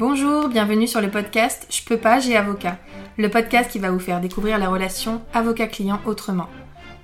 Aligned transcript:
Bonjour, 0.00 0.48
bienvenue 0.48 0.88
sur 0.88 1.02
le 1.02 1.10
podcast 1.10 1.66
Je 1.68 1.84
peux 1.84 1.98
pas, 1.98 2.20
j'ai 2.20 2.34
avocat, 2.34 2.78
le 3.18 3.28
podcast 3.28 3.70
qui 3.70 3.78
va 3.78 3.90
vous 3.90 3.98
faire 3.98 4.22
découvrir 4.22 4.56
la 4.56 4.70
relation 4.70 5.20
avocat-client 5.34 6.00
autrement. 6.06 6.48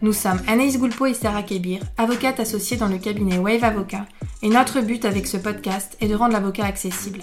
Nous 0.00 0.14
sommes 0.14 0.40
Anaïs 0.48 0.78
Goulpeau 0.78 1.04
et 1.04 1.12
Sarah 1.12 1.42
Kébir, 1.42 1.82
avocates 1.98 2.40
associées 2.40 2.78
dans 2.78 2.88
le 2.88 2.96
cabinet 2.96 3.36
Wave 3.36 3.64
Avocat, 3.64 4.06
et 4.42 4.48
notre 4.48 4.80
but 4.80 5.04
avec 5.04 5.26
ce 5.26 5.36
podcast 5.36 5.94
est 6.00 6.08
de 6.08 6.14
rendre 6.14 6.32
l'avocat 6.32 6.64
accessible. 6.64 7.20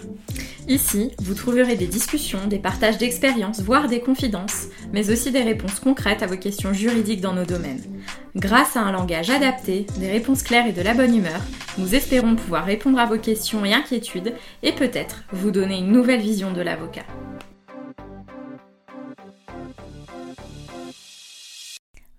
Ici, 0.67 1.11
vous 1.19 1.33
trouverez 1.33 1.75
des 1.75 1.87
discussions, 1.87 2.47
des 2.47 2.57
partages 2.57 2.97
d'expériences, 2.97 3.61
voire 3.61 3.89
des 3.89 3.99
confidences, 3.99 4.67
mais 4.93 5.11
aussi 5.11 5.29
des 5.31 5.41
réponses 5.41 5.81
concrètes 5.81 6.23
à 6.23 6.27
vos 6.27 6.37
questions 6.37 6.71
juridiques 6.71 7.19
dans 7.19 7.33
nos 7.33 7.43
domaines. 7.43 7.83
Grâce 8.37 8.77
à 8.77 8.81
un 8.81 8.93
langage 8.93 9.29
adapté, 9.29 9.85
des 9.97 10.09
réponses 10.09 10.41
claires 10.41 10.67
et 10.67 10.71
de 10.71 10.81
la 10.81 10.93
bonne 10.93 11.15
humeur, 11.15 11.41
nous 11.77 11.95
espérons 11.95 12.35
pouvoir 12.35 12.65
répondre 12.65 12.99
à 12.99 13.05
vos 13.05 13.17
questions 13.17 13.65
et 13.65 13.73
inquiétudes 13.73 14.33
et 14.63 14.71
peut-être 14.71 15.23
vous 15.33 15.51
donner 15.51 15.79
une 15.79 15.91
nouvelle 15.91 16.21
vision 16.21 16.53
de 16.53 16.61
l'avocat. 16.61 17.05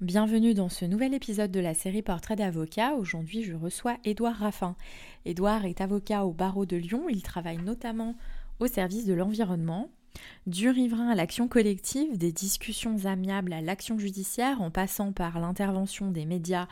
Bienvenue 0.04 0.52
dans 0.52 0.68
ce 0.68 0.84
nouvel 0.84 1.14
épisode 1.14 1.50
de 1.50 1.60
la 1.60 1.72
série 1.72 2.02
Portrait 2.02 2.36
d'avocat. 2.36 2.92
Aujourd'hui, 2.92 3.42
je 3.42 3.54
reçois 3.54 3.96
Édouard 4.04 4.36
Raffin. 4.36 4.76
Édouard 5.24 5.64
est 5.64 5.80
avocat 5.80 6.26
au 6.26 6.32
barreau 6.32 6.66
de 6.66 6.76
Lyon. 6.76 7.06
Il 7.08 7.22
travaille 7.22 7.56
notamment 7.56 8.14
au 8.60 8.66
service 8.66 9.06
de 9.06 9.14
l'environnement. 9.14 9.88
Du 10.46 10.68
riverain 10.68 11.08
à 11.08 11.14
l'action 11.14 11.48
collective, 11.48 12.18
des 12.18 12.32
discussions 12.32 13.06
amiables 13.06 13.54
à 13.54 13.62
l'action 13.62 13.98
judiciaire, 13.98 14.60
en 14.60 14.70
passant 14.70 15.12
par 15.12 15.40
l'intervention 15.40 16.10
des 16.10 16.26
médias 16.26 16.68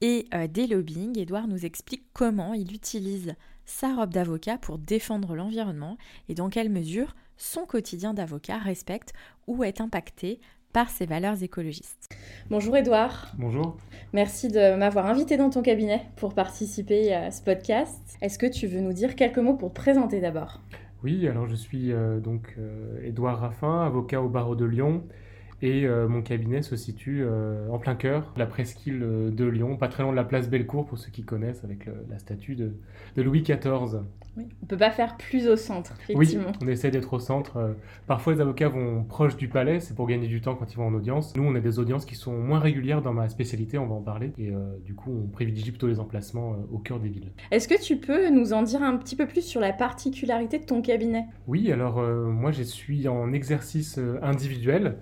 et 0.00 0.28
euh, 0.32 0.46
des 0.46 0.68
lobbying, 0.68 1.18
Édouard 1.18 1.48
nous 1.48 1.66
explique 1.66 2.04
comment 2.12 2.54
il 2.54 2.72
utilise 2.72 3.34
sa 3.64 3.96
robe 3.96 4.12
d'avocat 4.12 4.58
pour 4.58 4.78
défendre 4.78 5.34
l'environnement 5.34 5.98
et 6.28 6.34
dans 6.34 6.50
quelle 6.50 6.70
mesure 6.70 7.16
son 7.36 7.66
quotidien 7.66 8.14
d'avocat 8.14 8.58
respecte 8.58 9.12
ou 9.48 9.64
est 9.64 9.80
impacté 9.80 10.40
par 10.76 10.90
ses 10.90 11.06
valeurs 11.06 11.42
écologistes. 11.42 12.14
Bonjour 12.50 12.76
Edouard. 12.76 13.32
Bonjour. 13.38 13.78
Merci 14.12 14.48
de 14.48 14.76
m'avoir 14.76 15.06
invité 15.06 15.38
dans 15.38 15.48
ton 15.48 15.62
cabinet 15.62 16.02
pour 16.16 16.34
participer 16.34 17.14
à 17.14 17.30
ce 17.30 17.40
podcast. 17.40 18.18
Est-ce 18.20 18.38
que 18.38 18.44
tu 18.44 18.66
veux 18.66 18.80
nous 18.80 18.92
dire 18.92 19.16
quelques 19.16 19.38
mots 19.38 19.54
pour 19.54 19.70
te 19.70 19.74
présenter 19.74 20.20
d'abord? 20.20 20.60
Oui, 21.02 21.26
alors 21.28 21.46
je 21.46 21.54
suis 21.54 21.92
euh, 21.92 22.20
donc 22.20 22.58
Edouard 23.02 23.42
euh, 23.42 23.46
Raffin, 23.46 23.86
avocat 23.86 24.20
au 24.20 24.28
barreau 24.28 24.54
de 24.54 24.66
Lyon. 24.66 25.02
Et 25.62 25.86
euh, 25.86 26.08
mon 26.08 26.22
cabinet 26.22 26.62
se 26.62 26.76
situe 26.76 27.24
en 27.70 27.78
plein 27.78 27.94
cœur 27.94 28.32
la 28.36 28.46
presqu'île 28.46 29.00
de 29.00 29.44
Lyon, 29.44 29.76
pas 29.76 29.88
très 29.88 30.02
loin 30.02 30.12
de 30.12 30.16
la 30.16 30.24
place 30.24 30.48
Bellecour 30.48 30.86
pour 30.86 30.98
ceux 30.98 31.10
qui 31.10 31.24
connaissent, 31.24 31.64
avec 31.64 31.88
la 32.08 32.18
statue 32.18 32.54
de, 32.54 32.74
de 33.16 33.22
Louis 33.22 33.42
XIV. 33.42 34.02
Oui. 34.36 34.48
On 34.62 34.66
peut 34.66 34.76
pas 34.76 34.90
faire 34.90 35.16
plus 35.16 35.48
au 35.48 35.56
centre, 35.56 35.94
effectivement. 36.08 36.48
Oui, 36.48 36.56
on 36.62 36.68
essaie 36.68 36.90
d'être 36.90 37.12
au 37.14 37.18
centre. 37.18 37.56
Euh, 37.56 37.72
parfois, 38.06 38.34
les 38.34 38.40
avocats 38.40 38.68
vont 38.68 39.02
proche 39.02 39.36
du 39.36 39.48
palais, 39.48 39.80
c'est 39.80 39.94
pour 39.94 40.06
gagner 40.06 40.26
du 40.26 40.42
temps 40.42 40.54
quand 40.54 40.70
ils 40.70 40.76
vont 40.76 40.86
en 40.86 40.94
audience. 40.94 41.34
Nous, 41.36 41.42
on 41.42 41.54
a 41.54 41.60
des 41.60 41.78
audiences 41.78 42.04
qui 42.04 42.16
sont 42.16 42.36
moins 42.36 42.58
régulières 42.58 43.00
dans 43.00 43.14
ma 43.14 43.28
spécialité, 43.28 43.78
on 43.78 43.86
va 43.86 43.94
en 43.94 44.02
parler. 44.02 44.32
Et 44.38 44.50
euh, 44.50 44.76
du 44.84 44.94
coup, 44.94 45.10
on 45.10 45.26
privilégie 45.28 45.70
plutôt 45.70 45.88
les 45.88 46.00
emplacements 46.00 46.52
euh, 46.52 46.74
au 46.74 46.78
cœur 46.78 47.00
des 47.00 47.08
villes. 47.08 47.32
Est-ce 47.50 47.66
que 47.66 47.80
tu 47.80 47.96
peux 47.96 48.28
nous 48.28 48.52
en 48.52 48.62
dire 48.62 48.82
un 48.82 48.96
petit 48.98 49.16
peu 49.16 49.26
plus 49.26 49.42
sur 49.42 49.60
la 49.60 49.72
particularité 49.72 50.58
de 50.58 50.64
ton 50.64 50.82
cabinet? 50.82 51.24
Oui, 51.46 51.72
alors 51.72 52.02
moi, 52.02 52.52
je 52.52 52.62
suis 52.62 53.08
en 53.08 53.32
exercice 53.32 53.98
individuel. 54.22 54.96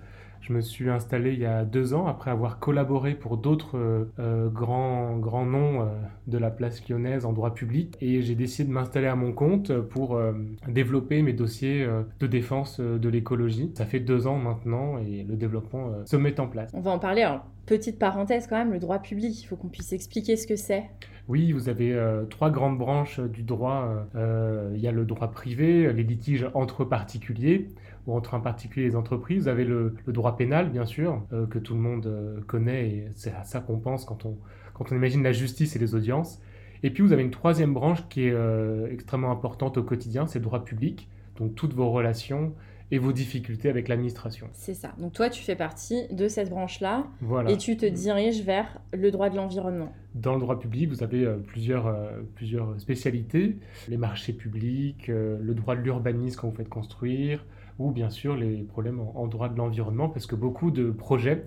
Je 0.47 0.53
me 0.53 0.61
suis 0.61 0.91
installé 0.91 1.33
il 1.33 1.39
y 1.39 1.45
a 1.45 1.65
deux 1.65 1.95
ans 1.95 2.05
après 2.05 2.29
avoir 2.29 2.59
collaboré 2.59 3.15
pour 3.15 3.37
d'autres 3.37 3.79
euh, 3.79 4.05
euh, 4.19 4.47
grands, 4.47 5.17
grands 5.17 5.45
noms 5.45 5.81
euh, 5.81 5.85
de 6.27 6.37
la 6.37 6.51
place 6.51 6.87
lyonnaise 6.87 7.25
en 7.25 7.33
droit 7.33 7.55
public 7.55 7.97
et 7.99 8.21
j'ai 8.21 8.35
décidé 8.35 8.69
de 8.69 8.73
m'installer 8.73 9.07
à 9.07 9.15
mon 9.15 9.33
compte 9.33 9.75
pour 9.75 10.19
développer 10.67 11.23
mes 11.23 11.33
dossiers 11.33 11.87
de 12.19 12.27
défense 12.27 12.79
de 12.79 13.09
l'écologie. 13.09 13.71
Ça 13.75 13.85
fait 13.85 13.99
deux 13.99 14.27
ans 14.27 14.37
maintenant 14.37 14.99
et 14.99 15.23
le 15.23 15.35
développement 15.35 15.91
se 16.05 16.15
met 16.15 16.39
en 16.39 16.47
place. 16.47 16.69
On 16.73 16.81
va 16.81 16.91
en 16.91 16.99
parler. 16.99 17.23
Alors, 17.23 17.45
petite 17.65 17.97
parenthèse 17.97 18.47
quand 18.47 18.57
même, 18.57 18.71
le 18.71 18.79
droit 18.79 18.99
public, 18.99 19.41
il 19.41 19.45
faut 19.45 19.55
qu'on 19.55 19.67
puisse 19.67 19.93
expliquer 19.93 20.35
ce 20.35 20.45
que 20.45 20.55
c'est. 20.55 20.83
Oui, 21.27 21.51
vous 21.51 21.69
avez 21.69 21.99
trois 22.29 22.51
grandes 22.51 22.77
branches 22.77 23.19
du 23.19 23.43
droit. 23.43 24.07
Il 24.15 24.79
y 24.79 24.87
a 24.87 24.91
le 24.91 25.05
droit 25.05 25.31
privé, 25.31 25.91
les 25.93 26.03
litiges 26.03 26.47
entre 26.53 26.85
particuliers 26.85 27.67
ou 28.07 28.15
entre 28.15 28.35
un 28.35 28.39
particulier 28.39 28.85
et 28.85 28.89
les 28.89 28.95
entreprises. 28.95 29.43
Vous 29.43 29.47
avez 29.47 29.65
le, 29.65 29.95
droit 30.07 30.37
pénal, 30.37 30.69
bien 30.69 30.85
sûr, 30.85 31.23
euh, 31.33 31.45
que 31.47 31.59
tout 31.59 31.73
le 31.73 31.79
monde 31.79 32.05
euh, 32.07 32.41
connaît, 32.47 32.87
et 32.87 33.07
c'est 33.15 33.33
à 33.33 33.43
ça 33.43 33.59
qu'on 33.59 33.77
pense 33.77 34.05
quand 34.05 34.25
on, 34.25 34.37
quand 34.73 34.91
on 34.91 34.95
imagine 34.95 35.23
la 35.23 35.31
justice 35.31 35.75
et 35.75 35.79
les 35.79 35.95
audiences. 35.95 36.41
Et 36.83 36.91
puis 36.91 37.01
vous 37.01 37.13
avez 37.13 37.23
une 37.23 37.31
troisième 37.31 37.73
branche 37.73 38.07
qui 38.09 38.27
est 38.27 38.33
euh, 38.33 38.87
extrêmement 38.91 39.31
importante 39.31 39.77
au 39.77 39.83
quotidien, 39.83 40.27
c'est 40.27 40.39
le 40.39 40.45
droit 40.45 40.63
public, 40.63 41.09
donc 41.37 41.55
toutes 41.55 41.73
vos 41.73 41.89
relations 41.89 42.53
et 42.91 42.99
vos 42.99 43.11
difficultés 43.11 43.67
avec 43.67 43.87
l'administration. 43.87 44.47
C'est 44.51 44.75
ça. 44.75 44.93
Donc 44.99 45.13
toi, 45.13 45.31
tu 45.31 45.41
fais 45.43 45.55
partie 45.55 46.07
de 46.11 46.27
cette 46.27 46.51
branche-là 46.51 47.07
voilà. 47.19 47.49
et 47.49 47.57
tu 47.57 47.77
te 47.77 47.85
diriges 47.87 48.43
vers 48.43 48.79
le 48.93 49.09
droit 49.09 49.31
de 49.31 49.35
l'environnement. 49.35 49.91
Dans 50.13 50.35
le 50.35 50.39
droit 50.39 50.59
public, 50.59 50.89
vous 50.89 51.01
avez 51.01 51.27
plusieurs, 51.47 51.97
plusieurs 52.35 52.79
spécialités. 52.79 53.57
Les 53.87 53.97
marchés 53.97 54.33
publics, 54.33 55.07
le 55.07 55.53
droit 55.55 55.75
de 55.75 55.81
l'urbanisme 55.81 56.39
quand 56.39 56.49
vous 56.49 56.55
faites 56.55 56.69
construire, 56.69 57.43
ou 57.79 57.91
bien 57.91 58.09
sûr 58.09 58.35
les 58.35 58.63
problèmes 58.63 58.99
en, 59.15 59.27
droit 59.27 59.49
de 59.49 59.57
l'environnement, 59.57 60.09
parce 60.09 60.25
que 60.25 60.35
beaucoup 60.35 60.71
de 60.71 60.91
projets 60.91 61.43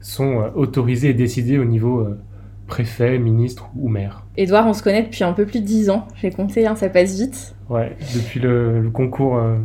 sont 0.00 0.40
euh, 0.40 0.50
autorisés 0.54 1.10
et 1.10 1.14
décidés 1.14 1.58
au 1.58 1.64
niveau 1.64 2.00
euh, 2.00 2.18
préfet, 2.66 3.18
ministre 3.18 3.68
ou 3.76 3.88
maire. 3.88 4.24
Édouard, 4.36 4.66
on 4.66 4.72
se 4.72 4.82
connaît 4.82 5.02
depuis 5.02 5.24
un 5.24 5.32
peu 5.32 5.44
plus 5.44 5.60
de 5.60 5.66
10 5.66 5.90
ans, 5.90 6.06
j'ai 6.20 6.30
compté, 6.30 6.66
hein, 6.66 6.76
ça 6.76 6.88
passe 6.88 7.18
vite. 7.18 7.54
Ouais, 7.68 7.96
depuis 8.14 8.38
le, 8.40 8.90
concours, 8.92 9.36
euh, 9.36 9.56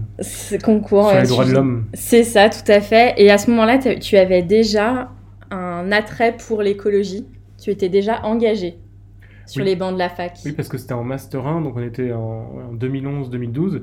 concours 0.64 1.10
sur 1.12 1.22
les 1.22 1.28
droits 1.28 1.46
de 1.46 1.52
l'homme. 1.52 1.86
C'est 1.94 2.24
ça, 2.24 2.50
tout 2.50 2.70
à 2.72 2.82
fait. 2.82 3.14
Et 3.18 3.30
à 3.30 3.38
ce 3.38 3.52
moment-là, 3.52 3.78
tu 3.78 4.18
avais 4.18 4.42
déjà 4.42 5.12
un 5.52 5.92
attrait 5.92 6.36
pour 6.36 6.62
l'écologie, 6.62 7.28
tu 7.62 7.70
étais 7.70 7.90
déjà 7.90 8.22
engagé 8.24 8.78
sur 9.48 9.64
les 9.64 9.76
bancs 9.76 9.94
de 9.94 10.00
la 10.00 10.10
fac. 10.10 10.38
Oui, 10.46 10.52
parce 10.52 10.68
que 10.68 10.78
c'était 10.78 10.94
en 10.94 11.04
Master 11.04 11.46
1, 11.46 11.62
donc 11.62 11.76
on 11.78 11.84
était 11.84 12.12
en, 12.12 12.72
en 12.72 12.76
2011-2012. 12.76 13.82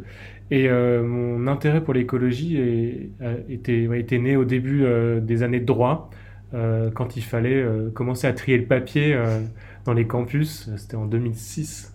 Et 0.51 0.69
euh, 0.69 1.03
mon 1.03 1.47
intérêt 1.47 1.83
pour 1.83 1.95
l'écologie 1.95 2.59
était, 3.49 3.89
était, 3.99 4.19
né 4.19 4.37
au 4.37 4.45
début 4.45 4.85
euh, 4.85 5.21
des 5.21 5.43
années 5.43 5.61
de 5.61 5.65
droit, 5.65 6.11
euh, 6.53 6.91
quand 6.91 7.17
il 7.17 7.23
fallait 7.23 7.65
commencer 7.95 8.27
à 8.27 8.33
trier 8.33 8.59
le 8.59 8.67
papier 8.67 9.19
dans 9.85 9.95
les 9.95 10.07
campus. 10.07 10.71
C'était 10.77 10.97
en 10.97 11.07
2006. 11.07 11.93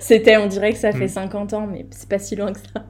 C'était, 0.00 0.36
on 0.36 0.46
dirait 0.46 0.72
que 0.72 0.78
ça 0.78 0.92
fait 0.92 1.08
50 1.08 1.52
mm. 1.52 1.56
ans, 1.56 1.66
mais 1.66 1.86
c'est 1.90 2.08
pas 2.08 2.18
si 2.18 2.36
loin 2.36 2.52
que 2.52 2.60
ça. 2.60 2.86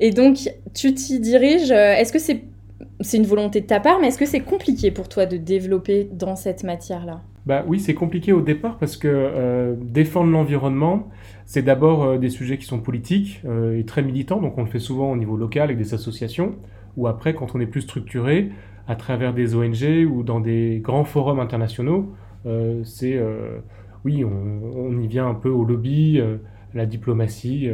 Et 0.00 0.10
donc, 0.10 0.38
tu 0.72 0.94
t'y 0.94 1.20
diriges. 1.20 1.70
Est-ce 1.70 2.12
que 2.12 2.18
c'est 2.18 2.44
c'est 3.00 3.16
une 3.16 3.26
volonté 3.26 3.60
de 3.60 3.66
ta 3.66 3.80
part, 3.80 4.00
mais 4.00 4.08
est-ce 4.08 4.18
que 4.18 4.26
c'est 4.26 4.40
compliqué 4.40 4.90
pour 4.90 5.08
toi 5.08 5.26
de 5.26 5.36
développer 5.36 6.08
dans 6.12 6.36
cette 6.36 6.64
matière-là? 6.64 7.22
Bah 7.46 7.62
oui, 7.66 7.78
c'est 7.78 7.94
compliqué 7.94 8.32
au 8.32 8.40
départ 8.40 8.78
parce 8.78 8.96
que 8.96 9.76
défendre 9.82 10.30
l'environnement, 10.30 11.10
c'est 11.46 11.62
d'abord 11.62 12.04
euh, 12.04 12.18
des 12.18 12.30
sujets 12.30 12.58
qui 12.58 12.64
sont 12.64 12.80
politiques 12.80 13.42
euh, 13.44 13.78
et 13.78 13.84
très 13.84 14.02
militants, 14.02 14.40
donc 14.40 14.56
on 14.56 14.62
le 14.62 14.68
fait 14.68 14.78
souvent 14.78 15.10
au 15.10 15.16
niveau 15.16 15.36
local 15.36 15.64
avec 15.64 15.76
des 15.76 15.94
associations, 15.94 16.54
ou 16.96 17.06
après 17.06 17.34
quand 17.34 17.54
on 17.54 17.60
est 17.60 17.66
plus 17.66 17.82
structuré, 17.82 18.50
à 18.86 18.96
travers 18.96 19.32
des 19.32 19.54
ONG 19.54 20.06
ou 20.10 20.22
dans 20.22 20.40
des 20.40 20.80
grands 20.82 21.04
forums 21.04 21.40
internationaux, 21.40 22.14
euh, 22.46 22.82
c'est 22.84 23.18
oui, 24.04 24.22
on, 24.22 25.00
y 25.00 25.06
vient 25.06 25.26
un 25.26 25.34
peu 25.34 25.48
au 25.48 25.64
lobby, 25.64 26.20
la 26.74 26.84
diplomatie, 26.84 27.70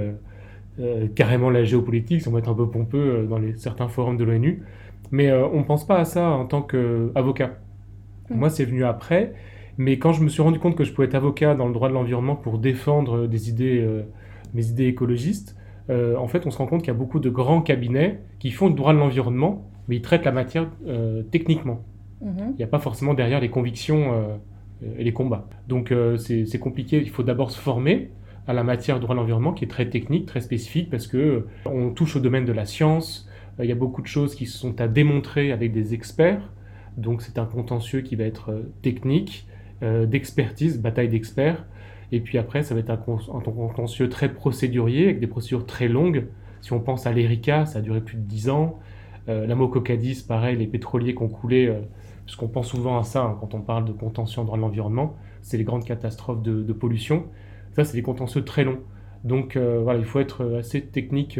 carrément 1.16 1.50
la 1.50 1.64
géopolitique, 1.64 2.22
on 2.28 2.30
va 2.30 2.38
être 2.38 2.48
un 2.48 2.54
peu 2.54 2.70
pompeux 2.70 3.26
dans 3.28 3.38
les, 3.38 3.56
certains 3.56 3.88
forums 3.88 4.16
de 4.16 4.22
l'ONU, 4.22 4.62
mais 5.10 5.32
on 5.32 5.58
ne 5.58 5.64
pense 5.64 5.84
pas 5.84 5.98
à 5.98 6.04
ça 6.04 6.30
en 6.30 6.46
tant 6.46 6.62
qu'avocat. 6.62 7.58
Mmh. 8.30 8.36
Moi, 8.36 8.48
c'est 8.48 8.64
venu 8.64 8.84
après, 8.84 9.34
mais 9.78 9.98
quand 9.98 10.12
je 10.12 10.22
me 10.22 10.28
suis 10.28 10.42
rendu 10.42 10.58
compte 10.58 10.76
que 10.76 10.84
je 10.84 10.92
pouvais 10.92 11.06
être 11.06 11.14
avocat 11.14 11.54
dans 11.54 11.66
le 11.66 11.72
droit 11.72 11.88
de 11.88 11.94
l'environnement 11.94 12.36
pour 12.36 12.58
défendre 12.58 13.26
des 13.26 13.48
idées, 13.48 13.80
euh, 13.80 14.02
mes 14.54 14.66
idées 14.66 14.86
écologistes, 14.86 15.56
euh, 15.88 16.16
en 16.16 16.28
fait, 16.28 16.46
on 16.46 16.50
se 16.50 16.58
rend 16.58 16.66
compte 16.66 16.80
qu'il 16.80 16.88
y 16.88 16.96
a 16.96 16.98
beaucoup 16.98 17.18
de 17.18 17.30
grands 17.30 17.62
cabinets 17.62 18.20
qui 18.38 18.50
font 18.50 18.68
le 18.68 18.74
droit 18.74 18.92
de 18.92 18.98
l'environnement, 18.98 19.68
mais 19.88 19.96
ils 19.96 20.02
traitent 20.02 20.24
la 20.24 20.32
matière 20.32 20.68
euh, 20.86 21.22
techniquement. 21.30 21.82
Mhm. 22.20 22.50
Il 22.50 22.56
n'y 22.56 22.64
a 22.64 22.68
pas 22.68 22.78
forcément 22.78 23.14
derrière 23.14 23.40
les 23.40 23.48
convictions 23.48 24.38
et 24.98 25.04
les 25.04 25.12
combats. 25.12 25.48
Donc 25.68 25.92
c'est 26.18 26.58
compliqué, 26.58 27.00
il 27.00 27.08
faut 27.08 27.22
d'abord 27.22 27.50
se 27.50 27.58
former 27.58 28.10
à 28.46 28.52
la 28.52 28.62
matière 28.62 28.96
du 28.96 29.02
droit 29.02 29.14
de 29.14 29.20
l'environnement 29.20 29.52
qui 29.52 29.64
est 29.64 29.68
très 29.68 29.88
technique, 29.88 30.26
très 30.26 30.40
spécifique, 30.40 30.90
parce 30.90 31.06
que 31.06 31.46
on 31.64 31.90
touche 31.90 32.16
au 32.16 32.20
domaine 32.20 32.44
de 32.44 32.52
la 32.52 32.66
science, 32.66 33.26
il 33.58 33.66
y 33.66 33.72
a 33.72 33.76
beaucoup 33.76 34.02
de 34.02 34.06
choses 34.06 34.34
qui 34.34 34.46
sont 34.46 34.80
à 34.80 34.88
démontrer 34.88 35.52
avec 35.52 35.72
des 35.72 35.94
experts, 35.94 36.52
donc 36.96 37.22
c'est 37.22 37.38
un 37.38 37.46
contentieux 37.46 38.00
qui 38.00 38.16
va 38.16 38.24
être 38.24 38.62
technique, 38.82 39.46
euh, 39.48 39.49
d'expertise, 39.82 40.80
bataille 40.80 41.08
d'experts. 41.08 41.64
Et 42.12 42.20
puis 42.20 42.38
après, 42.38 42.62
ça 42.62 42.74
va 42.74 42.80
être 42.80 42.90
un, 42.90 42.96
contentieux 42.96 44.08
très 44.08 44.32
procédurier, 44.32 45.04
avec 45.04 45.20
des 45.20 45.26
procédures 45.26 45.66
très 45.66 45.88
longues. 45.88 46.26
Si 46.60 46.72
on 46.72 46.80
pense 46.80 47.06
à 47.06 47.12
l'Erika, 47.12 47.66
ça 47.66 47.78
a 47.78 47.82
duré 47.82 48.00
plus 48.00 48.16
de 48.16 48.22
10 48.22 48.50
ans. 48.50 48.78
Euh, 49.28 49.46
la 49.46 49.54
Mococadis, 49.54 50.24
pareil, 50.26 50.56
les 50.56 50.66
pétroliers 50.66 51.14
qui 51.14 51.22
ont 51.22 51.28
coulé, 51.28 51.66
euh, 51.66 51.80
puisqu'on 52.24 52.48
pense 52.48 52.68
souvent 52.68 52.98
à 52.98 53.04
ça 53.04 53.22
hein, 53.22 53.36
quand 53.40 53.54
on 53.54 53.60
parle 53.60 53.84
de 53.84 53.92
contentieux 53.92 54.42
dans 54.44 54.56
l'environnement, 54.56 55.16
c'est 55.42 55.56
les 55.56 55.64
grandes 55.64 55.84
catastrophes 55.84 56.42
de, 56.42 56.72
pollution. 56.72 57.26
Ça, 57.72 57.84
c'est 57.84 57.96
des 57.96 58.02
contentieux 58.02 58.44
très 58.44 58.64
longs. 58.64 58.80
Donc 59.22 59.56
voilà, 59.56 59.98
il 59.98 60.04
faut 60.04 60.18
être 60.18 60.56
assez 60.58 60.80
technique 60.80 61.38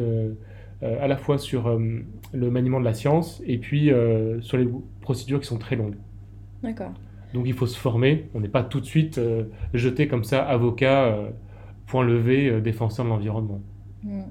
à 0.82 1.08
la 1.08 1.16
fois 1.16 1.38
sur 1.38 1.78
le 2.32 2.50
maniement 2.50 2.78
de 2.78 2.84
la 2.84 2.92
science 2.92 3.42
et 3.46 3.56
puis 3.58 3.90
sur 4.40 4.58
les 4.58 4.69
procédures 5.00 5.40
qui 5.40 5.46
sont 5.46 5.58
très 5.58 5.76
longues. 5.76 5.96
D'accord. 6.62 6.92
Donc 7.34 7.44
il 7.46 7.54
faut 7.54 7.66
se 7.66 7.78
former, 7.78 8.28
on 8.34 8.40
n'est 8.40 8.48
pas 8.48 8.64
tout 8.64 8.80
de 8.80 8.84
suite 8.84 9.20
jeté 9.72 10.08
comme 10.08 10.24
ça 10.24 10.42
avocat, 10.42 11.16
point 11.86 12.04
levé, 12.04 12.60
défenseur 12.60 13.04
de 13.04 13.10
l'environnement. 13.10 13.60
Mm. 14.02 14.22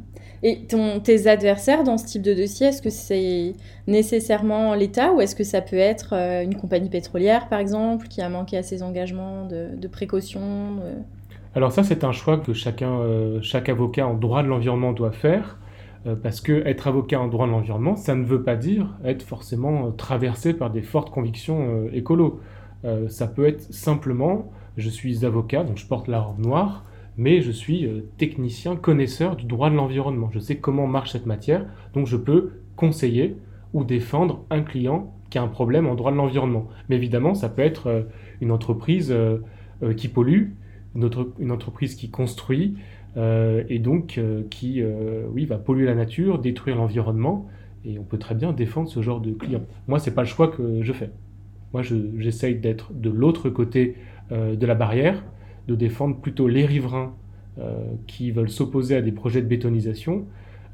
Et 0.41 0.65
ton, 0.67 0.99
tes 0.99 1.27
adversaires 1.27 1.83
dans 1.83 1.97
ce 1.97 2.05
type 2.05 2.21
de 2.21 2.33
dossier, 2.33 2.67
est-ce 2.67 2.81
que 2.81 2.89
c'est 2.89 3.53
nécessairement 3.87 4.73
l'État 4.73 5.11
ou 5.11 5.21
est-ce 5.21 5.35
que 5.35 5.43
ça 5.43 5.61
peut 5.61 5.75
être 5.75 6.13
euh, 6.13 6.43
une 6.43 6.55
compagnie 6.55 6.89
pétrolière, 6.89 7.49
par 7.49 7.59
exemple, 7.59 8.07
qui 8.07 8.21
a 8.21 8.29
manqué 8.29 8.57
à 8.57 8.63
ses 8.63 8.81
engagements 8.81 9.45
de, 9.45 9.87
précaution 9.87 10.79
Alors 11.55 11.71
ça, 11.71 11.83
c'est 11.83 12.03
un 12.03 12.11
choix 12.11 12.37
que 12.37 12.53
chacun, 12.53 12.99
euh, 12.99 13.39
chaque 13.41 13.69
avocat 13.69 14.07
en 14.07 14.13
droit 14.13 14.43
de 14.43 14.47
l'environnement 14.47 14.93
doit 14.93 15.11
faire. 15.11 15.57
Euh, 16.07 16.15
parce 16.15 16.39
que 16.39 16.65
être 16.65 16.87
avocat 16.87 17.19
en 17.19 17.27
droit 17.27 17.45
de 17.45 17.51
l'environnement, 17.51 17.97
ça 17.97 18.15
ne 18.15 18.23
veut 18.23 18.43
pas 18.43 18.55
dire 18.55 18.97
être 19.03 19.21
forcément 19.21 19.91
traversé 19.91 20.53
par 20.53 20.69
des 20.69 20.81
fortes 20.81 21.09
convictions 21.09 21.89
écolo. 21.91 22.39
Ça 23.09 23.27
peut 23.27 23.45
être 23.45 23.73
simplement, 23.73 24.51
je 24.77 24.89
suis 24.89 25.25
avocat, 25.25 25.63
donc 25.63 25.77
je 25.77 25.85
porte 25.85 26.07
la 26.07 26.21
robe 26.21 26.39
noire, 26.39 26.85
mais 27.19 27.41
je 27.41 27.51
suis 27.51 27.85
euh, 27.85 28.05
technicien, 28.17 28.77
connaisseur 28.77 29.35
du 29.35 29.45
droit 29.45 29.69
de 29.69 29.75
l'environnement. 29.75 30.29
Je 30.31 30.39
sais 30.39 30.55
comment 30.55 30.87
marche 30.87 31.11
cette 31.11 31.25
matière, 31.25 31.65
donc 31.93 32.07
je 32.07 32.15
peux 32.15 32.53
conseiller 32.77 33.35
ou 33.73 33.83
défendre 33.83 34.45
un 34.49 34.61
client 34.61 35.13
qui 35.29 35.37
a 35.37 35.43
un 35.43 35.49
problème 35.49 35.85
en 35.85 35.95
droit 35.95 36.13
de 36.13 36.15
l'environnement. 36.15 36.69
Mais 36.87 36.95
évidemment, 36.95 37.35
ça 37.35 37.49
peut 37.49 37.61
être 37.61 37.87
euh, 37.87 38.03
une 38.39 38.51
entreprise 38.51 39.11
euh, 39.11 39.39
qui 39.97 40.07
pollue, 40.07 40.51
une, 40.95 41.51
entreprise 41.51 41.95
qui 41.95 42.09
construit, 42.09 42.75
et 43.15 43.79
donc 43.79 44.19
qui 44.49 44.83
oui, 45.33 45.45
va 45.45 45.57
polluer 45.57 45.85
la 45.85 45.95
nature, 45.95 46.39
détruire 46.39 46.75
l'environnement, 46.75 47.47
et 47.85 47.99
on 47.99 48.03
peut 48.03 48.17
très 48.17 48.35
bien 48.35 48.51
défendre 48.53 48.89
ce 48.89 49.01
genre 49.01 49.21
de 49.21 49.31
client. 49.31 49.61
Moi, 49.87 49.99
ce 49.99 50.09
n'est 50.09 50.15
pas 50.15 50.21
le 50.21 50.27
choix 50.27 50.47
que 50.47 50.81
je 50.83 50.93
fais. 50.93 51.11
Moi, 51.73 51.81
j'essaye 52.17 52.55
d'être 52.55 52.93
de 52.93 53.09
l'autre 53.09 53.49
côté 53.49 53.95
de 54.31 54.65
la 54.65 54.75
barrière, 54.75 55.23
de 55.67 55.75
défendre 55.75 56.17
plutôt 56.17 56.47
les 56.47 56.65
riverains 56.65 57.13
euh, 57.59 57.95
qui 58.07 58.31
veulent 58.31 58.49
s'opposer 58.49 58.95
à 58.95 59.01
des 59.01 59.11
projets 59.11 59.41
de 59.41 59.47
bétonisation, 59.47 60.27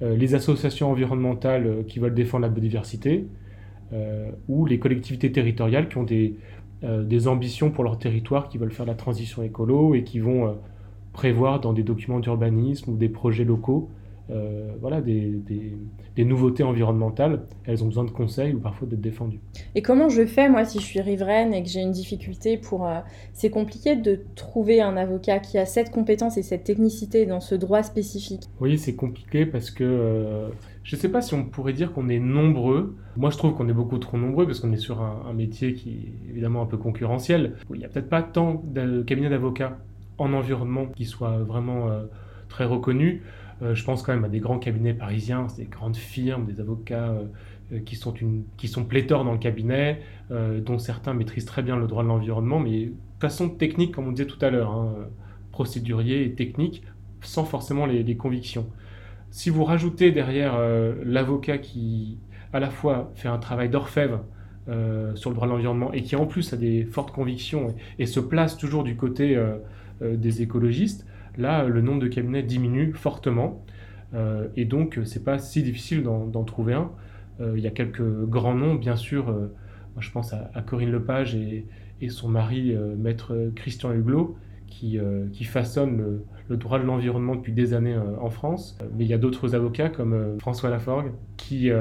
euh, 0.04 0.16
les 0.16 0.36
associations 0.36 0.92
environnementales 0.92 1.66
euh, 1.66 1.84
qui 1.84 1.98
veulent 1.98 2.14
défendre 2.14 2.44
la 2.44 2.50
biodiversité, 2.50 3.26
ou 4.50 4.66
les 4.66 4.78
collectivités 4.78 5.32
territoriales 5.32 5.88
qui 5.88 5.98
ont 5.98 6.04
des 6.04 7.28
ambitions 7.28 7.70
pour 7.70 7.84
leur 7.84 7.98
territoire, 7.98 8.50
qui 8.50 8.58
veulent 8.58 8.72
faire 8.72 8.86
la 8.86 8.96
transition 8.96 9.42
écolo 9.42 9.96
et 9.96 10.04
qui 10.04 10.20
vont 10.20 10.58
prévoir 11.14 11.62
dans 11.62 11.72
des 11.72 11.84
documents 11.84 12.20
d'urbanisme 12.20 12.92
ou 12.92 12.98
des 12.98 13.08
projets 13.08 13.46
locaux 13.46 13.90
euh, 14.31 14.72
voilà, 14.81 15.01
des, 15.01 15.39
nouveautés 16.18 16.63
environnementales, 16.63 17.44
elles 17.66 17.83
ont 17.83 17.88
besoin 17.88 18.06
de 18.06 18.10
conseils 18.10 18.54
ou 18.54 18.60
parfois 18.60 18.88
d'être 18.88 19.01
défendues. 19.01 19.39
Et 19.75 19.83
comment 19.83 20.10
je 20.10 20.25
fais, 20.25 20.50
moi, 20.50 20.66
si 20.66 20.80
je 20.80 20.83
suis 20.83 21.01
riveraine 21.01 21.54
et 21.54 21.62
que 21.62 21.69
j'ai 21.69 21.81
une 21.81 21.92
difficulté 21.92 22.57
pour... 22.57 22.88
Euh, 22.88 23.00
c'est 23.33 23.51
compliqué 23.51 23.95
de 23.95 24.22
trouver 24.36 24.81
un 24.81 24.98
avocat 24.98 25.39
qui 25.39 25.60
a 25.60 25.66
cette 25.66 25.92
compétence 25.92 26.38
et 26.38 26.44
cette 26.44 26.63
technicité 26.63 27.27
dans 27.27 27.39
ce 27.39 27.54
droit 27.54 27.83
spécifique. 27.83 28.44
Oui, 28.60 28.77
c'est 28.77 28.95
compliqué 28.95 29.45
parce 29.45 29.69
que... 29.69 29.83
Euh, 29.83 30.50
je 30.83 30.95
ne 30.95 31.01
sais 31.01 31.10
pas 31.10 31.22
si 31.22 31.33
on 31.33 31.44
pourrait 31.44 31.74
dire 31.74 31.94
qu'on 31.94 32.10
est 32.10 32.19
nombreux. 32.19 32.95
Moi, 33.18 33.31
je 33.31 33.38
trouve 33.38 33.54
qu'on 33.56 33.68
est 33.69 33.74
beaucoup 33.74 33.98
trop 33.98 34.18
nombreux 34.18 34.45
parce 34.45 34.60
qu'on 34.60 34.72
est 34.72 34.77
sur 34.77 35.01
un, 35.01 35.33
métier 35.33 35.74
qui 35.74 35.89
est 35.89 36.30
évidemment 36.30 36.62
un 36.62 36.68
peu 36.68 36.77
concurrentiel. 36.77 37.56
Il 37.74 37.80
n'y 37.80 37.86
a 37.86 37.89
peut-être 37.89 38.10
pas 38.10 38.22
tant 38.22 38.62
de 38.63 39.01
cabinets 39.01 39.30
d'avocats 39.30 39.80
en 40.19 40.31
environnement 40.33 40.86
qui 40.95 41.06
soient 41.06 41.39
vraiment 41.39 41.89
très 42.50 42.66
reconnus. 42.66 43.22
Euh, 43.62 43.74
je 43.74 43.84
pense 43.84 44.04
quand 44.04 44.13
même 44.13 44.25
à 44.25 44.30
des 44.30 44.40
grands 44.40 44.60
cabinets 44.60 44.94
parisiens, 44.94 45.48
des 45.57 45.66
grandes 45.66 45.96
firmes, 45.96 46.46
des 46.46 46.60
avocats 46.60 47.10
euh, 47.10 47.24
euh, 47.74 47.80
qui, 47.80 47.96
sont 47.96 48.13
une, 48.13 48.44
pléthores 48.88 49.24
dans 49.24 49.31
le 49.31 49.38
cabinet, 49.38 50.02
dont 50.30 50.80
certains 50.80 51.13
maîtrisent 51.13 51.46
très 51.46 51.62
bien 51.62 51.78
le 51.78 51.88
droit 51.88 52.04
de 52.04 52.07
l'environnement, 52.07 52.60
mais 52.60 52.92
façon 53.19 53.50
technique, 53.50 53.94
comme 53.94 54.07
on 54.07 54.12
disait 54.12 54.28
tout 54.28 54.44
à 54.44 54.50
l'heure, 54.50 54.72
hein, 54.72 54.94
procédurier 55.52 56.25
et 56.25 56.34
technique, 56.34 56.84
sans 57.22 57.46
forcément 57.46 57.86
les, 57.86 58.18
convictions. 58.18 58.68
Si 59.31 59.50
vous 59.50 59.63
rajoutez 59.63 60.12
derrière 60.12 60.58
l'avocat 61.04 61.60
qui, 61.60 62.18
à 62.54 62.60
la 62.60 62.69
fois, 62.69 63.12
fait 63.16 63.28
un 63.28 63.38
travail 63.38 63.69
d'orfèvre 63.69 64.24
sur 65.16 65.30
le 65.30 65.36
droit 65.36 65.48
de 65.48 65.54
l'environnement 65.54 65.94
et 65.94 66.01
qui, 66.01 66.16
en 66.16 66.25
plus, 66.25 66.54
a 66.54 66.58
des 66.58 66.86
fortes 66.86 67.12
convictions 67.12 67.75
et, 68.00 68.08
se 68.08 68.19
place 68.19 68.58
toujours 68.58 68.84
du 68.84 68.96
côté 68.96 69.40
des 70.01 70.42
écologistes, 70.42 71.06
Là, 71.38 71.66
le 71.66 71.82
nombre 71.82 72.02
de 72.02 72.08
cabinets 72.08 72.44
diminue 72.44 72.94
fortement. 72.94 73.64
Euh, 74.14 74.48
et 74.56 74.66
donc, 74.66 75.00
c'est 75.06 75.24
pas 75.24 75.40
si 75.40 75.64
difficile 75.64 76.04
d'en 76.04 76.44
trouver 76.44 76.74
un. 76.74 76.92
Euh, 77.42 77.54
il 77.58 77.64
y 77.64 77.68
a 77.68 77.72
quelques 77.72 78.26
grands 78.26 78.56
noms, 78.56 78.76
bien 78.76 78.96
sûr. 78.96 79.30
Euh, 79.30 79.52
moi, 79.96 80.02
je 80.02 80.12
pense 80.12 80.34
à, 80.34 80.62
Corinne 80.66 80.92
Lepage 80.92 81.36
et, 81.36 81.66
et 82.02 82.10
son 82.10 82.30
mari, 82.30 82.76
maître 82.98 83.52
Christian 83.56 83.94
Huglot, 83.94 84.36
qui, 84.68 85.00
qui 85.32 85.46
façonnent 85.46 86.22
le, 86.50 86.58
droit 86.58 86.80
de 86.80 86.84
l'environnement 86.84 87.36
depuis 87.36 87.54
des 87.54 87.74
années 87.74 87.98
en 88.20 88.30
France. 88.30 88.78
Mais 88.98 89.06
il 89.06 89.08
y 89.08 89.14
a 89.14 89.18
d'autres 89.18 89.56
avocats 89.56 89.88
comme 89.88 90.38
François 90.38 90.70
Laforgue, 90.70 91.14
qui, 91.38 91.72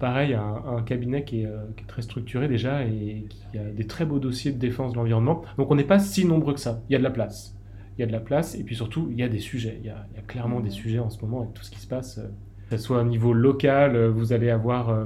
pareil, 0.00 0.34
a 0.34 0.42
un, 0.42 0.82
cabinet 0.82 1.22
qui 1.22 1.42
est, 1.42 1.48
très 1.86 2.02
structuré 2.02 2.48
déjà 2.48 2.82
et 2.82 3.26
qui 3.28 3.58
a 3.58 3.62
des 3.62 3.86
très 3.86 4.04
beaux 4.04 4.18
dossiers 4.18 4.50
de 4.50 4.58
défense 4.58 4.90
de 4.90 4.96
l'environnement. 4.96 5.42
Donc 5.56 5.70
on 5.70 5.76
n'est 5.76 5.84
pas 5.84 6.00
si 6.00 6.24
nombreux 6.24 6.54
que 6.54 6.60
ça. 6.60 6.82
Il 6.88 6.94
y 6.94 6.96
a 6.96 6.98
de 6.98 7.04
la 7.04 7.10
place 7.10 7.55
il 7.96 8.02
y 8.02 8.04
a 8.04 8.06
de 8.06 8.12
la 8.12 8.20
place 8.20 8.54
et 8.54 8.62
puis 8.62 8.76
surtout 8.76 9.08
il 9.10 9.18
y 9.18 9.22
a 9.22 9.28
des 9.28 9.38
sujets. 9.38 9.78
Il 9.82 9.86
y 9.86 9.90
a, 9.90 10.06
clairement 10.26 10.60
des 10.60 10.70
sujets 10.70 10.98
en 10.98 11.10
ce 11.10 11.20
moment 11.22 11.42
avec 11.42 11.54
tout 11.54 11.62
ce 11.62 11.70
qui 11.70 11.80
se 11.80 11.86
passe. 11.86 12.18
Euh, 12.18 12.28
que 12.70 12.76
ce 12.76 12.82
soit 12.82 13.00
au 13.00 13.04
niveau 13.04 13.32
local, 13.32 13.94
euh, 13.94 14.10
vous 14.10 14.32
allez 14.32 14.50
avoir 14.50 14.90
euh, 14.90 15.04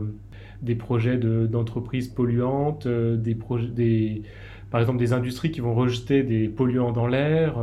des 0.63 0.75
projets 0.75 1.19
d'entreprises 1.19 2.09
polluantes, 2.09 2.89
des 2.89 3.35
projets, 3.35 3.69
des, 3.69 4.23
par 4.71 4.81
exemple 4.81 4.99
des 4.99 5.13
industries 5.13 5.51
qui 5.51 5.61
vont 5.61 5.75
rejeter 5.75 6.23
des 6.23 6.49
polluants 6.49 6.93
dans 6.93 7.07
l'air. 7.07 7.57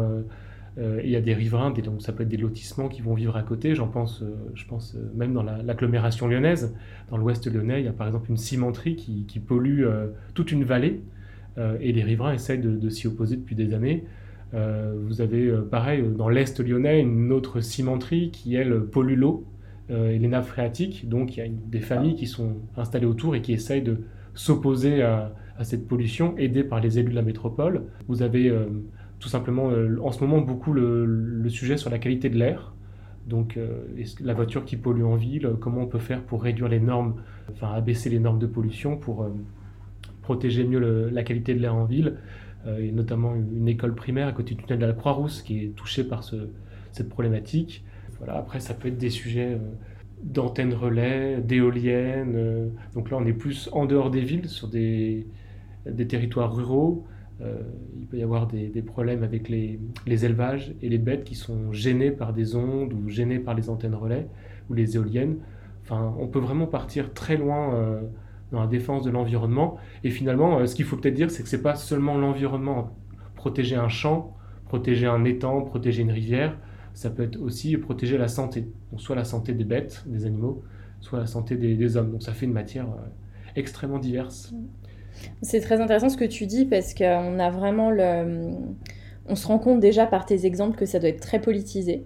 il 0.78 1.10
y 1.10 1.16
a 1.16 1.22
des 1.22 1.36
riverains, 1.36 1.70
donc 1.70 2.02
ça 2.02 2.12
peut 2.12 2.24
être 2.24 2.30
des 2.30 2.38
lotissements 2.38 2.88
qui 2.88 3.04
vont 3.04 3.14
vivre 3.14 3.38
à 3.38 3.44
côté. 3.44 3.76
J'en 3.76 3.88
pense, 3.88 4.24
je 4.56 4.66
pense 4.66 4.98
même 5.16 5.32
dans 5.34 5.44
l'agglomération 5.44 6.28
lyonnaise, 6.28 6.76
dans 7.12 7.18
l'ouest 7.18 7.46
lyonnais, 7.46 7.82
il 7.82 7.86
y 7.86 7.88
a 7.88 7.94
par 7.94 8.08
exemple 8.08 8.32
une 8.32 8.38
cimenterie 8.38 8.96
qui, 8.96 9.40
pollue 9.40 9.86
toute 10.34 10.52
une 10.52 10.64
vallée. 10.64 11.02
et 11.80 11.92
les 11.92 12.04
riverains 12.04 12.34
essayent 12.34 12.58
de 12.58 12.90
s'y 12.90 13.06
opposer 13.06 13.36
depuis 13.36 13.56
des 13.56 13.76
années. 13.76 14.06
Euh, 14.54 14.96
vous 14.98 15.22
avez, 15.22 15.48
euh, 15.48 15.62
pareil, 15.62 16.04
dans 16.16 16.30
l'Est 16.30 16.60
lyonnais, 16.60 17.02
une 17.02 17.32
autre 17.32 17.60
cimenterie 17.60 18.32
qui, 18.32 18.56
elle, 18.56 18.82
pollue 18.82 19.18
l'eau 19.18 19.46
euh, 19.90 20.12
et 20.12 20.20
les 20.20 20.28
nappes 20.28 20.46
phréatiques. 20.46 21.10
Donc, 21.10 21.36
il 21.36 21.40
y 21.40 21.44
a 21.44 21.50
des 21.50 21.80
familles 21.80 22.16
qui 22.16 22.28
sont 22.28 22.58
installées 22.78 23.06
autour 23.06 23.36
et 23.36 23.42
qui 23.42 23.54
essayent 23.54 23.82
de 23.82 24.02
s'opposer 24.34 25.02
à, 25.02 25.34
cette 25.64 25.88
pollution, 25.88 26.38
aidées 26.38 26.64
par 26.64 26.80
les 26.80 27.00
élus 27.00 27.10
de 27.10 27.16
la 27.16 27.24
métropole. 27.24 27.86
Vous 28.08 28.22
avez 28.22 28.56
tout 29.20 29.28
simplement, 29.28 29.72
en 30.04 30.12
ce 30.12 30.24
moment, 30.24 30.40
beaucoup 30.40 30.72
le, 30.72 31.44
sujet 31.50 31.78
sur 31.78 31.90
la 31.90 31.98
qualité 31.98 32.30
de 32.30 32.38
l'air. 32.38 32.76
Donc, 33.26 33.58
la 34.22 34.36
voiture 34.36 34.66
qui 34.66 34.78
pollue 34.78 35.02
en 35.02 35.16
ville, 35.16 35.50
comment 35.60 35.82
on 35.82 35.88
peut 35.88 35.98
faire 35.98 36.22
pour 36.22 36.44
réduire 36.44 36.68
les 36.68 36.80
normes, 36.80 37.16
enfin, 37.52 37.74
abaisser 37.74 38.12
les 38.12 38.20
normes 38.20 38.38
de 38.38 38.46
pollution 38.46 38.98
pour 38.98 39.28
protéger 40.22 40.64
mieux 40.64 41.10
la 41.10 41.24
qualité 41.24 41.56
de 41.56 41.60
l'air 41.60 41.74
en 41.74 41.86
ville? 41.86 42.18
Euh, 42.68 42.80
et 42.80 42.92
notamment 42.92 43.34
une 43.36 43.68
école 43.68 43.96
primaire 43.96 44.28
à 44.28 44.32
côté 44.32 44.56
du 44.56 44.64
tunnel 44.64 44.80
de 44.80 44.86
la 44.86 44.94
Croix-Rousse 44.94 45.42
qui 45.42 45.64
est 45.64 45.76
touchée 45.76 46.04
par 46.04 46.24
cette 46.24 47.10
problématique. 47.10 47.84
Voilà, 48.18 48.36
après, 48.36 48.60
ça 48.60 48.74
peut 48.74 48.88
être 48.88 48.98
des 48.98 49.10
sujets 49.10 49.54
euh, 49.54 49.60
d'antennes 50.24 50.74
relais, 50.74 51.40
d'éoliennes. 51.42 52.34
Euh, 52.36 52.70
donc 52.94 53.12
là, 53.12 53.18
on 53.18 53.26
est 53.26 53.34
plus 53.34 53.70
en 53.72 53.86
dehors 53.86 54.10
des 54.10 54.22
villes, 54.22 54.50
sur 54.50 54.68
des, 54.68 55.28
territoires 56.10 56.54
ruraux. 56.54 57.06
il 57.96 58.06
peut 58.08 58.18
y 58.18 58.24
avoir 58.24 58.48
des, 58.48 58.82
problèmes 58.82 59.24
avec 59.24 59.48
les, 59.48 59.80
les, 60.06 60.26
élevages 60.26 60.74
et 60.82 60.90
les 60.90 60.98
bêtes 60.98 61.24
qui 61.24 61.36
sont 61.36 61.72
gênés 61.72 62.12
par 62.12 62.34
des 62.34 62.56
ondes 62.56 62.92
ou 62.94 63.10
gênés 63.10 63.40
par 63.40 63.54
les 63.54 63.70
antennes 63.70 63.96
relais 63.96 64.28
ou 64.70 64.74
les 64.74 64.96
éoliennes. 64.96 65.38
Enfin, 65.84 66.14
on 66.20 66.28
peut 66.28 66.40
vraiment 66.40 66.68
partir 66.68 67.14
très 67.14 67.38
loin 67.38 68.02
dans 68.52 68.62
la 68.62 68.68
défense 68.68 69.04
de 69.04 69.10
l'environnement. 69.10 69.78
Et 70.04 70.10
finalement, 70.10 70.60
euh, 70.60 70.66
ce 70.66 70.76
qu'il 70.76 70.86
faut 70.86 70.98
peut-être 70.98 71.14
dire, 71.14 71.32
c'est 71.32 71.44
que 71.44 71.50
ce 71.50 71.56
n'est 71.56 71.62
pas 71.62 71.76
seulement 71.76 72.18
l'environnement. 72.18 72.96
Protéger 73.36 73.76
un 73.76 73.90
champ, 73.90 74.36
protéger 74.66 75.08
un 75.08 75.24
étang, 75.26 75.62
protéger 75.62 76.02
une 76.02 76.12
rivière, 76.12 76.58
ça 76.94 77.10
peut 77.10 77.24
être 77.24 77.40
aussi 77.42 77.78
protéger 77.78 78.18
la 78.18 78.28
santé. 78.28 78.68
Donc 78.92 79.02
soit 79.02 79.16
la 79.16 79.24
santé 79.24 79.54
des 79.54 79.64
bêtes, 79.64 80.04
des 80.08 80.26
animaux, 80.26 80.64
soit 81.00 81.20
la 81.20 81.28
santé 81.28 81.56
des, 81.56 81.98
hommes. 81.98 82.12
Donc 82.12 82.24
ça 82.24 82.34
fait 82.34 82.46
une 82.46 82.54
matière 82.54 82.86
euh, 82.86 83.08
extrêmement 83.56 84.00
diverse. 84.00 84.54
C'est 85.42 85.62
très 85.62 85.80
intéressant 85.80 86.10
ce 86.10 86.18
que 86.18 86.26
tu 86.26 86.46
dis 86.46 86.66
parce 86.66 86.94
qu'on 86.94 87.40
a 87.40 87.50
vraiment 87.50 87.92
le... 87.92 88.52
On 89.30 89.36
se 89.36 89.46
rend 89.46 89.60
compte 89.60 89.80
déjà 89.80 90.08
par 90.08 90.26
tes 90.26 90.46
exemples 90.46 90.78
que 90.78 90.86
ça 90.86 91.00
doit 91.00 91.10
être 91.10 91.20
très 91.20 91.42
politisé. 91.42 92.06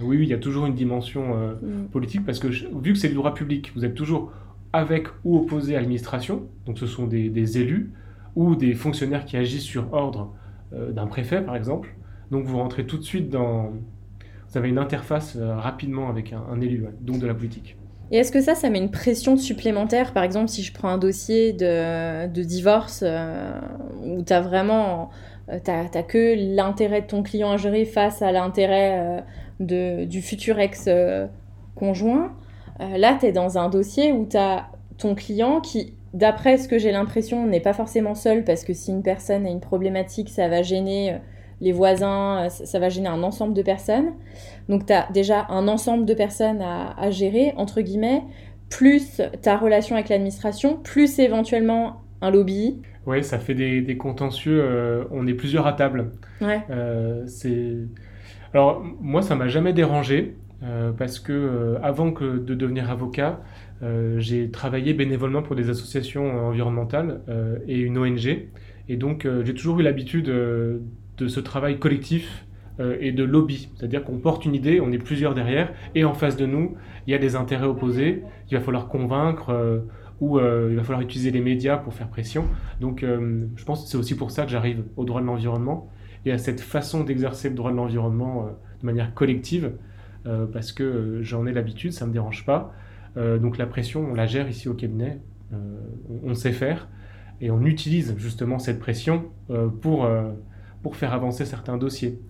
Oui, 0.00 0.16
oui 0.18 0.26
il 0.26 0.28
y 0.28 0.34
a 0.34 0.38
toujours 0.38 0.66
une 0.66 0.74
dimension 0.74 1.36
euh, 1.36 1.54
mm. 1.54 1.88
politique 1.88 2.24
parce 2.24 2.38
que 2.38 2.46
vu 2.46 2.92
que 2.92 2.98
c'est 2.98 3.08
du 3.08 3.14
droit 3.14 3.34
public, 3.34 3.72
vous 3.74 3.84
êtes 3.84 3.94
toujours 3.94 4.32
avec 4.72 5.08
ou 5.24 5.38
opposés 5.38 5.76
à 5.76 5.80
l'administration, 5.80 6.48
donc 6.66 6.78
ce 6.78 6.86
sont 6.86 7.06
des, 7.06 7.58
élus 7.58 7.92
ou 8.36 8.56
des 8.56 8.74
fonctionnaires 8.74 9.24
qui 9.24 9.36
agissent 9.36 9.62
sur 9.62 9.92
ordre 9.92 10.32
euh, 10.72 10.92
d'un 10.92 11.06
préfet 11.06 11.42
par 11.42 11.56
exemple. 11.56 11.94
Donc 12.30 12.44
vous 12.44 12.58
rentrez 12.58 12.86
tout 12.86 12.96
de 12.96 13.02
suite 13.02 13.28
dans, 13.28 13.72
vous 14.48 14.58
avez 14.58 14.70
une 14.70 14.78
interface 14.78 15.36
rapidement 15.36 16.08
avec 16.08 16.32
un, 16.32 16.60
élu, 16.60 16.86
donc 17.00 17.18
de 17.18 17.26
la 17.26 17.34
politique. 17.34 17.76
Et 18.10 18.18
est-ce 18.18 18.32
que 18.32 18.40
ça, 18.40 18.54
ça 18.54 18.68
met 18.68 18.78
une 18.78 18.90
pression 18.90 19.36
supplémentaire? 19.36 20.12
Par 20.12 20.22
exemple, 20.22 20.48
si 20.48 20.62
je 20.62 20.72
prends 20.72 20.88
un 20.88 20.98
dossier 20.98 21.52
de, 21.52 22.42
divorce 22.42 23.02
où 24.04 24.22
tu 24.22 24.32
as 24.32 24.40
vraiment 24.40 25.10
t'as 25.64 26.02
que 26.02 26.34
l'intérêt 26.54 27.02
de 27.02 27.06
ton 27.06 27.22
client 27.22 27.52
à 27.52 27.56
gérer 27.56 27.84
face 27.84 28.22
à 28.22 28.32
l'intérêt 28.32 29.24
du 29.60 30.22
futur 30.22 30.58
ex-conjoint. 30.58 32.32
Là, 32.96 33.16
tu 33.18 33.26
es 33.26 33.32
dans 33.32 33.58
un 33.58 33.68
dossier 33.68 34.12
où 34.12 34.26
tu 34.28 34.36
as 34.36 34.68
ton 34.98 35.14
client 35.14 35.60
qui 35.60 35.94
d'après 36.14 36.58
ce 36.58 36.68
que 36.68 36.78
j'ai 36.78 36.92
l'impression, 36.92 37.46
n'est 37.46 37.60
pas 37.60 37.72
forcément 37.72 38.14
seul 38.14 38.44
parce 38.44 38.64
que 38.64 38.72
si 38.72 38.90
une 38.90 39.02
personne 39.02 39.46
a 39.46 39.50
une 39.50 39.60
problématique, 39.60 40.28
ça 40.28 40.48
va 40.48 40.62
gêner 40.62 41.12
euh, 41.12 41.16
les 41.60 41.72
voisins, 41.72 42.44
euh, 42.44 42.48
ça 42.48 42.78
va 42.78 42.88
gêner 42.88 43.08
un 43.08 43.22
ensemble 43.22 43.54
de 43.54 43.62
personnes. 43.62 44.12
Donc 44.68 44.86
tu 44.86 44.92
as 44.92 45.08
déjà 45.12 45.46
un 45.48 45.68
ensemble 45.68 46.04
de 46.04 46.14
personnes 46.14 46.60
à, 46.60 47.10
gérer, 47.10 47.52
entre 47.56 47.80
guillemets, 47.80 48.22
plus 48.68 49.20
ta 49.42 49.56
relation 49.56 49.96
avec 49.96 50.08
l'administration, 50.08 50.76
plus 50.76 51.18
éventuellement 51.18 52.02
un 52.20 52.30
lobby. 52.30 52.80
Oui, 53.06 53.24
ça 53.24 53.38
fait 53.38 53.54
des, 53.54 53.96
contentieux. 53.96 54.60
Euh, 54.62 55.04
on 55.10 55.26
est 55.26 55.34
plusieurs 55.34 55.66
à 55.66 55.72
table. 55.72 56.12
Ouais. 56.40 56.60
c'est... 57.26 57.76
Alors 58.54 58.82
moi, 59.00 59.22
ça 59.22 59.34
m'a 59.34 59.48
jamais 59.48 59.72
dérangé 59.72 60.36
parce 60.96 61.18
que 61.18 61.76
avant 61.82 62.12
que 62.12 62.38
de 62.38 62.54
devenir 62.54 62.90
avocat, 62.90 63.40
euh, 63.82 64.20
j'ai 64.20 64.50
travaillé 64.50 64.94
bénévolement 64.94 65.42
pour 65.42 65.56
des 65.56 65.70
associations 65.70 66.46
environnementales 66.46 67.20
euh, 67.28 67.58
et 67.66 67.80
une 67.80 67.98
ONG. 67.98 68.48
Et 68.88 68.96
donc, 68.96 69.24
euh, 69.26 69.42
j'ai 69.44 69.54
toujours 69.54 69.80
eu 69.80 69.82
l'habitude 69.82 70.26
de 70.26 71.28
ce 71.28 71.40
travail 71.40 71.78
collectif 71.78 72.46
et 73.00 73.12
de 73.12 73.22
lobby. 73.22 73.68
C'est-à-dire 73.76 74.02
qu'on 74.02 74.18
porte 74.18 74.44
une 74.44 74.54
idée, 74.54 74.80
on 74.80 74.90
est 74.90 74.98
plusieurs 74.98 75.34
derrière, 75.34 75.72
et 75.94 76.04
en 76.04 76.14
face 76.14 76.36
de 76.36 76.46
nous, 76.46 76.74
il 77.06 77.12
y 77.12 77.14
a 77.14 77.18
des 77.18 77.36
intérêts 77.36 77.66
opposés, 77.66 78.24
il 78.50 78.56
va 78.56 78.60
falloir 78.60 78.88
convaincre, 78.88 79.84
ou 80.20 80.40
il 80.40 80.74
va 80.74 80.82
falloir 80.82 81.02
utiliser 81.02 81.30
les 81.30 81.42
médias 81.42 81.76
pour 81.76 81.94
faire 81.94 82.08
pression. 82.08 82.46
Donc 82.80 83.04
je 83.04 83.64
pense 83.64 83.84
que 83.84 83.88
c'est 83.88 83.98
aussi 83.98 84.16
pour 84.16 84.32
ça 84.32 84.44
que 84.44 84.50
j'arrive 84.50 84.82
au 84.96 85.04
droit 85.04 85.20
de 85.20 85.26
l'environnement, 85.26 85.90
et 86.24 86.32
à 86.32 86.38
cette 86.38 86.60
façon 86.60 87.04
d'exercer 87.04 87.50
le 87.50 87.54
droit 87.54 87.70
de 87.70 87.76
l'environnement 87.76 88.48
de 88.80 88.86
manière 88.86 89.14
collective, 89.14 89.72
parce 90.24 90.72
que 90.72 91.20
j'en 91.22 91.46
ai 91.46 91.52
l'habitude, 91.52 91.92
ça 91.92 92.04
ne 92.04 92.10
me 92.10 92.12
dérange 92.14 92.44
pas. 92.44 92.74
Euh, 93.16 93.38
donc 93.38 93.58
la 93.58 93.66
pression, 93.66 94.06
on 94.10 94.14
la 94.14 94.26
gère 94.26 94.48
ici 94.48 94.68
au 94.68 94.74
cabinet, 94.74 95.20
euh, 95.52 95.56
on, 96.24 96.34
sait 96.34 96.52
faire, 96.52 96.88
et 97.40 97.50
on 97.50 97.62
utilise 97.62 98.14
justement 98.16 98.58
cette 98.58 98.78
pression 98.78 99.30
euh, 99.50 99.68
pour, 99.68 100.08
pour 100.82 100.96
faire 100.96 101.12
avancer 101.12 101.44
certains 101.44 101.76
dossiers. 101.76 102.20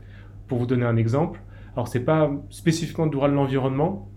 Pour 0.48 0.58
vous 0.58 0.66
donner 0.66 0.84
un 0.84 0.96
exemple, 0.96 1.40
alors 1.74 1.88
c'est 1.88 2.04
pas 2.04 2.30
spécifiquement 2.50 3.06
du 3.06 3.12
droit 3.12 3.28
de 3.28 3.34
l'environnement, 3.34 4.10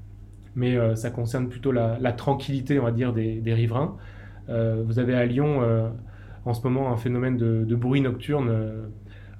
mais 0.55 0.77
ça 0.95 1.09
concerne 1.09 1.47
plutôt 1.49 1.71
la, 1.71 2.11
tranquillité, 2.13 2.79
on 2.79 2.83
va 2.83 2.91
dire, 2.91 3.13
des, 3.13 3.53
riverains. 3.53 3.95
vous 4.49 4.99
avez 4.99 5.13
à 5.13 5.25
Lyon 5.25 5.61
en 6.43 6.53
ce 6.53 6.61
moment 6.63 6.91
un 6.91 6.97
phénomène 6.97 7.37
de 7.37 7.75
bruit 7.75 8.01
nocturne. 8.01 8.51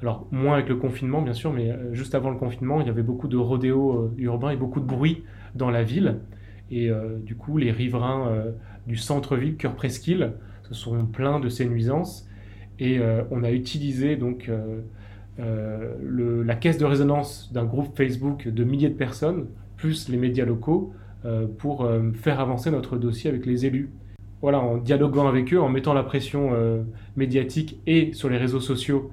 Alors 0.02 0.28
moins 0.32 0.56
avec 0.56 0.70
le 0.70 0.76
confinement 0.76 1.22
bien 1.22 1.34
sûr, 1.34 1.54
mais 1.54 1.74
juste 1.94 2.16
avant 2.16 2.30
le 2.30 2.38
confinement, 2.38 2.82
il 2.82 2.88
y 2.88 2.90
avait 2.90 3.04
beaucoup 3.04 3.28
de 3.28 3.38
rodéos 3.38 4.12
urbains 4.18 4.52
et 4.52 4.58
beaucoup 4.58 4.80
de 4.80 4.86
bruit 4.86 5.24
dans 5.56 5.72
la 5.72 5.84
ville. 5.84 6.20
Et 6.72 6.90
euh, 6.90 7.18
du 7.20 7.36
coup, 7.36 7.58
les 7.58 7.72
riverains 7.72 8.28
euh, 8.28 8.52
du 8.88 8.98
centre-ville, 8.98 9.56
Cœur 9.56 9.76
Presqu'île, 9.76 10.34
se 10.64 10.74
sont 10.74 11.06
plaints 11.06 11.40
de 11.40 11.50
ces 11.50 11.66
nuisances. 11.66 12.28
Et 12.80 13.00
euh, 13.00 13.24
on 13.32 13.44
a 13.44 13.52
utilisé 13.52 14.16
donc 14.16 14.50
la 15.38 16.56
caisse 16.56 16.78
de 16.78 16.86
résonance 16.86 17.52
d'un 17.54 17.66
groupe 17.66 17.96
Facebook 17.96 18.48
de 18.48 18.64
milliers 18.64 18.90
de 18.90 18.96
personnes, 18.96 19.48
plus 19.78 20.10
les 20.10 20.18
médias 20.18 20.46
locaux, 20.46 20.94
pour 21.58 21.90
faire 22.14 22.40
avancer 22.40 22.70
notre 22.72 22.98
dossier 22.98 23.30
avec 23.30 23.46
les 23.46 23.66
élus. 23.66 23.90
Voilà, 24.42 24.60
en 24.60 24.78
dialoguant 24.78 25.28
avec 25.28 25.54
eux, 25.54 25.60
en 25.60 25.70
mettant 25.70 25.94
la 25.94 26.04
pression 26.04 26.52
médiatique 27.16 27.80
et 27.88 28.14
sur 28.14 28.30
les 28.30 28.38
réseaux 28.38 28.60
sociaux 28.60 29.12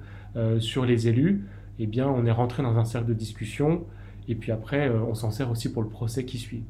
sur 0.59 0.85
les 0.85 1.07
élus, 1.07 1.45
eh 1.79 1.87
bien, 1.87 2.07
on 2.07 2.25
est 2.25 2.31
rentré 2.31 2.63
dans 2.63 2.77
un 2.77 2.85
cercle 2.85 3.07
de 3.07 3.13
discussion. 3.13 3.83
Et 4.27 4.35
puis 4.35 4.51
après, 4.51 4.89
on 4.89 5.13
s'en 5.13 5.31
sert 5.31 5.51
aussi 5.51 5.71
pour 5.71 5.81
le 5.81 5.89
procès 5.89 6.25
qui 6.25 6.37
suit. 6.37 6.63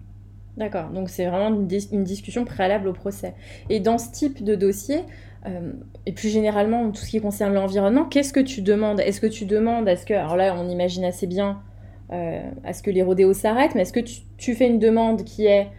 D'accord, 0.57 0.89
donc 0.89 1.09
c'est 1.09 1.25
vraiment 1.25 1.49
une, 1.49 2.03
discussion 2.03 2.45
préalable 2.45 2.87
au 2.87 2.93
procès. 2.93 3.33
Et 3.69 3.79
dans 3.79 3.97
ce 3.97 4.11
type 4.11 4.43
de 4.43 4.53
dossier, 4.53 4.99
euh, 5.47 5.71
et 6.05 6.11
plus 6.11 6.29
généralement 6.29 6.91
tout 6.91 7.03
ce 7.03 7.09
qui 7.09 7.19
concerne 7.19 7.53
l'environnement, 7.53 8.05
qu'est-ce 8.05 8.31
que 8.33 8.39
tu 8.39 8.61
demandes? 8.61 8.99
Est-ce 8.99 9.19
que 9.19 9.27
tu 9.27 9.45
demandes, 9.45 9.87
est-ce 9.87 10.05
que, 10.05 10.13
alors 10.13 10.35
là 10.35 10.55
on 10.55 10.69
imagine 10.69 11.05
assez 11.05 11.25
bien 11.25 11.59
euh, 12.11 12.39
à 12.63 12.73
ce 12.73 12.83
que 12.83 12.91
les 12.91 13.01
rodéos 13.01 13.33
s'arrêtent, 13.33 13.73
mais 13.73 13.81
est-ce 13.81 13.93
que 13.93 13.99
tu, 14.37 14.53
fais 14.53 14.67
une 14.67 14.77
demande 14.77 15.23
qui 15.23 15.47
est 15.47 15.69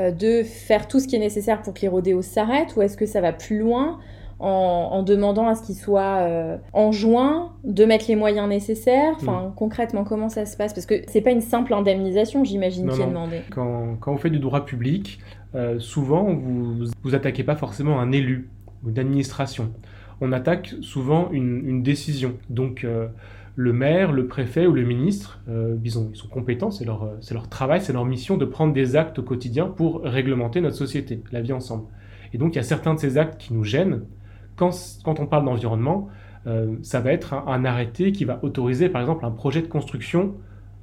euh, 0.00 0.10
de 0.10 0.42
faire 0.42 0.88
tout 0.88 0.98
ce 0.98 1.06
qui 1.06 1.14
est 1.14 1.20
nécessaire 1.20 1.62
pour 1.62 1.72
que 1.72 1.82
les 1.82 1.88
rodéos 1.88 2.22
s'arrêtent, 2.22 2.74
ou 2.74 2.82
est-ce 2.82 2.96
que 2.96 3.06
ça 3.06 3.20
va 3.20 3.32
plus 3.32 3.60
loin? 3.60 4.00
En, 4.38 5.02
demandant 5.02 5.48
à 5.48 5.54
ce 5.54 5.62
qu'il 5.62 5.74
soit 5.74 6.18
euh, 6.20 6.56
enjoint 6.72 7.52
de 7.64 7.84
mettre 7.84 8.06
les 8.08 8.16
moyens 8.16 8.48
nécessaires 8.48 9.14
Enfin, 9.16 9.48
mm. 9.48 9.54
concrètement, 9.56 10.04
comment 10.04 10.28
ça 10.28 10.46
se 10.46 10.56
passe? 10.56 10.72
Parce 10.72 10.86
que 10.86 11.02
c'est 11.08 11.20
pas 11.20 11.30
une 11.30 11.40
simple 11.40 11.74
indemnisation, 11.74 12.44
j'imagine, 12.44 12.88
qui 12.90 13.00
est 13.00 13.06
demandée. 13.06 13.42
Quand, 13.50 13.96
quand, 14.00 14.12
on 14.12 14.16
fait 14.16 14.30
du 14.30 14.38
droit 14.38 14.64
public, 14.64 15.20
euh, 15.54 15.78
souvent, 15.78 16.24
vous 16.24 16.86
vous 17.02 17.14
attaquez 17.14 17.44
pas 17.44 17.56
forcément 17.56 18.00
un 18.00 18.12
élu 18.12 18.48
ou 18.84 18.90
une 18.90 18.98
administration. 18.98 19.72
On 20.20 20.32
attaque 20.32 20.74
souvent 20.80 21.30
une, 21.32 21.82
décision. 21.82 22.34
Donc, 22.50 22.84
euh, 22.84 23.08
le 23.56 23.72
maire, 23.72 24.12
le 24.12 24.26
préfet 24.26 24.66
ou 24.66 24.72
le 24.72 24.82
ministre, 24.82 25.40
ils, 25.84 25.90
sont 25.90 26.10
compétents, 26.30 26.72
c'est 26.72 26.84
leur, 26.84 27.08
leur 27.30 27.48
travail, 27.48 27.80
c'est 27.80 27.92
leur 27.92 28.04
mission 28.04 28.36
de 28.36 28.44
prendre 28.44 28.72
des 28.72 28.96
actes 28.96 29.20
au 29.20 29.22
quotidien 29.22 29.66
pour 29.66 30.02
réglementer 30.02 30.60
notre 30.60 30.76
société, 30.76 31.22
la 31.30 31.40
vie 31.40 31.52
ensemble. 31.52 31.84
Et 32.34 32.38
donc, 32.38 32.54
il 32.54 32.56
y 32.56 32.60
a 32.60 32.64
certains 32.64 32.94
de 32.94 32.98
ces 32.98 33.16
actes 33.16 33.40
qui 33.40 33.54
nous 33.54 33.62
gênent, 33.62 34.02
quand, 34.56 35.20
on 35.20 35.26
parle 35.26 35.44
d'environnement, 35.44 36.08
euh, 36.46 36.76
ça 36.82 37.00
va 37.00 37.12
être 37.12 37.34
un, 37.34 37.64
arrêté 37.64 38.12
qui 38.12 38.24
va 38.24 38.38
autoriser 38.42 38.88
par 38.88 39.00
exemple 39.00 39.24
un 39.24 39.30
projet 39.30 39.62
de 39.62 39.66
construction 39.66 40.34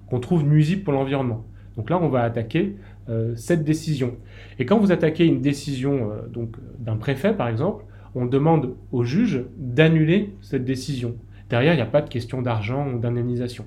qu'on 0.10 0.20
trouve 0.20 0.44
nuisible 0.44 0.84
pour 0.84 0.94
l'environnement. 0.94 1.46
Donc 1.78 1.90
là, 1.90 2.00
on 2.02 2.10
va 2.10 2.24
attaquer 2.24 2.76
euh, 3.10 3.36
cette 3.36 3.64
décision. 3.64 4.16
Et 4.60 4.66
quand 4.66 4.78
vous 4.78 4.92
attaquez 4.92 5.26
une 5.26 5.42
décision 5.42 6.12
euh, 6.12 6.46
d'un 6.80 6.98
préfet 6.98 7.34
par 7.34 7.48
exemple, 7.48 7.86
on 8.14 8.26
demande 8.26 8.76
au 8.92 9.04
juge 9.04 9.46
d'annuler 9.58 10.34
cette 10.42 10.66
décision. 10.66 11.16
Derrière, 11.50 11.74
il 11.74 11.78
n'y 11.78 11.82
a 11.82 11.86
pas 11.86 12.02
de 12.02 12.10
question 12.10 12.42
d'argent 12.42 12.92
ou 12.92 13.00
d'indemnisation. 13.00 13.66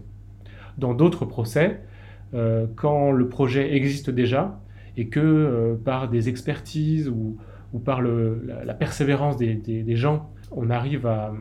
Dans 0.77 0.93
d'autres 0.93 1.25
procès, 1.25 1.81
quand 2.75 3.13
le 3.13 3.29
projet 3.29 3.77
existe 3.77 4.11
déjà 4.11 4.61
et 4.97 5.07
que 5.07 5.79
par 5.85 6.09
des 6.09 6.29
expertises 6.29 7.09
ou, 7.09 7.37
ou 7.75 7.81
par 7.81 8.01
la, 8.01 8.73
persévérance 8.73 9.37
des, 9.37 9.97
gens, 9.97 10.31
on 10.53 10.71
arrive 10.71 11.07
à, 11.07 11.35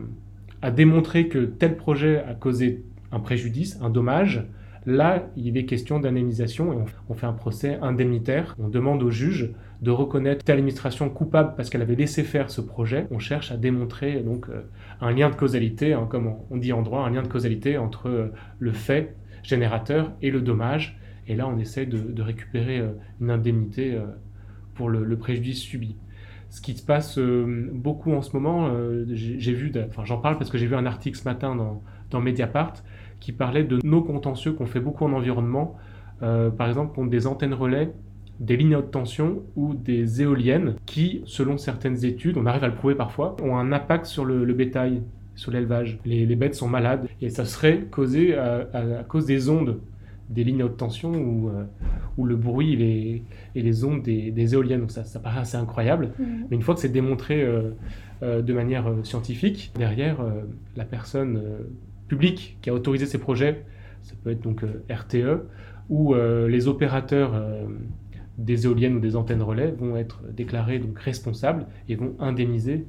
démontrer 0.70 1.28
que 1.28 1.38
tel 1.44 1.76
projet 1.76 2.22
a 2.24 2.34
causé 2.34 2.82
un 3.12 3.20
préjudice, 3.20 3.78
un 3.80 3.90
dommage, 3.90 4.44
là, 4.84 5.28
il 5.36 5.56
est 5.56 5.64
question 5.64 6.00
d'indemnisation 6.00 6.72
et 6.72 6.76
on, 7.08 7.14
fait 7.14 7.26
un 7.26 7.32
procès 7.32 7.78
indemnitaire. 7.80 8.56
On 8.58 8.68
demande 8.68 9.02
au 9.02 9.10
juge 9.10 9.52
de 9.80 9.90
reconnaître 9.90 10.42
telle 10.44 10.56
administration 10.56 11.08
coupable 11.08 11.52
parce 11.56 11.70
qu'elle 11.70 11.82
avait 11.82 11.94
laissé 11.94 12.24
faire 12.24 12.50
ce 12.50 12.60
projet. 12.60 13.06
On 13.10 13.18
cherche 13.18 13.52
à 13.52 13.56
démontrer 13.56 14.20
donc 14.22 14.48
euh, 14.48 14.62
un 15.00 15.12
lien 15.12 15.30
de 15.30 15.36
causalité, 15.36 15.92
hein, 15.92 16.08
comme 16.10 16.34
on, 16.50 16.56
dit 16.56 16.72
en 16.72 16.82
droit, 16.82 17.04
un 17.04 17.10
lien 17.10 17.22
de 17.22 17.28
causalité 17.28 17.78
entre 17.78 18.08
euh, 18.08 18.32
le 18.58 18.72
fait 18.72 19.14
générateur 19.42 20.12
et 20.22 20.30
le 20.30 20.40
dommage. 20.40 20.98
Et 21.28 21.36
là, 21.36 21.46
on 21.46 21.58
essaie 21.58 21.86
de, 21.86 22.22
récupérer 22.22 22.78
euh, 22.78 22.92
une 23.20 23.30
indemnité 23.30 23.98
pour 24.74 24.88
le 24.88 25.16
préjudice 25.16 25.60
subi 25.60 25.96
ce 26.54 26.60
qui 26.60 26.74
se 26.74 26.86
passe 26.86 27.18
euh, 27.18 27.68
beaucoup 27.72 28.12
en 28.12 28.22
ce 28.22 28.30
moment, 28.32 28.68
euh, 28.68 29.04
j'ai 29.08 29.52
vu, 29.52 29.72
enfin 29.88 30.04
j'en 30.04 30.18
parle 30.18 30.38
parce 30.38 30.50
que 30.50 30.56
j'ai 30.56 30.68
vu 30.68 30.76
un 30.76 30.86
article 30.86 31.18
ce 31.18 31.24
matin 31.24 31.56
dans, 31.56 32.20
Mediapart 32.20 32.74
qui 33.18 33.32
parlait 33.32 33.64
de 33.64 33.80
nos 33.82 34.00
contentieux 34.00 34.52
qu'on 34.52 34.66
fait 34.66 34.78
beaucoup 34.78 35.04
en 35.04 35.12
environnement, 35.14 35.74
euh, 36.22 36.50
par 36.50 36.68
exemple 36.68 36.94
contre 36.94 37.10
des 37.10 37.26
antennes 37.26 37.54
relais, 37.54 37.90
des 38.38 38.56
lignes 38.56 38.74
à 38.74 38.78
haute 38.78 38.92
tension 38.92 39.42
ou 39.56 39.74
des 39.74 40.22
éoliennes 40.22 40.76
qui, 40.86 41.22
selon 41.26 41.58
certaines 41.58 42.04
études, 42.04 42.38
on 42.38 42.46
arrive 42.46 42.62
à 42.62 42.68
le 42.68 42.76
prouver 42.76 42.94
parfois, 42.94 43.34
ont 43.42 43.56
un 43.56 43.72
impact 43.72 44.06
sur 44.06 44.24
le, 44.24 44.44
bétail, 44.54 45.02
sur 45.34 45.50
l'élevage. 45.50 45.98
Les, 46.04 46.36
bêtes 46.36 46.54
sont 46.54 46.68
malades 46.68 47.08
et 47.20 47.30
ça 47.30 47.44
serait 47.44 47.80
causé 47.90 48.36
à 48.36 49.04
cause 49.08 49.26
des 49.26 49.48
ondes 49.48 49.80
des 50.28 50.44
lignes 50.44 50.62
à 50.62 50.66
haute 50.66 50.76
tension 50.76 51.12
où, 51.12 51.48
euh, 51.48 51.64
où 52.16 52.24
le 52.24 52.36
bruit 52.36 52.72
et 52.74 53.22
les, 53.62 53.84
ondes 53.84 54.02
des, 54.02 54.54
éoliennes. 54.54 54.80
Donc 54.80 54.90
ça, 54.90 55.04
ça 55.04 55.20
paraît 55.20 55.40
assez 55.40 55.56
incroyable. 55.56 56.12
Mhm. 56.18 56.46
Mais 56.50 56.56
une 56.56 56.62
fois 56.62 56.74
que 56.74 56.80
c'est 56.80 56.88
démontré 56.88 57.42
euh, 57.42 57.70
euh, 58.22 58.42
de 58.42 58.52
manière 58.52 58.86
scientifique, 59.04 59.72
derrière, 59.76 60.18
la 60.76 60.84
personne 60.84 61.40
publique 62.08 62.58
qui 62.62 62.70
a 62.70 62.74
autorisé 62.74 63.06
ces 63.06 63.18
projets, 63.18 63.64
ça 64.02 64.14
peut 64.22 64.30
être 64.30 64.42
donc 64.42 64.62
RTE, 64.90 65.46
ou 65.90 66.14
les 66.14 66.68
opérateurs 66.68 67.32
des 68.38 68.64
éoliennes 68.64 68.96
ou 68.96 69.00
des 69.00 69.16
antennes 69.16 69.42
relais 69.42 69.70
vont 69.70 69.96
être 69.96 70.22
déclarés 70.32 70.78
donc 70.78 70.98
responsables 70.98 71.66
et 71.88 71.94
vont 71.94 72.14
indemniser 72.18 72.86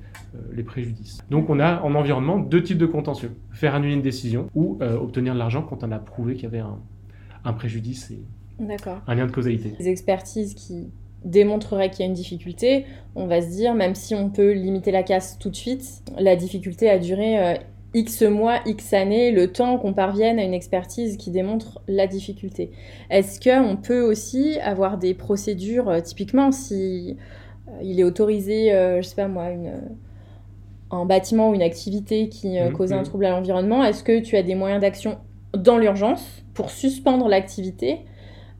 les 0.54 0.64
préjudices. 0.64 1.20
Donc 1.30 1.50
on 1.50 1.60
a 1.60 1.82
en 1.82 1.94
environnement 1.96 2.40
deux 2.40 2.64
types 2.64 2.78
de 2.78 2.86
contentieux. 2.86 3.32
Faire 3.52 3.76
annuler 3.76 3.94
une 3.94 4.02
décision 4.02 4.48
ou 4.56 4.80
obtenir 4.82 5.34
de 5.34 5.40
l'argent 5.40 5.62
quand 5.62 5.84
on 5.84 5.92
a 5.92 6.00
prouvé 6.00 6.36
qu'il 6.36 6.44
y 6.44 6.48
avait 6.48 6.60
un, 6.60 6.80
un 7.46 7.54
préjudice 7.54 8.12
et 8.12 8.20
un 9.08 9.16
lien 9.16 9.28
de 9.28 9.32
causalité. 9.32 9.74
Les 9.80 9.88
expertises 9.88 10.54
qui 10.54 10.90
démontreraient 11.24 11.90
qu'il 11.90 12.02
y 12.02 12.04
a 12.04 12.08
une 12.08 12.14
difficulté, 12.14 12.86
on 13.16 13.28
va 13.28 13.42
se 13.42 13.50
dire, 13.50 13.74
même 13.74 13.96
si 13.96 14.16
on 14.16 14.30
peut 14.30 14.52
limiter 14.52 14.92
la 14.92 15.04
casse 15.04 15.38
tout 15.40 15.50
de 15.50 15.56
suite, 15.56 16.04
la 16.18 16.36
difficulté 16.36 16.90
a 16.90 17.00
duré 17.00 17.40
euh, 17.40 17.56
X 17.94 18.22
mois, 18.22 18.60
X 18.66 18.94
années, 18.94 19.32
le 19.32 19.52
temps 19.52 19.78
qu'on 19.78 19.94
parvienne 19.94 20.38
à 20.40 20.44
une 20.44 20.54
expertise 20.54 21.18
qui 21.18 21.32
démontre 21.32 21.82
la 21.88 22.08
difficulté. 22.08 22.72
Est-ce 23.10 23.40
qu'on 23.40 23.76
peut 23.76 24.02
aussi 24.02 24.60
avoir 24.60 24.98
des 24.98 25.14
procédures, 25.14 25.90
euh, 25.90 26.00
typiquement 26.00 26.52
si 26.52 27.18
euh, 27.68 27.72
il 27.82 28.00
est 28.00 28.04
autorisé, 28.04 28.70
je 28.72 29.02
sais 29.02 29.16
pas 29.16 29.28
moi, 29.28 29.50
une, 29.50 29.82
un 30.92 31.06
bâtiment 31.06 31.50
ou 31.50 31.56
une 31.56 31.64
activité 31.64 32.30
qui 32.30 32.60
mmh, 32.60 32.72
cause 32.74 32.94
un 32.94 33.02
trouble 33.02 33.26
à 33.26 33.32
l'environnement, 33.32 33.84
est-ce 33.84 34.04
que 34.04 34.20
tu 34.20 34.38
as 34.38 34.44
des 34.44 34.54
moyens 34.54 34.80
d'action 34.80 35.18
dans 35.56 35.78
l'urgence 35.78 36.44
pour 36.54 36.70
suspendre 36.70 37.28
l'activité 37.28 38.06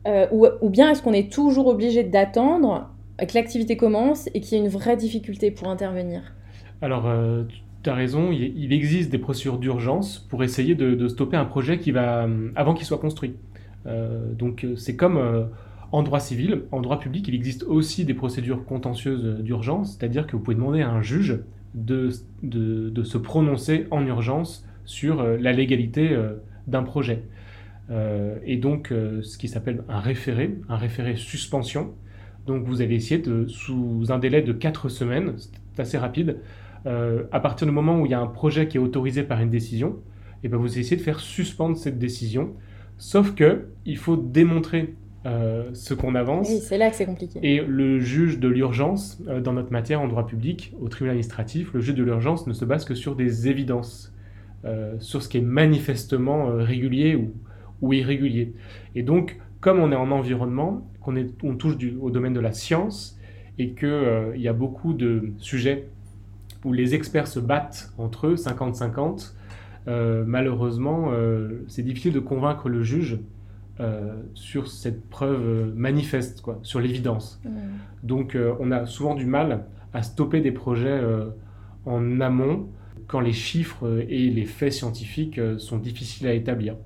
euh, 0.06 0.26
ou, 0.30 0.70
bien 0.70 0.90
est-ce 0.90 1.02
qu'on 1.02 1.12
est 1.12 1.32
toujours 1.32 1.66
obligé 1.66 2.04
d'attendre 2.04 2.90
que 3.18 3.34
l'activité 3.34 3.76
commence 3.76 4.28
et 4.34 4.40
qu'il 4.40 4.56
y 4.56 4.60
ait 4.60 4.64
une 4.64 4.70
vraie 4.70 4.96
difficulté 4.96 5.50
pour 5.50 5.68
intervenir? 5.68 6.34
Alors, 6.80 7.06
euh, 7.06 7.42
tu 7.82 7.90
as 7.90 7.94
raison, 7.94 8.30
il, 8.30 8.72
existe 8.72 9.10
des 9.10 9.18
procédures 9.18 9.58
d'urgence 9.58 10.18
pour 10.30 10.44
essayer 10.44 10.74
de, 10.74 11.08
stopper 11.08 11.36
un 11.36 11.44
projet 11.44 11.78
qui 11.78 11.90
va, 11.90 12.24
euh, 12.24 12.50
avant 12.54 12.74
qu'il 12.74 12.86
soit 12.86 12.98
construit. 12.98 13.34
donc, 14.38 14.66
c'est 14.76 14.96
comme 14.96 15.48
en 15.92 16.02
droit 16.02 16.20
civil, 16.20 16.62
en 16.72 16.80
droit 16.80 16.98
public, 16.98 17.26
il 17.28 17.34
existe 17.34 17.62
aussi 17.64 18.04
des 18.04 18.14
procédures 18.14 18.64
contentieuses 18.64 19.40
d'urgence, 19.40 19.96
c'est-à-dire 19.96 20.26
que 20.26 20.36
vous 20.36 20.42
pouvez 20.42 20.56
demander 20.56 20.82
à 20.82 20.90
un 20.90 21.02
juge 21.02 21.40
de, 21.74 22.10
de 22.42 23.02
se 23.04 23.18
prononcer 23.18 23.86
en 23.90 24.04
urgence 24.04 24.66
sur 24.84 25.22
la 25.22 25.52
légalité 25.52 26.16
d'un 26.66 26.82
projet. 26.82 27.22
Euh, 27.90 28.36
et 28.44 28.56
donc 28.56 28.90
euh, 28.90 29.22
ce 29.22 29.38
qui 29.38 29.48
s'appelle 29.48 29.84
un 29.88 30.00
référé, 30.00 30.56
un 30.68 30.76
référé 30.76 31.16
suspension. 31.16 31.94
Donc 32.46 32.64
vous 32.64 32.82
allez 32.82 32.94
essayer 32.94 33.20
de, 33.20 33.46
sous 33.48 34.06
un 34.08 34.18
délai 34.18 34.42
de 34.42 34.52
4 34.52 34.88
semaines, 34.88 35.34
c'est 35.36 35.82
assez 35.82 35.98
rapide, 35.98 36.38
euh, 36.86 37.24
à 37.32 37.40
partir 37.40 37.66
du 37.66 37.72
moment 37.72 38.00
où 38.00 38.06
il 38.06 38.12
y 38.12 38.14
a 38.14 38.20
un 38.20 38.26
projet 38.26 38.68
qui 38.68 38.76
est 38.76 38.80
autorisé 38.80 39.24
par 39.24 39.40
une 39.40 39.50
décision, 39.50 39.96
et 40.44 40.48
ben 40.48 40.56
vous 40.56 40.78
essayez 40.78 40.96
de 40.96 41.02
faire 41.02 41.18
suspendre 41.18 41.76
cette 41.76 41.98
décision. 41.98 42.54
Sauf 42.98 43.34
que 43.34 43.66
il 43.84 43.96
faut 43.96 44.16
démontrer 44.16 44.94
ce 45.72 45.92
qu'on 45.92 46.14
avance. 46.14 46.48
Oui, 46.48 46.60
c'est 46.62 46.78
là 46.78 46.88
que 46.88 46.94
c'est 46.94 47.04
compliqué. 47.04 47.40
Et 47.42 47.60
le 47.60 47.98
juge 47.98 48.38
de 48.38 48.46
l'urgence, 48.46 49.20
dans 49.42 49.52
notre 49.52 49.72
matière 49.72 50.00
en 50.00 50.06
droit 50.06 50.24
public, 50.24 50.72
au 50.80 50.88
tribunal 50.88 51.14
administratif, 51.14 51.72
le 51.74 51.80
juge 51.80 51.96
de 51.96 52.04
l'urgence 52.04 52.46
ne 52.46 52.52
se 52.52 52.64
base 52.64 52.84
que 52.84 52.94
sur 52.94 53.16
des 53.16 53.48
évidences, 53.48 54.14
sur 54.98 55.22
ce 55.22 55.28
qui 55.28 55.38
est 55.38 55.42
manifestement 55.42 56.46
régulier 56.46 57.14
ou, 57.14 57.32
ou 57.82 57.92
irrégulier. 57.92 58.52
Et 58.94 59.02
donc, 59.02 59.38
comme 59.60 59.80
on 59.80 59.92
est 59.92 59.96
en 59.96 60.10
environnement, 60.10 60.88
qu'on 61.00 61.16
on 61.42 61.56
touche 61.56 61.76
du, 61.76 61.96
au 62.00 62.10
domaine 62.10 62.34
de 62.34 62.40
la 62.40 62.52
science, 62.52 63.18
et 63.58 63.70
qu'il 63.70 63.88
euh, 63.88 64.36
y 64.36 64.48
a 64.48 64.52
beaucoup 64.52 64.92
de 64.92 65.32
sujets 65.38 65.88
où 66.64 66.72
les 66.72 66.94
experts 66.94 67.26
se 67.26 67.40
battent 67.40 67.92
entre 67.96 68.28
eux, 68.28 68.34
50-50, 68.34 69.32
euh, 69.88 70.24
malheureusement, 70.26 71.10
euh, 71.10 71.64
c'est 71.68 71.82
difficile 71.82 72.12
de 72.12 72.20
convaincre 72.20 72.68
le 72.68 72.82
juge 72.82 73.18
sur 74.32 74.68
cette 74.68 75.06
preuve 75.10 75.74
manifeste, 75.76 76.40
quoi, 76.40 76.58
sur 76.62 76.80
l'évidence. 76.80 77.42
Mmh. 77.44 77.50
Donc, 78.04 78.34
on 78.58 78.72
a 78.72 78.86
souvent 78.86 79.14
du 79.14 79.26
mal 79.26 79.66
à 79.92 80.02
stopper 80.02 80.40
des 80.40 80.50
projets 80.50 80.98
en 81.84 82.22
amont 82.22 82.68
quand 83.06 83.20
les 83.20 83.32
chiffres 83.32 84.04
et 84.08 84.30
les 84.30 84.44
faits 84.44 84.72
scientifiques 84.72 85.40
sont 85.58 85.78
difficiles 85.78 86.26
à 86.26 86.32
établir. 86.32 86.76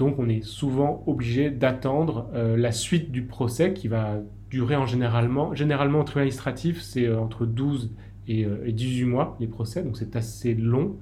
Donc 0.00 0.18
on 0.18 0.30
est 0.30 0.42
souvent 0.42 1.04
obligé 1.06 1.50
d'attendre 1.50 2.30
euh, 2.32 2.56
la 2.56 2.72
suite 2.72 3.10
du 3.10 3.20
procès 3.20 3.74
qui 3.74 3.86
va 3.86 4.22
durer 4.48 4.74
en 4.74 4.86
généralement, 4.86 5.54
généralement 5.54 5.98
en 5.98 6.04
tribunal 6.04 6.22
administratif, 6.22 6.80
c'est 6.80 7.04
euh, 7.04 7.20
entre 7.20 7.44
12 7.44 7.92
et, 8.26 8.46
18 8.72 9.02
euh, 9.02 9.06
mois 9.06 9.36
les 9.40 9.46
procès, 9.46 9.82
donc 9.82 9.98
c'est 9.98 10.16
assez 10.16 10.54
long. 10.54 10.96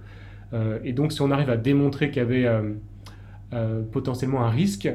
et 0.82 0.92
donc 0.92 1.12
si 1.12 1.22
on 1.22 1.30
arrive 1.30 1.48
à 1.48 1.56
démontrer 1.56 2.10
qu'il 2.10 2.22
y 2.22 2.26
avait 2.26 2.48
potentiellement 3.92 4.42
un 4.42 4.50
risque 4.50 4.88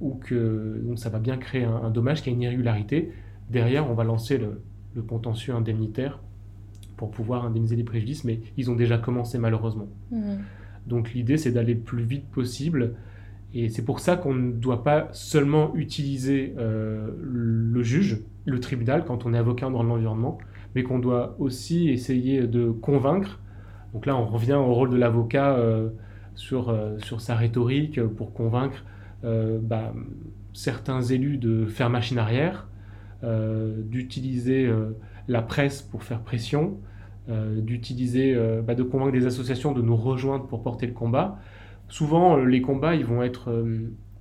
ou 0.00 0.14
que 0.14 0.80
donc 0.84 0.98
ça 0.98 1.08
va 1.08 1.18
bien 1.18 1.36
créer 1.36 1.64
un, 1.64 1.90
dommage, 1.90 2.22
qu'il 2.22 2.32
y 2.32 2.34
a 2.34 2.36
une 2.36 2.42
irrégularité, 2.42 3.10
derrière 3.48 3.90
on 3.90 3.94
va 3.94 4.04
lancer 4.04 4.38
le, 4.38 5.02
contentieux 5.02 5.54
indemnitaire 5.54 6.20
pour 7.00 7.10
pouvoir 7.10 7.46
indemniser 7.46 7.76
les 7.76 7.82
préjudices, 7.82 8.24
mais 8.24 8.40
ils 8.58 8.70
ont 8.70 8.76
déjà 8.76 8.98
commencé 8.98 9.38
malheureusement. 9.38 9.88
Mmh. 10.10 10.34
Donc 10.86 11.14
l'idée, 11.14 11.38
c'est 11.38 11.50
d'aller 11.50 11.72
le 11.72 11.80
plus 11.80 12.02
vite 12.02 12.26
possible. 12.26 12.92
Et 13.54 13.70
c'est 13.70 13.84
pour 13.86 14.00
ça 14.00 14.16
qu'on 14.16 14.34
ne 14.34 14.52
doit 14.52 14.84
pas 14.84 15.08
seulement 15.12 15.74
utiliser 15.74 16.54
euh, 16.58 17.08
le 17.18 17.82
juge, 17.82 18.20
le 18.44 18.60
tribunal, 18.60 19.06
quand 19.06 19.24
on 19.24 19.32
est 19.32 19.38
avocat 19.38 19.70
dans 19.70 19.82
l'environnement, 19.82 20.36
mais 20.74 20.82
qu'on 20.82 20.98
doit 20.98 21.36
aussi 21.38 21.88
essayer 21.88 22.46
de 22.46 22.70
convaincre. 22.70 23.40
Donc 23.94 24.04
là, 24.04 24.14
on 24.14 24.26
revient 24.26 24.52
au 24.52 24.74
rôle 24.74 24.90
de 24.90 24.96
l'avocat 24.96 25.54
euh, 25.54 25.88
sur, 26.34 26.68
euh, 26.68 26.98
sur 26.98 27.22
sa 27.22 27.34
rhétorique 27.34 27.98
pour 28.02 28.34
convaincre 28.34 28.84
bah, 29.22 29.92
certains 30.54 31.02
élus 31.02 31.36
de 31.36 31.66
faire 31.66 31.90
machine 31.90 32.16
arrière, 32.16 32.68
d'utiliser 33.22 34.66
la 35.28 35.42
presse 35.42 35.82
pour 35.82 36.02
faire 36.04 36.20
pression, 36.20 36.78
d'utiliser, 37.30 38.34
euh, 38.34 38.62
bah, 38.62 38.74
de 38.74 38.82
convaincre 38.82 39.12
des 39.12 39.26
associations 39.26 39.72
de 39.72 39.82
nous 39.82 39.96
rejoindre 39.96 40.46
pour 40.46 40.62
porter 40.62 40.86
le 40.86 40.92
combat. 40.92 41.38
Souvent, 41.88 42.38
euh, 42.38 42.44
les 42.44 42.62
combats, 42.62 42.94
ils 42.94 43.04
vont 43.04 43.22
être, 43.22 43.64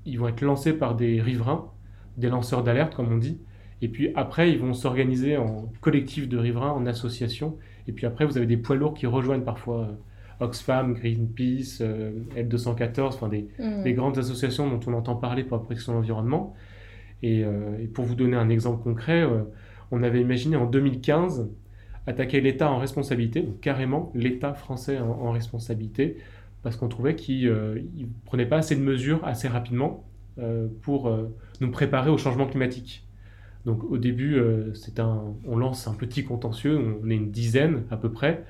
ils 0.05 0.19
vont 0.19 0.27
être 0.27 0.41
lancés 0.41 0.73
par 0.73 0.95
des 0.95 1.21
riverains, 1.21 1.71
des 2.17 2.29
lanceurs 2.29 2.63
d'alerte, 2.63 2.95
comme 2.95 3.11
on 3.11 3.17
dit. 3.17 3.39
Et 3.81 3.87
puis 3.87 4.11
après, 4.15 4.51
ils 4.51 4.59
vont 4.59 4.73
s'organiser 4.73 5.37
en 5.37 5.71
collectif 5.81 6.27
de 6.27 6.37
riverains, 6.37 6.71
en 6.71 6.85
association. 6.85 7.57
Et 7.87 7.91
puis 7.91 8.05
après, 8.05 8.25
vous 8.25 8.37
avez 8.37 8.45
des 8.45 8.57
poids 8.57 8.75
lourds 8.75 8.93
qui 8.93 9.07
rejoignent 9.07 9.43
parfois 9.43 9.97
Oxfam, 10.41 10.93
Greenpeace, 10.93 11.81
L214, 12.35 13.07
enfin 13.07 13.29
des, 13.29 13.47
mmh. 13.59 13.83
des, 13.83 13.93
grandes 13.93 14.17
associations 14.17 14.69
dont 14.69 14.79
on 14.87 14.93
entend 14.93 15.15
parler 15.15 15.43
pour 15.43 15.57
la 15.57 15.63
protection 15.63 15.93
de 15.93 15.97
l'environnement. 15.97 16.53
Et, 17.23 17.39
et, 17.39 17.87
pour 17.87 18.05
vous 18.05 18.15
donner 18.15 18.35
un 18.35 18.49
exemple 18.49 18.83
concret, 18.83 19.25
on 19.91 20.03
avait 20.03 20.21
imaginé 20.21 20.55
en 20.55 20.65
2015 20.65 21.49
attaquer 22.07 22.41
l'État 22.41 22.69
en 22.69 22.77
responsabilité, 22.77 23.41
donc 23.41 23.59
carrément 23.59 24.11
l'État 24.15 24.53
français 24.53 24.99
en, 24.99 25.31
responsabilité, 25.31 26.17
parce 26.63 26.75
qu'on 26.75 26.87
trouvait 26.87 27.15
qu'il 27.15 27.45
ne 27.45 27.51
euh, 27.51 27.81
prenait 28.25 28.45
pas 28.45 28.57
assez 28.57 28.75
de 28.75 28.81
mesures 28.81 29.23
assez 29.23 29.47
rapidement 29.47 30.03
euh, 30.39 30.67
pour 30.81 31.07
euh, 31.07 31.33
nous 31.61 31.71
préparer 31.71 32.09
au 32.09 32.17
changement 32.17 32.47
climatique. 32.47 33.05
Donc 33.65 33.83
au 33.83 33.97
début, 33.97 34.41
c'est 34.73 35.01
un, 35.01 35.21
on 35.45 35.57
lance 35.57 35.87
un 35.87 35.93
petit 35.93 36.23
contentieux, 36.23 36.79
on 37.03 37.09
est 37.09 37.15
une 37.15 37.29
dizaine 37.29 37.83
à 37.91 37.97
peu 37.97 38.09
près, 38.09 38.45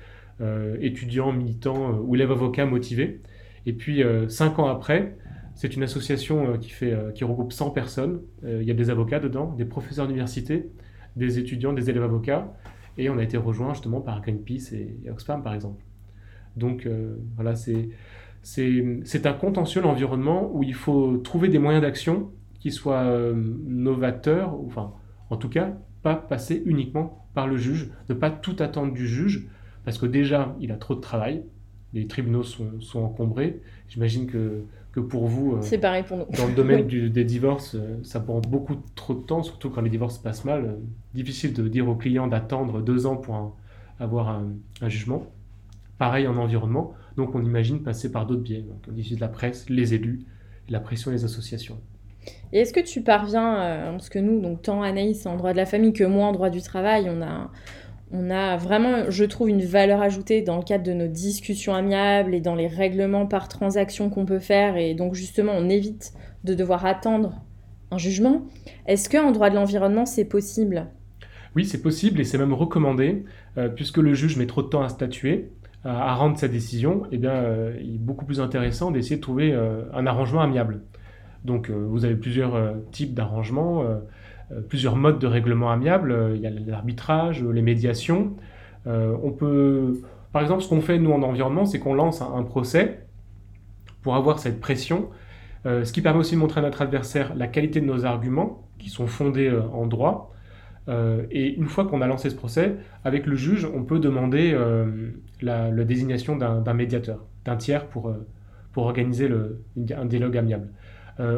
étudiants, 0.80 1.32
militants 1.32 1.98
ou 1.98 2.14
élèves 2.14 2.30
avocats 2.30 2.64
motivés. 2.64 3.20
Et 3.66 3.72
puis 3.72 4.04
cinq 4.28 4.60
ans 4.60 4.68
après, 4.68 5.16
c'est 5.56 5.74
une 5.74 5.82
association 5.82 6.56
qui, 6.58 6.70
fait, 6.70 6.96
qui 7.16 7.24
regroupe 7.24 7.52
100 7.52 7.70
personnes. 7.70 8.20
Il 8.44 8.62
y 8.62 8.70
a 8.70 8.74
des 8.74 8.88
avocats 8.88 9.18
dedans, 9.18 9.52
des 9.58 9.64
professeurs 9.64 10.06
d'université, 10.06 10.70
des 11.16 11.40
étudiants, 11.40 11.72
des 11.72 11.90
élèves 11.90 12.04
avocats. 12.04 12.54
Et 13.00 13.08
on 13.08 13.16
a 13.16 13.22
été 13.22 13.38
rejoint 13.38 13.72
justement 13.72 14.02
par 14.02 14.20
Greenpeace 14.20 14.74
et, 14.74 15.10
Oxfam, 15.10 15.42
par 15.42 15.54
exemple. 15.54 15.82
Donc 16.56 16.84
euh, 16.84 17.16
voilà, 17.36 17.54
c'est 17.54 19.26
un 19.26 19.32
contentieux, 19.32 19.80
l'environnement, 19.80 20.50
où 20.52 20.62
il 20.62 20.74
faut 20.74 21.16
trouver 21.16 21.48
des 21.48 21.58
moyens 21.58 21.80
d'action 21.80 22.30
qui 22.58 22.70
soient 22.70 23.04
euh, 23.04 23.32
novateurs, 23.34 24.54
enfin, 24.66 24.92
en 25.30 25.38
tout 25.38 25.48
cas, 25.48 25.78
pas 26.02 26.14
passer 26.14 26.62
uniquement 26.66 27.26
par 27.32 27.46
le 27.46 27.56
juge, 27.56 27.90
ne 28.10 28.14
pas 28.14 28.30
tout 28.30 28.56
attendre 28.58 28.92
du 28.92 29.08
juge, 29.08 29.48
parce 29.86 29.96
que 29.96 30.04
déjà, 30.04 30.54
il 30.60 30.70
a 30.70 30.76
trop 30.76 30.94
de 30.94 31.00
travail, 31.00 31.42
les 31.94 32.06
tribunaux 32.06 32.42
sont, 32.42 32.80
sont 32.80 33.00
encombrés. 33.00 33.62
J'imagine 33.88 34.26
que 34.26 34.64
que 34.92 35.00
pour 35.00 35.26
vous. 35.26 35.54
Euh, 35.54 35.58
c'est 35.62 35.78
pareil 35.78 36.02
pour 36.02 36.16
nous. 36.16 36.26
Dans 36.36 36.46
le 36.46 36.54
domaine 36.54 36.86
des 37.10 37.24
divorces, 37.24 37.74
euh, 37.74 37.98
ça 38.02 38.20
prend 38.20 38.40
beaucoup 38.40 38.76
trop 38.94 39.14
de 39.14 39.20
temps, 39.20 39.42
surtout 39.42 39.70
quand 39.70 39.82
les 39.82 39.90
divorces 39.90 40.18
passent 40.18 40.44
mal. 40.44 40.64
Euh, 40.64 40.76
difficile 41.14 41.52
de 41.52 41.66
dire 41.68 41.88
aux 41.88 41.94
clients 41.94 42.26
d'attendre 42.26 42.80
deux 42.80 43.06
ans 43.06 43.16
pour 43.16 43.56
avoir 43.98 44.28
un, 44.28 44.88
jugement. 44.88 45.26
Pareil 45.98 46.26
en 46.26 46.36
environnement. 46.36 46.94
Donc 47.16 47.34
on 47.34 47.42
imagine 47.42 47.82
passer 47.82 48.10
par 48.10 48.26
d'autres 48.26 48.42
biais. 48.42 48.62
Donc, 48.62 48.78
on 48.88 48.92
de 48.92 49.20
la 49.20 49.28
presse, 49.28 49.68
les 49.68 49.94
élus, 49.94 50.20
la 50.68 50.80
pression 50.80 51.10
des 51.10 51.24
associations. 51.24 51.78
Et 52.52 52.60
est-ce 52.60 52.72
que 52.72 52.80
tu 52.80 53.02
parviens, 53.02 53.92
parce 53.92 54.08
que 54.08 54.18
nous, 54.18 54.40
donc 54.40 54.62
tant 54.62 54.82
Anaïs 54.82 55.26
en 55.26 55.36
droit 55.36 55.52
de 55.52 55.56
la 55.56 55.66
famille 55.66 55.92
que 55.92 56.04
moi 56.04 56.26
en 56.26 56.32
droit 56.32 56.50
du 56.50 56.62
travail, 56.62 57.10
on 57.10 57.22
a, 57.22 57.50
on 58.12 58.30
a 58.30 58.56
vraiment, 58.56 59.10
je 59.10 59.24
trouve, 59.24 59.48
une 59.48 59.62
valeur 59.62 60.02
ajoutée 60.02 60.42
dans 60.42 60.56
le 60.56 60.62
cadre 60.62 60.84
de 60.84 60.92
nos 60.92 61.06
discussions 61.06 61.74
amiables 61.74 62.34
et 62.34 62.40
dans 62.40 62.54
les 62.56 62.66
règlements 62.66 63.26
par 63.26 63.48
transaction 63.48 64.10
qu'on 64.10 64.26
peut 64.26 64.40
faire. 64.40 64.76
Et 64.76 64.94
donc, 64.94 65.14
justement, 65.14 65.52
on 65.56 65.68
évite 65.68 66.12
de 66.42 66.54
devoir 66.54 66.86
attendre 66.86 67.40
un 67.90 67.98
jugement. 67.98 68.46
Est-ce 68.86 69.08
qu'en 69.08 69.30
droit 69.30 69.50
de 69.50 69.54
l'environnement, 69.54 70.06
c'est 70.06 70.24
possible? 70.24 70.88
Oui, 71.56 71.64
c'est 71.64 71.82
possible 71.82 72.20
et 72.20 72.24
c'est 72.24 72.38
même 72.38 72.52
recommandé, 72.52 73.24
euh, 73.58 73.68
puisque 73.68 73.98
le 73.98 74.14
juge 74.14 74.36
met 74.36 74.46
trop 74.46 74.62
de 74.62 74.68
temps 74.68 74.82
à 74.82 74.88
statuer, 74.88 75.50
à, 75.84 76.14
rendre 76.14 76.38
sa 76.38 76.48
décision. 76.48 77.02
Eh 77.12 77.18
bien, 77.18 77.32
euh, 77.32 77.76
il 77.80 77.96
est 77.96 77.98
beaucoup 77.98 78.24
plus 78.24 78.40
intéressant 78.40 78.90
d'essayer 78.90 79.16
de 79.16 79.20
trouver 79.20 79.52
euh, 79.52 79.82
un 79.92 80.06
arrangement 80.06 80.40
amiable. 80.40 80.82
Donc 81.44 81.70
vous 81.70 82.04
avez 82.04 82.16
plusieurs 82.16 82.74
types 82.92 83.14
d'arrangements, 83.14 83.82
plusieurs 84.68 84.96
modes 84.96 85.18
de 85.18 85.26
règlement 85.26 85.70
amiable. 85.70 86.32
Il 86.34 86.40
y 86.40 86.46
a 86.46 86.50
l'arbitrage, 86.50 87.42
les 87.42 87.62
médiations. 87.62 88.36
on 88.86 89.30
peut, 89.30 90.00
par 90.32 90.42
exemple, 90.42 90.62
ce 90.62 90.68
qu'on 90.68 90.80
fait 90.80 90.98
nous 90.98 91.12
en 91.12 91.22
environnement, 91.22 91.66
c'est 91.66 91.78
qu'on 91.78 91.94
lance 91.94 92.22
un, 92.22 92.42
procès 92.42 93.06
pour 94.02 94.16
avoir 94.16 94.38
cette 94.38 94.60
pression, 94.60 95.10
ce 95.64 95.92
qui 95.92 96.00
permet 96.00 96.20
aussi 96.20 96.34
de 96.34 96.40
montrer 96.40 96.60
à 96.60 96.62
notre 96.62 96.82
adversaire 96.82 97.34
la 97.36 97.46
qualité 97.46 97.80
de 97.80 97.86
nos 97.86 98.04
arguments, 98.04 98.66
qui 98.78 98.88
sont 98.88 99.06
fondés 99.06 99.52
en 99.72 99.86
droit, 99.86 100.30
euh, 100.90 101.22
et 101.30 101.54
une 101.54 101.68
fois 101.68 101.86
qu'on 101.86 102.00
a 102.00 102.06
lancé 102.06 102.30
ce 102.30 102.34
procès, 102.34 102.76
avec 103.04 103.26
le 103.26 103.36
juge, 103.36 103.66
on 103.72 103.84
peut 103.84 103.98
demander 103.98 104.52
euh, 104.52 105.10
la, 105.40 105.70
désignation 105.70 106.36
d'un 106.36 106.74
médiateur, 106.74 107.24
d'un 107.44 107.56
tiers 107.56 107.86
pour, 107.86 108.08
euh, 108.08 108.26
pour 108.72 108.84
organiser 108.84 109.30
un 109.96 110.04
dialogue 110.06 110.36
amiable. 110.36 110.68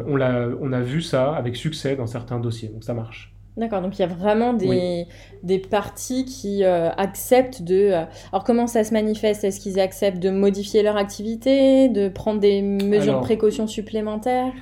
On, 0.07 0.21
a, 0.21 0.47
on 0.61 0.71
a 0.71 0.81
vu 0.81 1.01
ça 1.01 1.33
avec 1.33 1.55
succès 1.55 1.95
dans 1.95 2.07
certains 2.07 2.39
dossiers, 2.39 2.69
donc 2.69 2.83
ça 2.83 2.93
marche. 2.93 3.33
D'accord, 3.57 3.81
donc 3.81 3.99
il 3.99 4.01
y 4.01 4.05
a 4.05 4.07
vraiment 4.07 4.53
des, 4.53 5.05
des 5.43 5.59
parties 5.59 6.25
qui 6.25 6.63
acceptent 6.63 7.61
de... 7.61 7.91
alors 8.31 8.43
comment 8.43 8.65
ça 8.65 8.83
se 8.83 8.93
manifeste? 8.93 9.43
Est-ce 9.43 9.59
qu'ils 9.59 9.79
acceptent 9.79 10.21
de 10.23 10.31
modifier 10.31 10.81
leur 10.81 10.97
activité, 10.97 11.87
de 11.89 12.09
prendre 12.09 12.39
des 12.39 12.63
mesures 12.63 13.19
de 13.19 13.23
précaution 13.23 13.67
supplémentaires? 13.67 14.53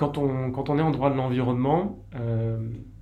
quand 0.00 0.16
on, 0.16 0.50
quand 0.50 0.70
on 0.70 0.78
est 0.78 0.82
en 0.82 0.90
droit 0.90 1.10
de 1.10 1.16
l'environnement, 1.16 1.98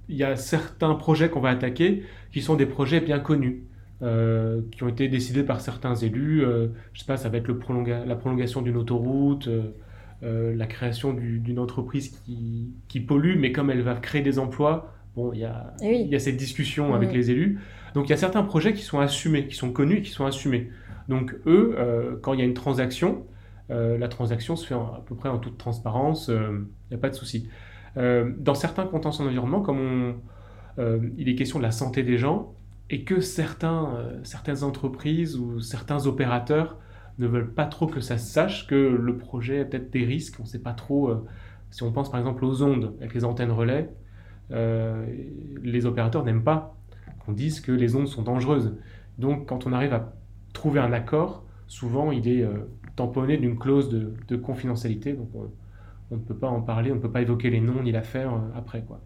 il 0.09 0.17
y 0.17 0.25
a 0.25 0.35
certains 0.35 0.95
projets 0.95 1.29
qu'on 1.29 1.41
va 1.41 1.51
attaquer 1.51 2.03
qui 2.33 2.41
sont 2.43 2.57
des 2.57 2.67
projets 2.67 3.01
bien 3.01 3.21
connus, 3.21 3.63
euh, 4.03 4.63
qui 4.73 4.83
ont 4.83 4.89
été 4.89 5.07
décidés 5.07 5.45
par 5.45 5.61
certains 5.61 5.95
élus. 5.95 6.45
Euh, 6.45 6.69
je 6.93 7.01
sais 7.01 7.07
pas, 7.07 7.17
ça 7.17 7.29
va 7.29 7.39
être 7.39 7.47
le 7.47 7.59
la 8.05 8.17
prolongation 8.17 8.63
d'une 8.63 8.77
autoroute, 8.77 9.49
euh, 10.23 10.55
la 10.55 10.67
création 10.67 11.13
d'une 11.13 11.59
entreprise 11.59 12.09
qui, 12.25 12.73
qui, 12.89 13.01
pollue, 13.01 13.39
mais 13.39 13.53
comme 13.53 13.71
elle 13.71 13.83
va 13.83 13.95
créer 13.95 14.23
des 14.23 14.39
emplois, 14.39 14.95
bon, 15.17 15.33
il 15.33 15.41
y 15.41 15.45
a, 15.45 15.75
eh 15.83 16.01
il 16.01 16.09
y 16.09 16.17
a 16.17 16.19
cette 16.19 16.37
discussion 16.37 16.95
avec 16.95 17.13
les 17.13 17.31
élus. 17.31 17.61
Donc 17.95 18.07
il 18.07 18.11
y 18.11 18.15
a 18.15 18.19
certains 18.19 18.43
projets 18.43 18.73
qui 18.73 18.83
sont 18.83 19.01
assumés, 19.01 19.47
qui 19.47 19.55
sont 19.55 19.73
connus 19.73 19.99
et 19.99 20.03
qui 20.03 20.11
sont 20.11 20.27
assumés. 20.27 20.71
Donc 21.09 21.35
eux, 21.47 22.19
quand 22.23 22.35
il 22.35 22.41
y 22.41 22.43
a 22.43 22.45
une 22.45 22.55
transaction, 22.55 23.25
la 23.71 24.09
transaction 24.09 24.57
se 24.57 24.67
fait 24.67 24.75
à 24.75 25.03
peu 25.07 25.15
près 25.15 25.29
en 25.29 25.39
toute 25.39 25.57
transparence, 25.57 26.29
il 26.29 26.67
n'y 26.91 26.97
a 26.97 26.99
pas 26.99 27.11
de 27.11 27.15
souci. 27.15 27.49
Euh, 27.99 28.31
dans 28.39 28.55
certains 28.55 28.87
contextes 28.87 29.21
en 29.21 29.27
environnement, 29.27 29.61
comme 29.61 30.21
euh, 30.79 31.01
il 31.17 31.29
est 31.29 31.35
question 31.35 31.59
de 31.59 31.65
la 31.65 31.73
santé 31.73 32.03
des 32.03 32.17
gens, 32.17 32.55
et 32.91 33.05
que 33.05 33.21
certains, 33.21 33.95
euh, 33.97 34.21
certaines 34.23 34.63
entreprises 34.63 35.37
ou 35.37 35.61
certains 35.61 36.07
opérateurs 36.07 36.79
ne 37.19 37.27
veulent 37.27 37.53
pas 37.53 37.67
trop 37.67 37.87
que 37.87 38.01
ça 38.01 38.19
se 38.19 38.33
sache, 38.33 38.67
que 38.67 38.75
le 38.75 39.17
projet 39.17 39.61
a 39.61 39.65
peut-être 39.65 39.91
des 39.91 40.05
risques, 40.05 40.37
on 40.39 40.45
ne 40.45 40.49
sait 40.49 40.61
pas 40.61 40.73
trop. 40.73 41.11
si 41.71 41.83
on 41.83 41.93
pense 41.93 42.11
par 42.11 42.21
exemple 42.21 42.45
aux 42.45 42.63
ondes 42.63 42.95
avec 43.01 43.15
les 43.15 43.25
antennes 43.25 43.51
relais, 43.51 43.91
les 44.51 45.87
opérateurs 45.87 46.25
n'aiment 46.25 46.45
pas 46.45 46.77
qu'on 47.25 47.33
dise 47.33 47.61
que 47.61 47.73
les 47.73 47.97
ondes 47.97 48.09
sont 48.09 48.23
dangereuses. 48.23 48.77
Donc 49.19 49.49
quand 49.49 49.67
on 49.67 49.73
arrive 49.73 49.93
à 49.93 50.13
trouver 50.53 50.81
un 50.81 50.93
accord, 50.93 51.45
souvent 51.67 52.13
il 52.13 52.29
est 52.29 52.47
tamponné 52.95 53.37
d'une 53.37 53.59
clause 53.59 53.89
de, 53.89 54.15
de 54.29 54.37
confidentialité. 54.37 55.13
Donc 55.13 55.31
on 56.11 56.17
ne 56.17 56.21
peut 56.21 56.35
pas 56.35 56.49
en 56.49 56.61
parler, 56.61 56.91
on 56.91 56.97
ne 56.97 57.01
peut 57.01 57.11
pas 57.11 57.23
évoquer 57.23 57.51
les 57.51 57.61
noms 57.61 57.83
ni 57.83 57.93
l'affaire 57.93 58.33
euh, 58.33 58.39
après. 58.57 58.83
Quoi. 58.83 59.01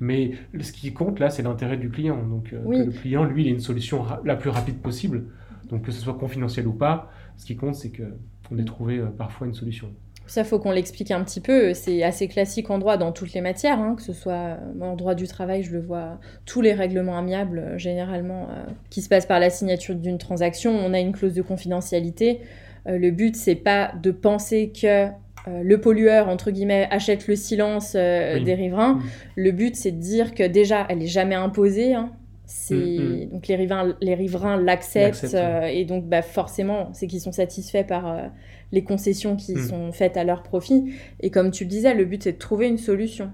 Mais 0.00 0.32
ce 0.58 0.72
qui 0.72 0.92
compte 0.92 1.18
là, 1.18 1.30
c'est 1.30 1.42
l'intérêt 1.42 1.76
du 1.76 1.90
client. 1.90 2.22
Donc 2.26 2.52
euh, 2.52 2.62
que 2.64 2.86
le 2.86 2.92
client, 2.92 3.24
lui, 3.24 3.44
il 3.44 3.48
ait 3.48 3.52
une 3.52 3.60
solution 3.60 4.04
la 4.24 4.36
plus 4.36 4.50
rapide 4.50 4.78
possible. 4.78 5.26
Donc 5.68 5.82
que 5.82 5.92
ce 5.92 6.00
soit 6.00 6.14
confidentiel 6.14 6.66
ou 6.66 6.72
pas, 6.72 7.10
ce 7.36 7.46
qui 7.46 7.56
compte, 7.56 7.74
c'est 7.74 7.90
qu'on 7.90 8.58
ait 8.58 8.64
trouvé 8.64 8.98
euh, 8.98 9.06
parfois 9.06 9.46
une 9.46 9.54
solution. 9.54 9.88
Ça, 10.26 10.42
faut 10.42 10.58
qu'on 10.58 10.70
l'explique 10.70 11.10
un 11.10 11.22
petit 11.22 11.40
peu. 11.40 11.74
C'est 11.74 12.02
assez 12.02 12.28
classique 12.28 12.70
en 12.70 12.78
droit 12.78 12.96
dans 12.96 13.12
toutes 13.12 13.34
les 13.34 13.42
matières, 13.42 13.78
hein, 13.78 13.94
que 13.94 14.02
ce 14.02 14.14
soit 14.14 14.58
en 14.80 14.96
droit 14.96 15.14
du 15.14 15.28
travail, 15.28 15.62
je 15.62 15.72
le 15.72 15.80
vois, 15.82 16.18
tous 16.46 16.62
les 16.62 16.72
règlements 16.72 17.18
amiables, 17.18 17.74
généralement, 17.76 18.48
qui 18.88 19.02
se 19.02 19.10
passent 19.10 19.26
par 19.26 19.38
la 19.38 19.50
signature 19.50 19.94
d'une 19.94 20.16
transaction, 20.16 20.72
on 20.72 20.94
a 20.94 21.00
une 21.00 21.12
clause 21.12 21.34
de 21.34 21.42
confidentialité. 21.42 22.40
le 22.86 23.10
but, 23.10 23.36
c'est 23.36 23.54
pas 23.54 23.92
de 24.02 24.12
penser 24.12 24.72
que 24.72 25.10
euh, 25.46 25.62
le 25.62 25.80
pollueur, 25.80 26.28
entre 26.28 26.50
guillemets, 26.50 26.88
achète 26.90 27.28
le 27.28 27.36
silence 27.36 27.94
euh, 27.96 28.42
des 28.42 28.54
riverains. 28.54 29.00
Le 29.36 29.50
but, 29.50 29.76
c'est 29.76 29.92
de 29.92 30.00
dire 30.00 30.34
que 30.34 30.46
déjà, 30.46 30.86
elle 30.88 30.98
n'est 30.98 31.06
jamais 31.06 31.34
imposée. 31.34 31.94
Hein. 31.94 32.10
C'est... 32.46 32.74
Mm, 32.74 33.24
mm. 33.24 33.30
Donc 33.30 33.48
les 33.48 33.56
riverains, 33.56 33.96
les 34.00 34.14
riverains 34.14 34.56
l'acceptent 34.56 35.34
euh, 35.34 35.62
et 35.62 35.84
donc 35.84 36.08
bah, 36.08 36.22
forcément, 36.22 36.90
c'est 36.92 37.06
qu'ils 37.06 37.20
sont 37.20 37.32
satisfaits 37.32 37.84
par 37.86 38.30
les 38.72 38.84
concessions 38.84 39.36
qui 39.36 39.54
mm. 39.54 39.68
sont 39.68 39.92
faites 39.92 40.16
à 40.16 40.24
leur 40.24 40.42
profit. 40.42 40.94
Et 41.20 41.30
comme 41.30 41.50
tu 41.50 41.64
le 41.64 41.70
disais, 41.70 41.94
le 41.94 42.04
but, 42.04 42.22
c'est 42.22 42.32
de 42.32 42.38
trouver 42.38 42.68
une 42.68 42.78
solution. 42.78 43.30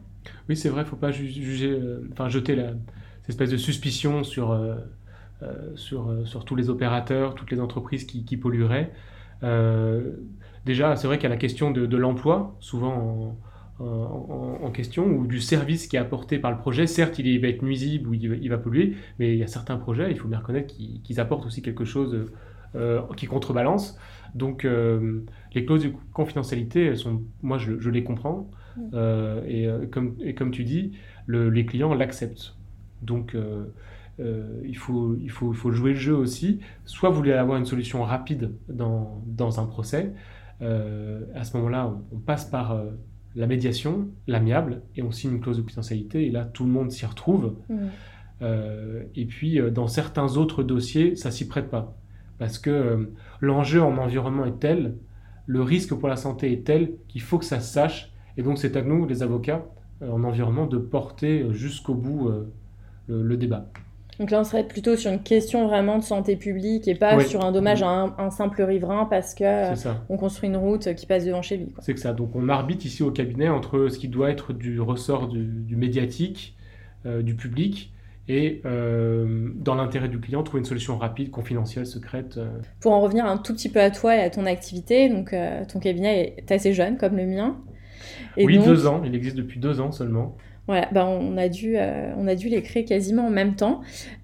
Oui, 0.49 0.57
c'est 0.57 0.69
vrai, 0.69 0.83
il 0.83 0.85
ne 0.85 0.91
faut 0.91 0.97
pas 0.97 1.11
juger, 1.11 1.79
enfin 2.13 2.29
jeter 2.29 2.55
la, 2.55 2.75
cette 3.23 3.31
espèce 3.31 3.51
de 3.51 3.57
suspicion 3.57 4.23
sur, 4.23 4.59
sur, 5.75 6.15
sur 6.25 6.45
tous 6.45 6.57
les 6.57 6.69
opérateurs, 6.69 7.35
toutes 7.35 7.51
les 7.51 7.61
entreprises 7.61 8.05
qui, 8.05 8.25
qui 8.25 8.37
pollueraient. 8.37 8.91
Déjà, 10.67 10.95
c'est 10.97 11.07
vrai 11.07 11.17
qu'il 11.17 11.25
y 11.25 11.27
a 11.27 11.35
la 11.35 11.41
question 11.41 11.71
de, 11.71 11.97
l'emploi, 11.97 12.57
souvent 12.61 12.93
en, 12.93 13.37
question, 14.73 15.07
ou 15.07 15.27
du 15.27 15.41
service 15.41 15.87
qui 15.87 15.97
est 15.97 15.99
apporté 15.99 16.39
par 16.39 16.51
le 16.51 16.59
projet. 16.59 16.87
Certes, 16.87 17.19
il, 17.19 17.41
va 17.41 17.49
être 17.49 17.63
nuisible 17.63 18.09
ou 18.09 18.15
il, 18.15 18.49
va 18.49 18.59
polluer, 18.59 18.97
mais 19.19 19.33
il 19.33 19.39
y 19.39 19.43
a 19.43 19.47
certains 19.47 19.77
projets, 19.77 20.11
il 20.11 20.19
faut 20.19 20.29
bien 20.29 20.39
reconnaître, 20.39 20.75
qu'ils 20.75 21.21
apportent 21.21 21.47
aussi 21.47 21.63
quelque 21.63 21.85
chose 21.85 22.31
euh, 22.75 23.01
qui 23.17 23.27
contrebalance. 23.27 23.99
Donc, 24.35 24.65
euh, 24.65 25.21
les 25.55 25.65
clauses 25.65 25.85
de 25.85 25.93
confidentialité, 26.13 26.87
elles 26.87 26.99
sont, 26.99 27.23
moi, 27.43 27.59
je, 27.59 27.89
les 27.89 28.05
comprends. 28.05 28.51
Mm. 28.77 28.81
Euh, 28.95 29.83
et, 29.83 29.89
comme, 29.89 30.15
et, 30.21 30.35
comme, 30.35 30.51
tu 30.51 30.65
dis, 30.65 30.93
les 31.29 31.67
clients 31.67 31.95
l'acceptent. 31.95 32.57
Donc, 33.03 33.37
il, 34.19 34.77
faut, 34.77 35.17
il, 35.17 35.31
faut, 35.31 35.53
il 35.53 35.57
faut 35.57 35.73
jouer 35.73 35.93
le 35.93 35.99
jeu 35.99 36.15
aussi. 36.15 36.61
Soit 36.85 37.11
vous 37.11 37.17
voulez 37.17 37.33
avoir 37.33 37.59
une 37.59 37.67
solution 37.67 38.03
rapide 38.03 38.53
dans, 38.69 39.23
dans 39.27 39.59
un 39.61 39.65
procès, 39.65 40.13
euh, 40.63 41.25
à 41.35 41.45
ce 41.45 41.57
moment-là, 41.57 41.93
on, 42.13 42.19
passe 42.19 42.45
par 42.45 42.73
euh, 42.73 42.91
la 43.37 43.47
médiation, 43.47 44.09
l'amiable, 44.27 44.83
et 44.97 45.03
on 45.03 45.13
signe 45.13 45.33
une 45.33 45.41
clause 45.41 45.57
de 45.57 45.63
confidentialité, 45.63 46.27
et 46.27 46.31
là, 46.31 46.45
tout 46.45 46.65
le 46.65 46.71
monde 46.71 46.91
s'y 46.91 47.07
retrouve. 47.07 47.55
Mmh. 47.69 47.77
Euh, 48.43 49.03
et 49.15 49.27
puis, 49.27 49.61
dans 49.71 49.87
certains 49.87 50.37
autres 50.37 50.63
dossiers, 50.63 51.15
ça 51.15 51.31
s'y 51.31 51.47
prête 51.47 51.71
pas. 51.71 51.97
Parce 52.39 52.59
que 52.59 53.11
l'enjeu 53.41 53.83
en 53.83 53.97
environnement 53.99 54.47
est 54.47 54.59
tel, 54.59 54.97
le 55.47 55.63
risque 55.63 55.95
pour 55.95 56.09
la 56.09 56.17
santé 56.17 56.53
est 56.53 56.65
tel 56.65 56.93
qu'il 57.09 57.21
faut 57.21 57.39
que 57.39 57.45
ça 57.45 57.61
se 57.61 57.73
sache. 57.73 58.13
Et 58.37 58.43
donc, 58.43 58.59
c'est 58.59 58.77
à 58.77 58.83
nous, 58.83 59.07
les 59.07 59.23
avocats, 59.23 59.67
en 60.01 60.25
environnement, 60.25 60.67
de 60.67 60.79
porter 60.79 61.47
jusqu'au 61.53 61.95
bout 61.95 62.31
le 63.09 63.37
débat. 63.37 63.71
Donc 64.21 64.31
là, 64.31 64.41
on 64.41 64.45
serait 64.45 64.65
plutôt 64.65 64.97
sur 64.97 65.11
une 65.11 65.23
question 65.23 65.67
vraiment 65.67 65.97
de 65.97 66.03
santé 66.03 66.37
publique 66.37 66.87
et 66.87 66.95
pas 66.95 67.19
sur 67.25 67.43
un 67.43 67.53
dommage 67.53 67.83
à 67.83 67.89
un, 67.89 68.31
simple 68.31 68.63
riverain 68.63 69.07
parce 69.07 69.35
que 69.35 69.73
on 70.11 70.19
construit 70.19 70.51
une 70.51 70.59
route 70.59 70.95
qui 70.95 71.07
passe 71.07 71.25
devant 71.25 71.41
chez 71.41 71.57
lui. 71.57 71.69
C'est 71.79 71.95
que 71.95 72.01
ça. 72.01 72.13
Donc 72.13 72.37
on 72.37 72.51
arbitre 72.51 72.85
ici 72.85 73.03
au 73.03 73.11
cabinet 73.11 73.49
entre 73.49 73.89
ce 73.89 73.99
qui 73.99 74.09
doit 74.09 74.29
être 74.29 74.53
du 74.53 74.79
ressort 74.79 75.27
du, 75.29 75.75
médiatique, 75.75 76.55
euh, 77.07 77.23
du 77.23 77.35
public, 77.35 77.95
et 78.29 78.61
euh, 78.67 79.49
dans 79.55 79.75
l'intérêt 79.75 80.09
du 80.09 80.21
client, 80.21 80.43
trouver 80.43 80.61
une 80.61 80.67
solution 80.67 80.99
rapide, 80.99 81.31
confidentielle, 81.31 81.87
secrète. 81.87 82.37
Euh. 82.37 82.51
Pour 82.81 82.93
en 82.93 83.01
revenir 83.01 83.25
un 83.25 83.39
tout 83.39 83.55
petit 83.55 83.71
peu 83.71 83.81
à 83.81 83.91
toi 83.91 84.15
et 84.15 84.21
à 84.21 84.29
ton 84.29 84.45
activité, 84.45 85.09
donc 85.09 85.35
ton 85.73 85.81
cabinet 85.81 86.35
est 86.37 86.53
assez 86.53 86.75
jeune 86.75 86.99
comme 86.99 87.17
le 87.17 87.25
mien. 87.25 87.57
oui, 88.37 88.59
deux 88.59 88.87
ans. 88.87 89.01
Il 89.03 89.15
existe 89.15 89.37
depuis 89.37 89.59
deux 89.59 89.81
ans 89.81 89.93
seulement. 89.93 90.37
Voilà, 90.71 90.87
ben 90.93 91.05
on, 91.05 91.37
a 91.37 91.49
dû, 91.49 91.77
euh, 91.77 92.13
on 92.17 92.29
a 92.29 92.37
dû 92.37 92.49
les 92.49 92.63
créer 92.63 92.85
quasiment 92.85 93.27
en 93.27 93.31
même 93.31 93.57
temps. 93.57 93.81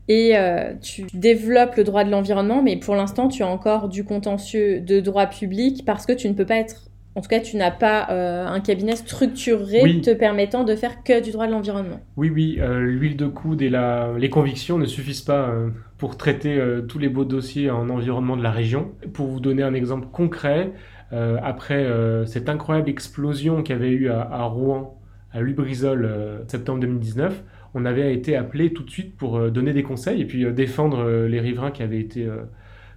Et 0.06 0.36
euh, 0.36 0.74
tu 0.80 1.02
développes 1.12 1.74
le 1.74 1.82
droit 1.82 2.04
de 2.04 2.10
l'environnement, 2.12 2.62
mais 2.62 2.76
pour 2.76 2.94
l'instant, 2.94 3.26
tu 3.26 3.42
as 3.42 3.48
encore 3.48 3.88
du 3.88 4.04
contentieux 4.04 4.78
de 4.78 5.00
droit 5.00 5.26
public 5.26 5.82
parce 5.84 6.06
que 6.06 6.12
tu 6.12 6.28
ne 6.28 6.34
peux 6.34 6.46
pas 6.46 6.58
être 6.58 6.84
en 7.16 7.20
tout 7.20 7.28
cas, 7.28 7.40
tu 7.40 7.56
n'as 7.56 7.72
pas 7.72 8.08
euh, 8.10 8.46
un 8.46 8.60
cabinet 8.60 8.94
structuré 8.94 10.02
te 10.02 10.12
permettant 10.12 10.64
de 10.64 10.76
faire 10.76 11.02
que 11.02 11.20
du 11.20 11.32
droit 11.32 11.46
de 11.46 11.52
l'environnement. 11.52 11.98
Oui, 12.16 12.30
oui, 12.30 12.60
l'huile 12.60 13.16
de 13.16 13.26
coude 13.26 13.62
et 13.62 13.70
la... 13.70 14.12
les 14.18 14.28
convictions 14.28 14.78
ne 14.78 14.84
suffisent 14.84 15.22
pas 15.22 15.50
pour 15.96 16.18
traiter 16.18 16.62
tous 16.86 16.98
les 16.98 17.08
beaux 17.08 17.24
dossiers 17.24 17.70
en 17.70 17.88
environnement 17.88 18.36
de 18.36 18.42
la 18.42 18.50
région. 18.50 18.92
Pour 19.14 19.28
vous 19.28 19.40
donner 19.40 19.62
un 19.62 19.72
exemple 19.72 20.08
concret, 20.12 20.72
après 21.10 21.86
cette 22.26 22.50
incroyable 22.50 22.90
explosion 22.90 23.62
qu'il 23.62 23.74
y 23.74 23.78
avait 23.78 23.92
eu 23.92 24.10
à 24.10 24.44
Rouen 24.44 24.96
à 25.36 25.42
Lubrizol 25.42 26.04
euh, 26.04 26.38
septembre 26.48 26.80
2019, 26.80 27.42
on 27.74 27.84
avait 27.84 28.14
été 28.14 28.36
appelé 28.36 28.72
tout 28.72 28.82
de 28.82 28.90
suite 28.90 29.16
pour 29.16 29.36
euh, 29.36 29.50
donner 29.50 29.74
des 29.74 29.82
conseils 29.82 30.22
et 30.22 30.24
puis 30.24 30.44
euh, 30.44 30.52
défendre 30.52 31.26
les 31.26 31.40
riverains 31.40 31.70
qui 31.70 31.82
avaient 31.82 32.00
été 32.00 32.26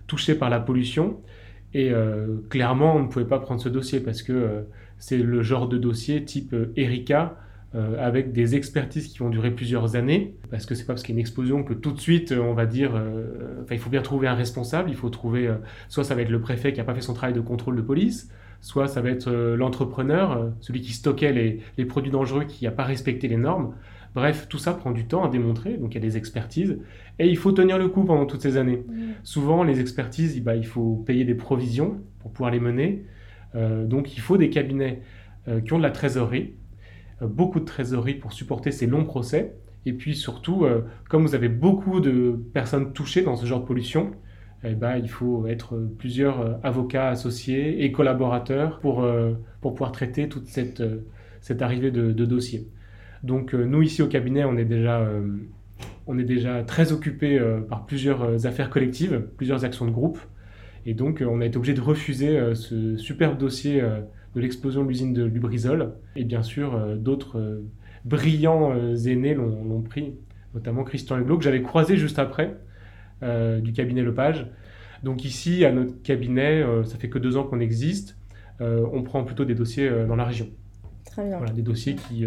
touchés 0.07 0.35
par 0.35 0.49
la 0.49 0.59
pollution. 0.59 1.19
Et 1.75 1.91
clairement, 2.49 2.95
on 2.95 3.03
ne 3.03 3.07
pouvait 3.07 3.27
pas 3.27 3.37
prendre 3.37 3.61
ce 3.61 3.69
dossier 3.69 3.99
parce 3.99 4.23
que 4.23 4.65
c'est 4.97 5.17
le 5.17 5.43
genre 5.43 5.67
de 5.67 5.77
dossier 5.77 6.25
type 6.25 6.55
Erika, 6.75 7.37
avec 7.75 8.31
des 8.31 8.55
expertises 8.55 9.07
qui 9.07 9.19
vont 9.19 9.29
durer 9.29 9.51
plusieurs 9.51 9.95
années, 9.95 10.33
parce 10.49 10.65
que 10.65 10.73
c'est 10.73 10.83
pas 10.85 10.93
parce 10.93 11.03
qu'il 11.03 11.13
y 11.13 11.17
a 11.17 11.19
une 11.19 11.21
explosion 11.21 11.63
que 11.63 11.75
tout 11.75 11.91
de 11.91 11.99
suite 11.99 12.31
on 12.31 12.53
va 12.53 12.65
dire, 12.65 12.99
il 13.69 13.77
faut 13.77 13.91
bien 13.91 14.01
trouver 14.01 14.27
un 14.27 14.33
responsable, 14.33 14.89
il 14.89 14.95
faut 14.95 15.09
trouver, 15.09 15.53
soit 15.89 16.03
ça 16.03 16.15
va 16.15 16.23
être 16.23 16.31
le 16.31 16.41
préfet 16.41 16.73
qui 16.73 16.79
n'a 16.79 16.85
pas 16.85 16.95
fait 16.95 17.01
son 17.01 17.13
travail 17.13 17.35
de 17.35 17.41
contrôle 17.41 17.75
de 17.75 17.83
police, 17.83 18.31
soit 18.61 18.87
ça 18.87 19.01
va 19.01 19.09
être 19.09 19.31
l'entrepreneur, 19.31 20.51
celui 20.59 20.81
qui 20.81 20.93
stockait 20.93 21.31
les, 21.31 21.59
les 21.77 21.85
produits 21.85 22.11
dangereux 22.11 22.43
qui 22.43 22.65
n'a 22.65 22.71
pas 22.71 22.83
respecté 22.83 23.27
les 23.27 23.37
normes. 23.37 23.73
Bref, 24.15 24.47
tout 24.49 24.57
ça 24.57 24.73
prend 24.73 24.91
du 24.91 25.05
temps 25.05 25.23
à 25.23 25.29
démontrer, 25.29 25.77
donc 25.77 25.93
il 25.93 25.95
y 25.95 25.97
a 25.97 26.07
des 26.07 26.17
expertises, 26.17 26.79
et 27.19 27.27
il 27.27 27.37
faut 27.37 27.51
tenir 27.51 27.77
le 27.77 27.89
coup 27.89 28.03
pendant 28.03 28.25
toutes 28.25 28.41
ces 28.41 28.57
années. 28.57 28.83
Souvent, 29.23 29.63
les 29.63 29.79
expertises, 29.79 30.41
bah, 30.41 30.55
il 30.55 30.65
faut 30.65 31.03
payer 31.05 31.25
des 31.25 31.35
provisions 31.35 32.01
pour 32.19 32.31
pouvoir 32.31 32.51
les 32.51 32.59
mener, 32.59 33.05
euh, 33.55 33.85
donc 33.85 34.17
il 34.17 34.19
faut 34.19 34.37
des 34.37 34.49
cabinets 34.49 35.01
euh, 35.47 35.61
qui 35.61 35.73
ont 35.73 35.77
de 35.77 35.83
la 35.83 35.91
trésorerie, 35.91 36.55
euh, 37.21 37.27
beaucoup 37.27 37.59
de 37.59 37.65
trésorerie 37.65 38.15
pour 38.15 38.33
supporter 38.33 38.71
ces 38.71 38.87
longs 38.87 39.05
procès, 39.05 39.55
et 39.85 39.93
puis 39.93 40.15
surtout, 40.15 40.65
comme 41.07 41.21
vous 41.21 41.35
avez 41.35 41.47
beaucoup 41.47 42.01
de 42.01 42.37
personnes 42.53 42.91
touchées 42.91 43.21
dans 43.21 43.37
ce 43.37 43.45
genre 43.45 43.61
de 43.61 43.65
pollution, 43.65 44.11
eh 44.63 44.73
ben, 44.73 44.97
il 44.97 45.09
faut 45.09 45.47
être 45.47 45.77
plusieurs 45.97 46.59
avocats 46.65 47.09
associés 47.09 47.83
et 47.83 47.91
collaborateurs 47.91 48.79
pour, 48.79 49.07
pour 49.61 49.73
pouvoir 49.73 49.91
traiter 49.91 50.27
toute 50.27 50.47
cette, 50.47 50.83
cette 51.41 51.61
arrivée 51.61 51.91
de, 51.91 52.25
dossiers. 52.25 52.67
Donc 53.23 53.53
euh, 53.53 53.65
nous 53.65 53.81
ici 53.81 54.01
au 54.01 54.07
cabinet, 54.07 54.43
on 54.45 54.57
est 54.57 54.65
déjà, 54.65 54.99
euh, 54.99 55.27
on 56.07 56.17
est 56.17 56.23
déjà 56.23 56.63
très 56.63 56.91
occupés 56.91 57.37
euh, 57.37 57.61
par 57.61 57.85
plusieurs 57.85 58.45
affaires 58.45 58.69
collectives, 58.69 59.25
plusieurs 59.37 59.65
actions 59.65 59.85
de 59.85 59.91
groupe. 59.91 60.19
Et 60.85 60.93
donc 60.93 61.23
on 61.27 61.41
a 61.41 61.45
été 61.45 61.57
obligé 61.57 61.73
de 61.73 61.81
refuser 61.81 62.39
ce 62.55 62.95
superbe 62.95 63.37
dossier 63.37 63.81
de 63.81 64.39
l'explosion 64.39 64.83
de 64.83 64.87
l'usine 64.87 65.13
de 65.13 65.23
Lubrizol. 65.23 65.93
Et 66.15 66.23
bien 66.23 66.41
sûr, 66.41 66.95
d'autres 66.97 67.61
brillants 68.05 68.73
aînés 69.05 69.35
l'ont 69.35 69.81
pris, 69.81 70.13
notamment 70.53 70.85
Christian 70.85 71.19
Huglot, 71.19 71.37
que 71.37 71.43
j'avais 71.43 71.61
croisé 71.61 71.97
juste 71.97 72.17
après, 72.17 72.57
du 73.21 73.73
cabinet 73.73 74.01
Lepage. 74.01 74.47
Donc 75.03 75.25
ici, 75.25 75.65
à 75.65 75.71
notre 75.71 76.01
cabinet, 76.01 76.63
ça 76.85 76.97
fait 76.97 77.09
que 77.09 77.19
deux 77.19 77.37
ans 77.37 77.43
qu'on 77.43 77.59
existe, 77.59 78.17
on 78.59 79.03
prend 79.03 79.23
plutôt 79.23 79.45
des 79.45 79.55
dossiers 79.55 79.89
dans 80.07 80.15
la 80.15 80.25
région. 80.25 80.47
Très 81.05 81.25
bien. 81.25 81.37
Voilà, 81.37 81.53
des 81.53 81.61
dossiers 81.61 81.95
qui 81.95 82.25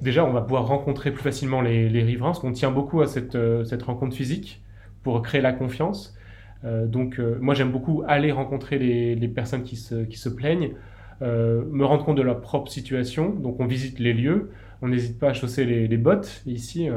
déjà, 0.00 0.24
on 0.24 0.32
va 0.32 0.42
pouvoir 0.42 0.66
rencontrer 0.66 1.10
plus 1.10 1.22
facilement 1.22 1.60
les, 1.60 2.02
riverains, 2.02 2.28
parce 2.28 2.40
qu'on 2.40 2.52
tient 2.52 2.70
beaucoup 2.70 3.00
à 3.00 3.06
cette, 3.06 3.34
euh, 3.34 3.64
cette, 3.64 3.82
rencontre 3.82 4.14
physique 4.14 4.62
pour 5.02 5.22
créer 5.22 5.40
la 5.40 5.52
confiance. 5.52 6.16
Euh, 6.64 6.86
donc, 6.86 7.18
euh, 7.18 7.38
moi, 7.40 7.54
j'aime 7.54 7.70
beaucoup 7.70 8.02
aller 8.06 8.32
rencontrer 8.32 8.78
les, 8.78 9.14
les 9.14 9.28
personnes 9.28 9.62
qui 9.62 9.76
se, 9.76 10.04
qui 10.04 10.18
se 10.18 10.28
plaignent, 10.28 10.72
me 11.20 11.84
rendre 11.84 12.04
compte 12.04 12.16
de 12.16 12.22
leur 12.22 12.40
propre 12.40 12.70
situation. 12.70 13.30
Donc, 13.30 13.58
on 13.58 13.66
visite 13.66 13.98
les 13.98 14.12
lieux, 14.12 14.50
on 14.82 14.88
n'hésite 14.88 15.18
pas 15.18 15.30
à 15.30 15.32
chausser 15.32 15.64
les, 15.64 15.88
les 15.88 15.96
bottes. 15.96 16.42
Ici, 16.46 16.88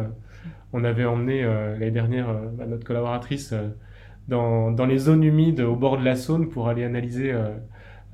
on 0.74 0.84
avait 0.84 1.06
emmené 1.06 1.44
l'année 1.44 1.92
dernière 1.92 2.34
bah, 2.54 2.66
notre 2.66 2.86
collaboratrice 2.86 3.54
dans, 4.28 4.72
dans, 4.72 4.86
les 4.86 4.98
zones 4.98 5.24
humides 5.24 5.62
au 5.62 5.76
bord 5.76 5.98
de 5.98 6.06
la 6.06 6.16
Saône 6.16 6.50
pour 6.50 6.70
aller 6.70 6.84
analyser 6.84 7.34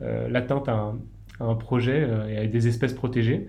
l'atteinte 0.02 0.68
à, 0.70 0.94
un 1.40 1.56
projet 1.56 2.08
et 2.30 2.38
à 2.38 2.48
des 2.48 2.68
espèces 2.68 2.94
protégées. 2.94 3.48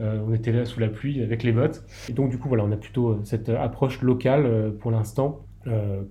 Euh, 0.00 0.20
on 0.26 0.34
était 0.34 0.52
là 0.52 0.64
sous 0.64 0.80
la 0.80 0.88
pluie 0.88 1.22
avec 1.22 1.42
les 1.42 1.52
bottes. 1.52 1.84
Et 2.08 2.12
donc, 2.12 2.30
du 2.30 2.38
coup, 2.38 2.48
on 2.50 2.72
a 2.72 2.76
plutôt 2.76 3.10
euh, 3.10 3.20
cette 3.24 3.48
approche 3.48 4.02
locale 4.02 4.44
euh, 4.46 4.70
pour 4.70 4.90
l'instant. 4.90 5.40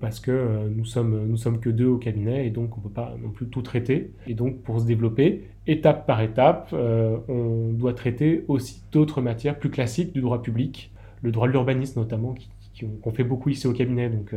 parce 0.02 0.20
que 0.20 0.68
nous 0.76 0.84
sommes 0.84 1.38
sommes 1.38 1.60
que 1.60 1.70
deux 1.70 1.86
au 1.86 2.00
cabinet 2.00 2.48
et 2.48 2.50
donc 2.50 2.76
on 2.76 2.82
peut 2.82 2.90
pas 2.90 3.16
non 3.22 3.30
plus 3.30 3.46
tout 3.46 3.62
traiter 3.62 4.12
et 4.26 4.34
donc 4.34 4.64
pour 4.64 4.80
se 4.80 4.86
développer 4.88 5.44
étape 5.68 6.08
par 6.08 6.22
étape 6.22 6.74
on 6.74 7.72
doit 7.72 7.94
traiter 7.94 8.46
aussi 8.48 8.82
d'autres 8.92 9.22
matières 9.22 9.60
plus 9.60 9.70
classiques 9.70 10.12
du 10.12 10.22
droit 10.22 10.42
public 10.42 10.92
le 11.24 11.32
droit 11.32 11.48
de 11.48 11.54
l'urbanisme 11.54 12.00
notamment 12.00 12.36
qu'on 13.02 13.12
fait 13.12 13.24
beaucoup 13.24 13.50
ici 13.50 13.66
au 13.66 13.74
cabinet 13.74 14.10
donc 14.10 14.36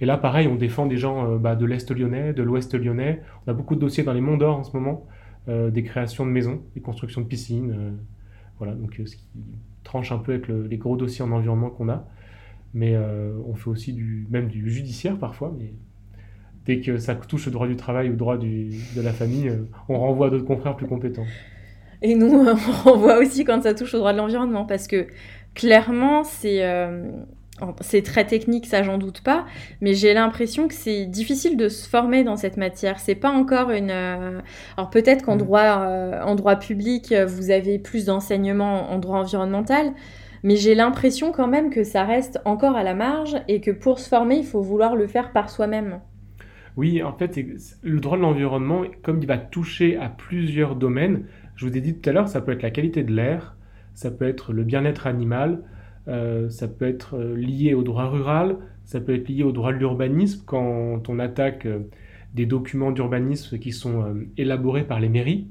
et 0.00 0.06
là 0.06 0.16
pareil 0.16 0.48
on 0.48 0.54
défend 0.54 0.86
des 0.86 0.96
gens 0.96 1.36
bah, 1.36 1.56
de 1.56 1.66
l'est 1.66 1.90
lyonnais 1.90 2.32
de 2.32 2.42
l'ouest 2.42 2.74
lyonnais 2.74 3.20
on 3.46 3.50
a 3.50 3.54
beaucoup 3.54 3.74
de 3.74 3.80
dossiers 3.80 4.04
dans 4.04 4.12
les 4.12 4.20
monts 4.20 4.36
d'or 4.36 4.58
en 4.58 4.64
ce 4.64 4.76
moment 4.76 5.06
des 5.48 5.82
créations 5.82 6.24
de 6.24 6.30
maisons 6.30 6.62
des 6.74 6.80
constructions 6.80 7.20
de 7.20 7.26
piscines 7.26 7.98
voilà, 8.60 8.74
donc 8.74 9.00
euh, 9.00 9.06
ce 9.06 9.16
qui 9.16 9.26
tranche 9.84 10.12
un 10.12 10.18
peu 10.18 10.32
avec 10.34 10.48
les 10.48 10.76
gros 10.76 10.96
dossiers 10.96 11.24
en 11.24 11.32
environnement 11.32 11.70
qu'on 11.70 11.88
a. 11.88 12.06
Mais 12.74 12.94
euh, 12.94 13.32
on 13.48 13.54
fait 13.54 13.70
aussi 13.70 13.92
du, 13.94 14.26
même 14.30 14.48
du 14.48 14.70
judiciaire 14.70 15.16
parfois, 15.16 15.56
dès 16.66 16.80
que 16.80 16.98
ça 16.98 17.14
touche 17.16 17.48
au 17.48 17.50
droit 17.50 17.66
du 17.66 17.74
travail 17.74 18.10
ou 18.10 18.12
au 18.12 18.16
droit 18.16 18.36
de 18.36 19.00
la 19.02 19.12
famille, 19.12 19.48
euh, 19.48 19.64
on 19.88 19.98
renvoie 19.98 20.26
à 20.26 20.30
d'autres 20.30 20.44
confrères 20.44 20.76
plus 20.76 20.86
compétents. 20.86 21.24
Et 22.02 22.14
nous, 22.14 22.28
on 22.46 22.54
renvoie 22.54 23.18
aussi 23.18 23.44
quand 23.44 23.62
ça 23.62 23.72
touche 23.72 23.94
au 23.94 23.98
droit 23.98 24.12
de 24.12 24.18
l'environnement, 24.18 24.66
parce 24.66 24.86
que 24.86 25.06
clairement, 25.54 26.24
c'est 26.24 26.62
c'est 27.80 28.02
très 28.02 28.26
technique, 28.26 28.66
ça 28.66 28.82
j'en 28.82 28.98
doute 28.98 29.20
pas, 29.22 29.46
mais 29.80 29.94
j'ai 29.94 30.14
l'impression 30.14 30.68
que 30.68 30.74
c'est 30.74 31.06
difficile 31.06 31.56
de 31.56 31.68
se 31.68 31.88
former 31.88 32.24
dans 32.24 32.36
cette 32.36 32.56
matière. 32.56 33.00
C'est 33.00 33.14
pas 33.14 33.30
encore 33.30 33.70
une. 33.70 33.90
Euh, 33.90 34.40
alors 34.76 34.90
peut-être 34.90 35.24
qu'en 35.24 35.36
mm. 35.36 35.38
droit, 35.38 35.80
euh, 35.80 36.22
en 36.22 36.34
droit 36.34 36.56
public, 36.56 37.12
vous 37.12 37.50
avez 37.50 37.78
plus 37.78 38.06
d'enseignements 38.06 38.90
en 38.90 38.98
droit 38.98 39.18
environnemental, 39.18 39.92
mais 40.42 40.56
j'ai 40.56 40.74
l'impression 40.74 41.32
quand 41.32 41.48
même 41.48 41.70
que 41.70 41.84
ça 41.84 42.04
reste 42.04 42.40
encore 42.44 42.76
à 42.76 42.82
la 42.82 42.94
marge 42.94 43.36
et 43.48 43.60
que 43.60 43.70
pour 43.70 43.98
se 43.98 44.08
former, 44.08 44.36
il 44.36 44.46
faut 44.46 44.62
vouloir 44.62 44.96
le 44.96 45.06
faire 45.06 45.32
par 45.32 45.50
soi-même. 45.50 46.00
Oui, 46.76 47.02
en 47.02 47.12
fait, 47.12 47.38
le 47.82 48.00
droit 48.00 48.16
de 48.16 48.22
l'environnement, 48.22 48.84
comme 49.02 49.18
il 49.20 49.26
va 49.26 49.38
toucher 49.38 49.96
à 49.96 50.08
plusieurs 50.08 50.76
domaines, 50.76 51.24
je 51.56 51.66
vous 51.66 51.76
ai 51.76 51.80
dit 51.80 51.94
tout 51.94 52.08
à 52.08 52.12
l'heure, 52.12 52.28
ça 52.28 52.40
peut 52.40 52.52
être 52.52 52.62
la 52.62 52.70
qualité 52.70 53.02
de 53.02 53.12
l'air, 53.12 53.56
ça 53.94 54.10
peut 54.10 54.26
être 54.26 54.52
le 54.52 54.64
bien-être 54.64 55.06
animal, 55.06 55.62
euh, 56.08 56.48
ça 56.48 56.66
peut 56.66 56.86
être 56.86 57.16
euh, 57.16 57.36
lié 57.36 57.74
au 57.74 57.82
droit 57.82 58.06
rural, 58.06 58.56
ça 58.84 59.00
peut 59.00 59.14
être 59.14 59.28
lié 59.28 59.42
au 59.42 59.52
droit 59.52 59.72
de 59.72 59.78
l'urbanisme 59.78 60.42
quand 60.46 61.08
on 61.08 61.18
attaque 61.18 61.66
euh, 61.66 61.80
des 62.34 62.46
documents 62.46 62.90
d'urbanisme 62.90 63.58
qui 63.58 63.72
sont 63.72 64.14
élaborés 64.36 64.84
par 64.84 65.00
les 65.00 65.08
mairies 65.08 65.48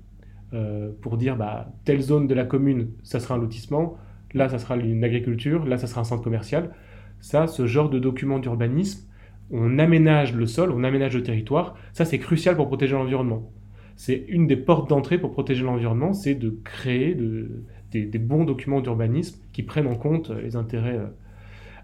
pour 1.02 1.18
dire 1.18 1.36
bah, 1.36 1.74
telle 1.84 2.00
zone 2.02 2.26
de 2.26 2.34
la 2.34 2.46
commune, 2.46 2.88
ça 3.04 3.20
sera 3.20 3.36
un 3.36 3.38
lotissement, 3.38 3.98
là 4.34 4.48
ça 4.48 4.58
sera 4.58 4.78
une 4.78 5.04
agriculture, 5.04 5.66
là 5.66 5.78
ça 5.78 5.88
sera 5.88 6.02
un 6.02 6.06
centre 6.06 6.24
commercial. 6.24 6.72
Ça, 7.20 7.48
ce 7.48 7.68
genre 7.68 7.90
de 7.90 8.00
documents 8.00 8.40
d'urbanisme, 8.40 9.10
on 9.52 9.78
aménage 9.78 10.34
le 10.34 10.46
sol, 10.46 10.72
on 10.72 10.86
aménage 10.86 11.16
le 11.16 11.22
territoire, 11.22 11.76
ça 11.92 12.06
c'est 12.06 12.18
crucial 12.18 12.56
pour 12.56 12.68
protéger 12.68 12.94
l'environnement. 12.94 13.52
C'est 13.98 14.26
une 14.30 14.48
des 14.48 14.56
portes 14.56 14.90
d'entrée 14.90 15.18
pour 15.18 15.32
protéger 15.32 15.64
l'environnement, 15.64 16.14
c'est 16.14 16.36
de 16.36 16.58
créer, 16.64 17.14
de, 17.14 17.66
des, 17.92 18.20
bons 18.20 18.44
documents 18.44 18.82
d'urbanisme 18.82 19.40
qui 19.52 19.64
prennent 19.64 19.88
en 19.88 19.96
compte 19.96 20.30
les 20.30 20.56
intérêts 20.56 20.98
euh, 20.98 21.08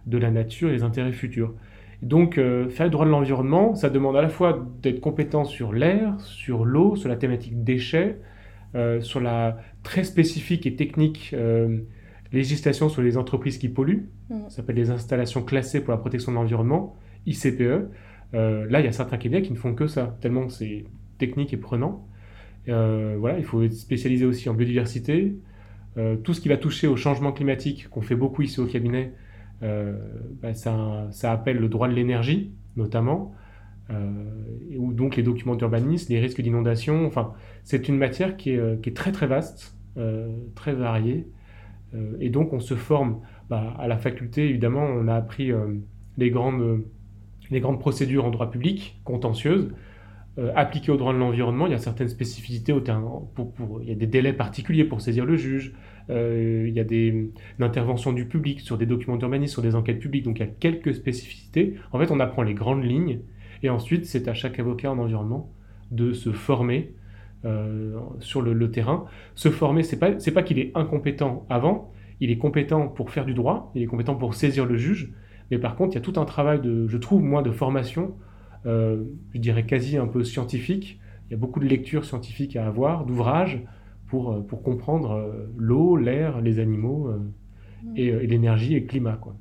de 0.06 0.18
la 0.18 0.32
nature 0.32 0.70
et 0.70 0.74
les 0.74 0.84
intérêts 0.84 1.12
futurs. 1.12 1.54
donc, 2.02 2.38
euh, 2.38 2.70
faire 2.70 2.86
le 2.86 2.92
droit 2.92 3.06
de 3.06 3.12
l'environnement, 3.12 3.76
ça 3.76 3.90
demande 3.90 4.16
à 4.16 4.22
la 4.22 4.30
fois 4.30 4.66
d'être 4.82 5.00
compétent 5.00 5.46
sur 5.46 5.74
l'air, 5.74 6.20
sur 6.20 6.66
l'eau, 6.66 6.96
sur 6.96 7.10
la 7.10 7.16
thématique 7.16 7.64
déchets, 7.64 8.20
euh, 8.76 9.02
sur 9.02 9.20
la 9.20 9.58
très 9.84 10.04
spécifique 10.04 10.66
et 10.66 10.76
technique 10.76 11.36
législation 12.34 12.90
sur 12.90 13.02
les 13.02 13.18
entreprises 13.18 13.58
qui 13.58 13.70
polluent. 13.70 14.10
Mmh. 14.30 14.36
Ça 14.50 14.58
s'appelle 14.58 14.76
les 14.76 14.90
installations 14.90 15.42
classées 15.42 15.80
pour 15.80 15.92
la 15.92 15.98
protection 15.98 16.32
de 16.32 16.38
l'environnement, 16.38 16.96
ICPE. 17.26 17.90
là, 18.34 18.80
il 18.80 18.86
y 18.86 18.88
a 18.88 18.92
certains 18.92 19.18
cabinets 19.18 19.42
qui 19.42 19.54
ne 19.54 19.58
font 19.58 19.74
que 19.74 19.88
ça, 19.88 20.18
tellement 20.22 20.50
c'est 20.50 20.86
technique 21.18 21.54
et 21.54 21.58
prenant. 21.58 22.06
voilà, 22.68 23.38
il 23.38 23.46
faut 23.46 23.64
être 23.64 23.74
spécialisé 23.74 24.26
aussi 24.26 24.50
en 24.50 24.54
biodiversité, 24.54 25.36
euh, 25.36 25.45
tout 26.24 26.34
ce 26.34 26.42
qui 26.42 26.50
va 26.50 26.58
toucher 26.58 26.88
au 26.88 26.98
changement 26.98 27.32
climatique, 27.32 27.88
qu'on 27.90 28.02
fait 28.02 28.16
beaucoup 28.16 28.42
ici 28.42 28.60
au 28.60 28.66
cabinet, 28.66 29.14
euh, 29.64 29.98
bah, 30.42 30.54
ça, 30.54 31.32
appelle 31.32 31.58
le 31.58 31.70
droit 31.70 31.88
de 31.88 31.94
l'énergie, 31.94 32.52
notamment, 32.76 33.34
euh, 33.90 34.12
ou 34.78 34.94
donc 34.94 35.16
les 35.16 35.24
documents 35.24 35.56
d'urbanisme, 35.56 36.12
les 36.12 36.20
risques 36.20 36.42
d'inondation. 36.42 37.06
Enfin, 37.06 37.34
c'est 37.64 37.88
une 37.88 37.98
matière 37.98 38.38
qui 38.38 38.52
est, 38.52 38.96
très 38.96 39.12
très 39.12 39.28
vaste, 39.28 39.78
très 40.56 40.74
variée, 40.74 41.28
et 42.20 42.30
donc 42.30 42.52
on 42.52 42.60
se 42.60 42.74
forme 42.74 43.22
bah, 43.50 43.74
à 43.80 43.88
la 43.88 43.98
faculté. 43.98 44.50
Évidemment, 44.50 44.84
on 44.84 45.08
a 45.08 45.16
appris 45.16 45.52
les 46.18 46.30
grandes 46.30 46.84
procédures 47.80 48.26
en 48.26 48.32
droit 48.32 48.52
public, 48.52 49.00
contentieuses, 49.06 49.72
euh, 50.38 50.52
appliqué 50.56 50.92
au 50.92 50.98
droit 50.98 51.14
de 51.14 51.18
l'environnement, 51.18 51.66
il 51.66 51.72
y 51.72 51.76
a 51.76 51.80
certaines 51.80 52.10
spécificités, 52.10 52.74
au 52.74 52.82
pour, 52.82 53.82
il 53.82 53.88
y 53.88 53.92
a 53.92 53.96
des 53.96 54.08
délais 54.08 54.34
particuliers 54.34 54.84
pour 54.84 55.00
saisir 55.00 55.26
le 55.26 55.38
juge, 55.38 55.74
euh, 56.10 56.66
il 56.68 56.74
y 56.74 56.80
a 56.80 56.84
des 56.84 57.32
interventions 57.60 58.12
du 58.12 58.26
public 58.26 58.60
sur 58.60 58.78
des 58.78 58.86
documents 58.86 59.16
d'urbanisme, 59.16 59.54
sur 59.54 59.62
des 59.62 59.76
enquêtes 59.76 60.00
publiques, 60.00 60.26
donc 60.26 60.40
il 60.40 60.42
y 60.42 60.50
a 60.50 60.52
quelques 60.52 60.94
spécificités. 60.94 61.76
En 61.94 62.00
fait, 62.00 62.12
on 62.12 62.20
apprend 62.20 62.44
les 62.44 62.54
grandes 62.54 62.84
lignes, 62.84 63.22
et 63.64 63.70
ensuite, 63.70 64.06
c'est 64.06 64.28
à 64.28 64.34
chaque 64.34 64.60
avocat 64.60 64.92
en 64.92 65.00
environnement 65.00 65.52
de 65.92 66.12
se 66.12 66.32
former 66.32 66.94
euh, 67.46 67.98
sur 68.20 68.42
le, 68.42 68.72
terrain. 68.72 69.06
Se 69.36 69.50
former, 69.50 69.84
c'est 69.84 70.00
pas, 70.00 70.12
pas 70.12 70.44
qu'il 70.44 70.60
est 70.60 70.72
incompétent 70.76 71.46
avant, 71.50 71.94
il 72.20 72.30
est 72.30 72.38
compétent 72.38 72.90
pour 72.90 73.10
faire 73.10 73.26
du 73.26 73.34
droit, 73.34 73.72
il 73.74 73.84
est 73.84 73.88
compétent 73.88 74.16
pour 74.16 74.34
saisir 74.34 74.66
le 74.66 74.78
juge, 74.78 75.14
mais 75.50 75.60
par 75.60 75.76
contre, 75.76 75.94
il 75.94 75.96
y 75.96 75.98
a 76.00 76.02
tout 76.02 76.20
un 76.20 76.26
travail 76.26 76.60
de, 76.60 76.88
je 76.88 76.98
trouve, 76.98 77.24
moi, 77.24 77.42
de 77.42 77.52
formation 77.52 78.08
euh, 78.08 78.25
je 78.66 79.40
dirais 79.40 79.66
quasi 79.66 79.98
un 79.98 80.08
peu 80.08 80.24
scientifique. 80.24 81.00
Il 81.28 81.32
y 81.32 81.34
a 81.34 81.38
beaucoup 81.38 81.60
de 81.60 81.66
lectures 81.66 82.06
scientifiques 82.06 82.56
à 82.56 82.68
avoir, 82.68 83.06
d'ouvrages, 83.06 83.62
pour, 84.08 84.32
euh, 84.32 84.42
pour 84.42 84.62
comprendre 84.62 85.12
euh, 85.12 85.52
l'eau, 85.58 85.98
l'air, 85.98 86.42
les 86.42 86.60
animaux 86.60 87.10
mm. 87.84 87.98
et, 87.98 88.28
l'énergie 88.28 88.76
et 88.76 88.80
le 88.80 88.86
climat. 88.86 89.18
Quoi. 89.20 89.36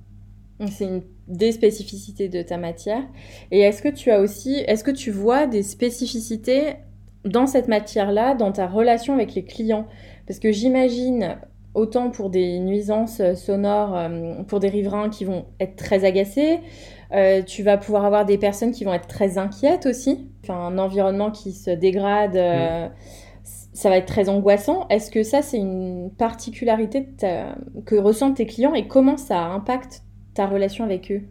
C'est 0.66 0.84
une 0.84 1.02
des 1.28 1.52
spécificités 1.52 2.28
de 2.28 2.42
ta 2.42 2.58
matière. 2.58 3.02
Et 3.50 3.60
est-ce 3.60 3.82
que 3.82 3.88
tu 3.88 4.10
as 4.10 4.20
aussi, 4.20 4.56
est-ce 4.66 4.84
que 4.84 4.90
tu 4.90 5.10
vois 5.10 5.46
des 5.46 5.62
spécificités 5.62 6.74
dans 7.24 7.46
cette 7.46 7.68
matière-là, 7.68 8.34
dans 8.34 8.52
ta 8.52 8.66
relation 8.66 9.14
avec 9.14 9.34
les 9.34 9.44
clients? 9.44 9.86
Parce 10.26 10.38
que 10.38 10.52
j'imagine, 10.52 11.36
autant 11.74 12.10
pour 12.10 12.30
des 12.30 12.58
nuisances 12.60 13.20
sonores, 13.34 13.96
euh, 13.96 14.42
pour 14.44 14.60
des 14.60 14.68
riverains 14.68 15.10
qui 15.10 15.24
vont 15.24 15.46
être 15.60 15.76
très 15.76 16.04
agacés, 16.04 16.60
euh, 17.12 17.42
tu 17.42 17.62
vas 17.62 17.76
pouvoir 17.76 18.04
avoir 18.04 18.24
des 18.24 18.38
personnes 18.38 18.72
qui 18.72 18.84
vont 18.84 18.94
être 18.94 19.08
très 19.08 19.38
inquiètes 19.38 19.86
aussi. 19.86 20.28
Enfin, 20.42 20.54
un 20.54 20.78
environnement 20.78 21.30
qui 21.30 21.52
se 21.52 21.70
dégrade, 21.70 22.36
euh, 22.36 22.88
ça 23.42 23.90
va 23.90 23.96
être 23.96 24.06
très 24.06 24.28
angoissant. 24.28 24.86
Est-ce 24.88 25.10
que 25.10 25.22
ça, 25.22 25.42
c'est 25.42 25.58
une 25.58 26.10
particularité 26.16 27.08
que 27.84 27.96
ressentent 27.96 28.36
tes 28.36 28.46
clients 28.46 28.74
et 28.74 28.86
comment 28.86 29.16
ça 29.16 29.44
impacte 29.46 30.02
ta 30.34 30.46
relation 30.46 30.84
avec 30.84 31.10
eux? 31.10 31.22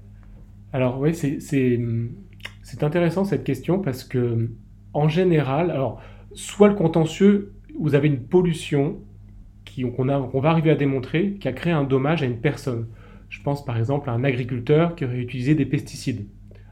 Alors 0.73 0.99
oui, 0.99 1.13
c'est 1.15 2.83
intéressant 2.83 3.23
cette 3.23 3.43
question 3.43 3.79
parce 3.79 4.03
que 4.03 4.49
en 4.93 5.07
général, 5.07 5.71
alors 5.71 6.01
soit 6.33 6.67
le 6.67 6.75
contentieux, 6.75 7.53
vous 7.79 7.95
avez 7.95 8.07
une 8.07 8.21
pollution 8.21 8.97
qu'on 9.81 10.39
va 10.39 10.49
arriver 10.49 10.71
à 10.71 10.75
démontrer 10.75 11.33
qui 11.39 11.47
a 11.47 11.53
créé 11.53 11.73
un 11.73 11.83
dommage 11.83 12.23
à 12.23 12.25
une 12.25 12.39
personne. 12.39 12.87
Je 13.29 13.41
pense 13.41 13.65
par 13.65 13.77
exemple 13.77 14.09
à 14.09 14.13
un 14.13 14.23
agriculteur 14.23 14.95
qui 14.95 15.05
aurait 15.05 15.17
utilisé 15.17 15.55
des 15.55 15.65
pesticides. 15.65 16.27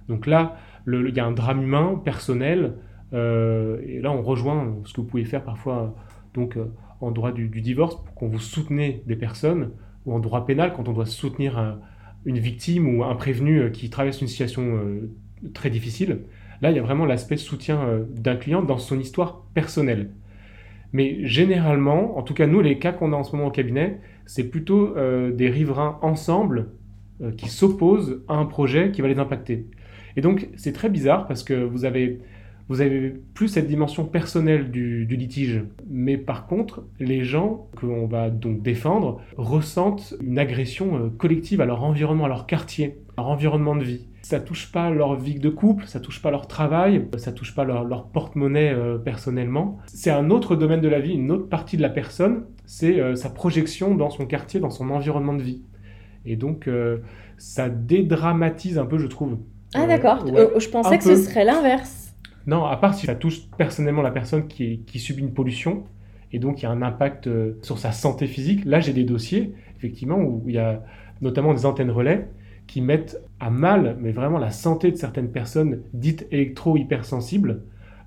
Donc 0.08 0.28
là, 0.28 0.58
il 0.88 1.14
y 1.16 1.20
a 1.20 1.26
un 1.26 1.32
drame 1.32 1.64
humain, 1.64 2.00
personnel, 2.04 2.76
euh, 3.14 3.82
et 3.88 4.00
là 4.00 4.12
on 4.12 4.22
rejoint 4.22 4.76
ce 4.86 4.94
que 4.94 5.02
vous 5.02 5.08
pouvez 5.08 5.26
faire 5.26 5.44
parfois 5.44 5.96
donc, 6.34 6.58
euh, 6.58 6.66
en 7.02 7.12
droit 7.12 7.32
du, 7.32 7.48
divorce, 7.50 7.96
pour 7.96 8.14
qu'on 8.14 8.28
vous 8.28 8.40
soutenez 8.40 9.04
des 9.06 9.16
personnes, 9.16 9.72
ou 10.06 10.14
en 10.14 10.20
droit 10.20 10.46
pénal, 10.46 10.74
quand 10.76 10.88
on 10.88 10.94
doit 10.94 11.06
soutenir 11.06 11.78
une 12.26 12.38
victime 12.38 12.96
ou 12.96 13.04
un 13.04 13.16
prévenu 13.16 13.60
euh, 13.60 13.70
qui 13.70 13.90
traverse 13.90 14.22
une 14.22 14.28
situation 14.28 14.80
très 15.54 15.70
difficile. 15.70 16.22
Là, 16.62 16.70
il 16.70 16.76
y 16.76 16.80
a 16.80 16.84
vraiment 16.84 17.06
l'aspect 17.06 17.38
soutien 17.38 18.02
d'un 18.12 18.36
client 18.36 18.62
dans 18.62 18.78
son 18.78 19.00
histoire 19.00 19.42
personnelle. 19.56 20.12
Mais 20.94 21.26
généralement, 21.26 22.18
en 22.18 22.24
tout 22.24 22.34
cas 22.34 22.48
nous, 22.48 22.62
les 22.62 22.78
cas 22.80 22.92
qu'on 22.92 23.14
a 23.14 23.16
en 23.16 23.24
ce 23.24 23.36
moment 23.36 23.48
au 23.48 23.52
cabinet, 23.52 24.00
c'est 24.26 24.50
plutôt 24.50 24.96
euh, 24.98 25.32
des 25.32 25.50
riverains 25.50 25.98
ensemble 26.02 26.70
euh, 27.22 27.32
qui 27.32 27.50
s'opposent 27.50 28.22
à 28.28 28.36
un 28.36 28.46
projet 28.46 28.92
qui 28.92 29.02
va 29.02 29.08
les 29.08 29.20
impacter. 29.20 29.68
Et 30.18 30.22
donc 30.22 30.50
c'est 30.58 30.74
très 30.74 30.90
bizarre 30.90 31.28
parce 31.28 31.44
que 31.44 31.54
vous 31.54 31.86
avez, 31.86 32.20
vous 32.68 32.82
avez 32.82 33.14
plus 33.34 33.48
cette 33.48 33.68
dimension 33.68 34.06
personnelle 34.06 34.70
du, 34.70 35.06
litige. 35.06 35.64
Mais 35.90 36.18
par 36.18 36.46
contre, 36.48 36.84
les 37.00 37.24
gens 37.24 37.70
qu'on 37.78 38.06
va 38.08 38.30
donc 38.30 38.62
défendre 38.62 39.22
ressentent 39.38 40.16
une 40.22 40.40
agression 40.40 40.98
euh, 40.98 41.10
collective 41.10 41.62
à 41.62 41.66
leur 41.66 41.84
environnement, 41.84 42.26
à 42.26 42.30
leur 42.30 42.48
quartier, 42.48 42.98
à 43.16 43.22
leur 43.22 43.30
environnement 43.30 43.76
de 43.76 43.84
vie 43.84 44.08
ça 44.22 44.40
touche 44.40 44.72
pas 44.72 44.90
leur 44.90 45.16
vie 45.16 45.40
de 45.40 45.50
couple, 45.50 45.86
ça 45.88 46.00
touche 46.00 46.22
pas 46.22 46.32
leur 46.32 46.48
travail, 46.48 47.08
ça 47.18 47.32
touche 47.32 47.56
pas 47.56 47.64
leur, 47.64 48.08
porte-monnaie 48.08 48.72
euh, 48.72 48.98
personnellement. 48.98 49.80
C'est 49.88 50.12
un 50.12 50.30
autre 50.30 50.56
domaine 50.56 50.82
de 50.82 50.88
la 50.88 51.00
vie, 51.00 51.14
une 51.14 51.32
autre 51.32 51.50
partie 51.50 51.78
de 51.78 51.82
la 51.82 51.90
personne, 51.90 52.46
c'est 52.66 53.00
euh, 53.00 53.16
sa 53.16 53.30
projection 53.30 53.96
dans 53.96 54.10
son 54.10 54.26
quartier, 54.26 54.60
dans 54.60 54.70
son 54.70 54.90
environnement 54.90 55.34
de 55.34 55.42
vie. 55.42 55.64
Et 56.26 56.36
donc, 56.36 56.68
euh, 56.68 57.00
ça 57.38 57.70
dédramatise 57.70 58.78
un 58.78 58.86
peu, 58.86 59.00
je 59.00 59.08
trouve. 59.08 59.40
Ah 59.74 59.88
d'accord, 59.88 60.26
je 60.26 60.70
pensais 60.70 60.98
que 60.98 61.04
ce 61.04 61.16
serait 61.16 61.46
l'inverse. 61.46 62.14
Non, 62.46 62.66
à 62.66 62.76
part 62.78 62.94
si 62.94 63.06
ça 63.06 63.16
touche 63.16 63.50
personnellement 63.58 64.02
la 64.02 64.12
personne 64.12 64.48
qui, 64.48 64.84
qui 64.86 65.00
subit 65.00 65.22
une 65.22 65.34
pollution, 65.34 65.84
et 66.32 66.40
donc 66.40 66.62
il 66.62 66.64
y 66.64 66.66
a 66.66 66.72
un 66.72 66.82
impact 66.82 67.30
sur 67.62 67.78
sa 67.78 67.92
santé 67.92 68.28
physique. 68.28 68.66
Là, 68.66 68.80
j'ai 68.80 68.94
des 68.94 69.04
dossiers, 69.04 69.54
effectivement, 69.78 70.18
où 70.18 70.44
il 70.48 70.56
y 70.56 70.60
a 70.60 70.84
notamment 71.22 71.54
des 71.54 71.66
antennes 71.66 71.92
relais 71.92 72.28
qui 72.72 72.80
mettent 72.80 73.22
à 73.42 73.50
mal, 73.50 73.98
mais 74.00 74.14
vraiment 74.14 74.38
la 74.38 74.50
santé 74.50 74.92
de 74.92 74.96
certaines 74.96 75.30
personnes 75.30 75.82
dites 75.92 76.26
électro-hypersensibles. 76.32 77.64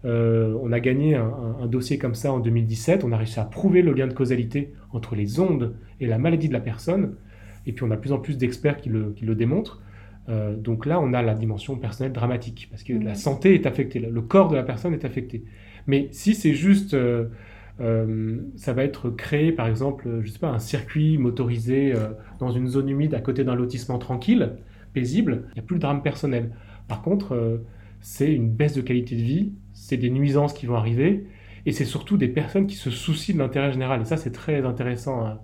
Euh, 0.07 0.57
on 0.63 0.73
a 0.73 0.81
gagné 0.81 1.17
un, 1.17 1.67
dossier 1.67 1.99
comme 1.99 2.15
ça 2.15 2.33
en 2.33 2.39
2017, 2.39 3.05
on 3.05 3.13
a 3.13 3.19
réussi 3.19 3.39
à 3.39 3.45
prouver 3.45 3.83
le 3.83 3.93
lien 3.93 4.07
de 4.07 4.15
causalité 4.15 4.73
entre 4.95 5.17
les 5.17 5.39
ondes 5.39 5.75
et 6.01 6.07
la 6.07 6.17
maladie 6.17 6.49
de 6.49 6.55
la 6.55 6.61
personne, 6.61 7.15
et 7.67 7.73
puis 7.73 7.85
on 7.85 7.91
a 7.91 7.97
de 7.97 8.01
plus 8.01 8.13
en 8.13 8.19
plus 8.19 8.39
d'experts 8.39 8.79
qui 8.79 8.89
le, 8.89 9.13
qui 9.15 9.27
le 9.27 9.35
démontrent. 9.35 9.83
Euh, 10.31 10.57
donc 10.57 10.87
là, 10.87 10.99
on 10.99 11.13
a 11.13 11.21
la 11.21 11.35
dimension 11.35 11.77
personnelle 11.77 12.15
dramatique, 12.15 12.69
parce 12.71 12.83
que 12.83 12.95
la 12.95 13.17
santé 13.17 13.53
est 13.55 13.67
affectée, 13.67 13.99
le 13.99 14.23
corps 14.23 14.49
de 14.49 14.57
la 14.57 14.63
personne 14.63 14.95
est 14.95 15.05
affecté. 15.05 15.45
Mais 15.87 16.09
si 16.11 16.35
c'est 16.35 16.55
juste 16.55 16.95
euh, 16.95 17.27
euh, 17.81 18.39
ça 18.57 18.73
va 18.73 18.85
être 18.85 19.11
créé, 19.11 19.53
par 19.53 19.67
exemple, 19.67 20.21
je 20.23 20.31
sais 20.31 20.39
pas, 20.39 20.51
un 20.51 20.59
circuit 20.59 21.19
motorisé 21.19 21.93
euh, 21.93 22.11
dans 22.39 22.51
une 22.51 22.69
zone 22.69 22.89
humide 22.89 23.15
à 23.15 23.21
côté 23.21 23.45
d'un 23.45 23.55
lotissement 23.55 23.99
tranquille, 23.99 24.53
paisible. 24.93 25.47
Il 25.51 25.55
n'y 25.55 25.61
a 25.61 25.63
plus 25.63 25.77
de 25.77 25.81
drame 25.81 26.03
personnel. 26.03 26.51
Par 26.87 27.03
contre, 27.03 27.35
euh, 27.35 27.59
c'est 28.01 28.33
une 28.33 28.49
baisse 28.49 28.75
de 28.75 28.81
qualité 28.81 29.17
de 29.17 29.23
vie, 29.23 29.53
c'est 29.73 29.97
des 29.97 30.11
nuisances 30.11 30.53
qui 30.53 30.67
vont 30.67 30.77
arriver, 30.77 31.27
et 31.67 31.73
c'est 31.73 31.85
surtout 31.85 32.17
des 32.17 32.29
personnes 32.29 32.67
qui 32.67 32.77
se 32.77 32.91
soucient 32.91 33.35
de 33.35 33.41
l'intérêt 33.41 33.73
général. 33.73 34.03
Et 34.03 34.05
ça, 34.05 34.17
c'est 34.17 34.33
très 34.33 34.65
intéressant 34.65 35.27
hein, 35.27 35.41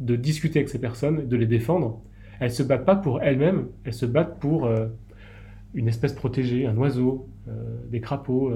de 0.00 0.14
discuter 0.14 0.60
avec 0.60 0.68
ces 0.68 0.80
personnes, 0.80 1.26
de 1.26 1.36
les 1.36 1.46
défendre. 1.46 2.00
Elles 2.38 2.52
se 2.52 2.62
battent 2.62 2.84
pas 2.84 2.96
pour 2.96 3.22
elles-mêmes, 3.22 3.68
elles 3.84 3.94
se 3.94 4.06
battent 4.06 4.38
pour 4.40 4.68
une 5.74 5.86
espèce 5.86 6.12
protégée, 6.12 6.66
un 6.66 6.76
oiseau, 6.76 7.28
des 7.88 8.00
crapauds 8.00 8.52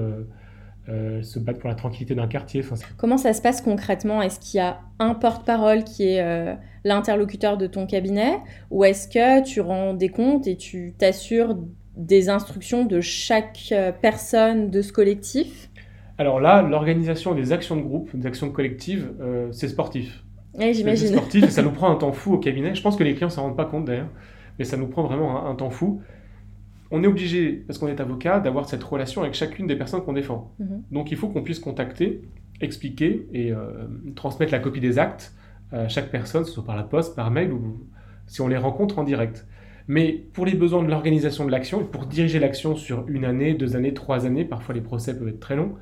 euh, 0.89 1.21
se 1.21 1.37
battre 1.39 1.59
pour 1.59 1.67
la 1.67 1.75
tranquillité 1.75 2.15
d'un 2.15 2.27
quartier. 2.27 2.63
Comment 2.95 3.17
ça 3.17 3.33
se 3.33 3.41
passe 3.41 3.61
concrètement? 3.61 4.21
Est-ce 4.21 4.39
qu'il 4.39 4.59
y 4.59 4.61
a 4.61 4.79
un 4.99 5.15
porte-parole 5.15 5.83
qui 5.83 6.03
est 6.07 6.21
euh, 6.21 6.55
l'interlocuteur 6.85 7.57
de 7.57 7.67
ton 7.67 7.85
cabinet? 7.85 8.37
Ou 8.71 8.85
est-ce 8.85 9.09
que 9.09 9.43
tu 9.43 9.59
rends 9.59 9.93
des 9.93 10.07
comptes 10.07 10.47
et 10.47 10.55
tu 10.55 10.93
t'assures 10.97 11.57
des 11.97 12.29
instructions 12.29 12.85
de 12.85 13.01
chaque 13.01 13.69
euh, 13.73 13.91
personne 13.91 14.69
de 14.69 14.81
ce 14.81 14.93
collectif? 14.93 15.69
Alors 16.17 16.39
là, 16.39 16.61
l'organisation 16.61 17.35
des 17.35 17.51
actions 17.51 17.75
de 17.75 17.81
groupe, 17.81 18.15
des 18.15 18.25
actions 18.25 18.49
collectives, 18.49 19.11
c'est 19.51 19.67
sportif. 19.67 20.23
Oui, 20.57 20.73
j'imagine. 20.73 21.07
C'est 21.09 21.13
sportif 21.13 21.43
et 21.43 21.51
ça 21.51 21.61
nous 21.61 21.69
prend 21.71 21.91
un 21.91 21.95
temps 21.95 22.11
fou 22.11 22.33
au 22.33 22.39
cabinet. 22.39 22.73
Je 22.73 22.81
pense 22.81 22.95
que 22.95 23.03
les 23.03 23.13
clients 23.13 23.27
ne 23.27 23.33
s'en 23.33 23.43
rendent 23.43 23.57
pas 23.57 23.65
compte 23.65 23.85
d'ailleurs, 23.85 24.09
mais 24.57 24.65
ça 24.65 24.77
nous 24.77 24.87
prend 24.87 25.03
vraiment 25.03 25.45
un 25.45 25.53
temps 25.53 25.69
fou 25.69 26.01
on 26.91 27.03
est 27.03 27.07
obligé, 27.07 27.51
parce 27.67 27.79
qu'on 27.79 27.87
est 27.87 27.99
avocat, 27.99 28.39
d'avoir 28.39 28.67
cette 28.67 28.83
relation 28.83 29.21
avec 29.21 29.33
chacune 29.33 29.67
des 29.67 29.75
personnes 29.75 30.01
qu'on 30.03 30.13
défend. 30.13 30.53
Mhm. 30.59 30.83
Donc 30.91 31.11
il 31.11 31.17
faut 31.17 31.27
qu'on 31.27 31.43
puisse 31.43 31.59
contacter, 31.59 32.21
expliquer 32.61 33.27
et 33.33 33.51
euh, 33.51 33.87
transmettre 34.15 34.51
la 34.51 34.59
copie 34.59 34.79
des 34.79 34.99
actes 34.99 35.33
à 35.71 35.87
chaque 35.87 36.09
personne, 36.11 36.45
soit 36.45 36.63
par 36.63 36.75
la 36.75 36.83
poste, 36.83 37.15
par 37.15 37.29
mail 37.29 37.51
ou 37.51 37.85
si 38.25 38.41
on 38.41 38.47
les 38.47 38.57
rencontre 38.57 38.99
en 38.99 39.03
direct. 39.03 39.45
Mais 39.87 40.25
pour 40.33 40.45
les 40.45 40.53
besoins 40.53 40.83
de 40.83 40.89
l'organisation 40.89 41.45
de 41.45 41.51
l'action, 41.51 41.81
et 41.81 41.85
pour 41.85 42.05
diriger 42.05 42.39
l'action 42.39 42.75
sur 42.75 43.07
une 43.07 43.25
année, 43.25 43.53
deux 43.53 43.75
années, 43.75 43.93
trois 43.93 44.25
années, 44.25 44.43
parfois 44.43 44.75
les 44.75 44.81
procès 44.81 45.17
peuvent 45.17 45.29
être 45.29 45.39
très 45.39 45.55
longs. 45.55 45.75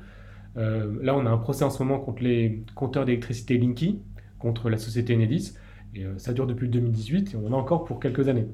Euh, 0.56 0.92
là, 1.02 1.16
on 1.16 1.26
a 1.26 1.30
un 1.30 1.38
procès 1.38 1.64
en 1.64 1.70
ce 1.70 1.82
moment 1.82 1.98
contre 1.98 2.22
les 2.22 2.62
compteurs 2.74 3.04
d'électricité 3.04 3.58
Linky, 3.58 4.00
contre 4.38 4.70
la 4.70 4.78
société 4.78 5.14
Enedis, 5.14 5.54
et 5.94 6.04
euh, 6.04 6.18
ça 6.18 6.32
dure 6.32 6.46
depuis 6.46 6.68
2018 6.68 7.34
et 7.34 7.36
on 7.36 7.46
en 7.48 7.52
a 7.52 7.56
encore 7.56 7.84
pour 7.84 8.00
quelques 8.00 8.28
années. 8.28 8.46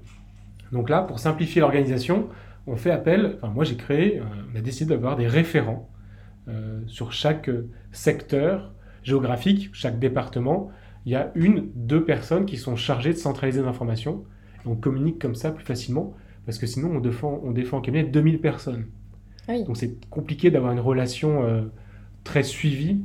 Donc 0.73 0.89
là, 0.89 1.03
pour 1.03 1.19
simplifier 1.19 1.61
l'organisation, 1.61 2.29
on 2.67 2.77
fait 2.77 2.91
appel, 2.91 3.37
enfin 3.37 3.53
moi 3.53 3.65
j'ai 3.65 3.77
créé, 3.77 4.19
euh, 4.19 4.25
on 4.53 4.59
a 4.59 4.61
décidé 4.61 4.95
d'avoir 4.95 5.17
des 5.17 5.27
référents 5.27 5.91
euh, 6.49 6.81
sur 6.87 7.13
chaque 7.13 7.51
secteur 7.93 8.73
géographique, 9.03 9.71
chaque 9.73 9.99
département. 9.99 10.71
Il 11.05 11.13
y 11.13 11.17
a 11.17 11.31
une, 11.35 11.71
deux 11.75 12.05
personnes 12.05 12.47
qui 12.47 12.57
sont 12.57 12.77
chargées 12.77 13.13
de 13.13 13.19
centraliser 13.19 13.63
l'information. 13.63 14.25
On 14.65 14.77
communique 14.77 15.21
comme 15.21 15.35
ça 15.35 15.51
plus 15.51 15.65
facilement, 15.65 16.15
parce 16.47 16.59
que 16.59 16.67
sinon 16.67 16.91
on 16.93 17.01
défend, 17.01 17.41
on 17.45 17.51
défend 17.51 17.79
en 17.79 17.81
cabinet 17.81 18.05
2000 18.05 18.41
personnes. 18.41 18.87
Donc 19.49 19.77
c'est 19.77 20.09
compliqué 20.09 20.51
d'avoir 20.53 20.73
une 20.73 20.81
relation 20.81 21.45
euh, 21.45 21.63
très 22.23 22.45
suivie 22.45 23.03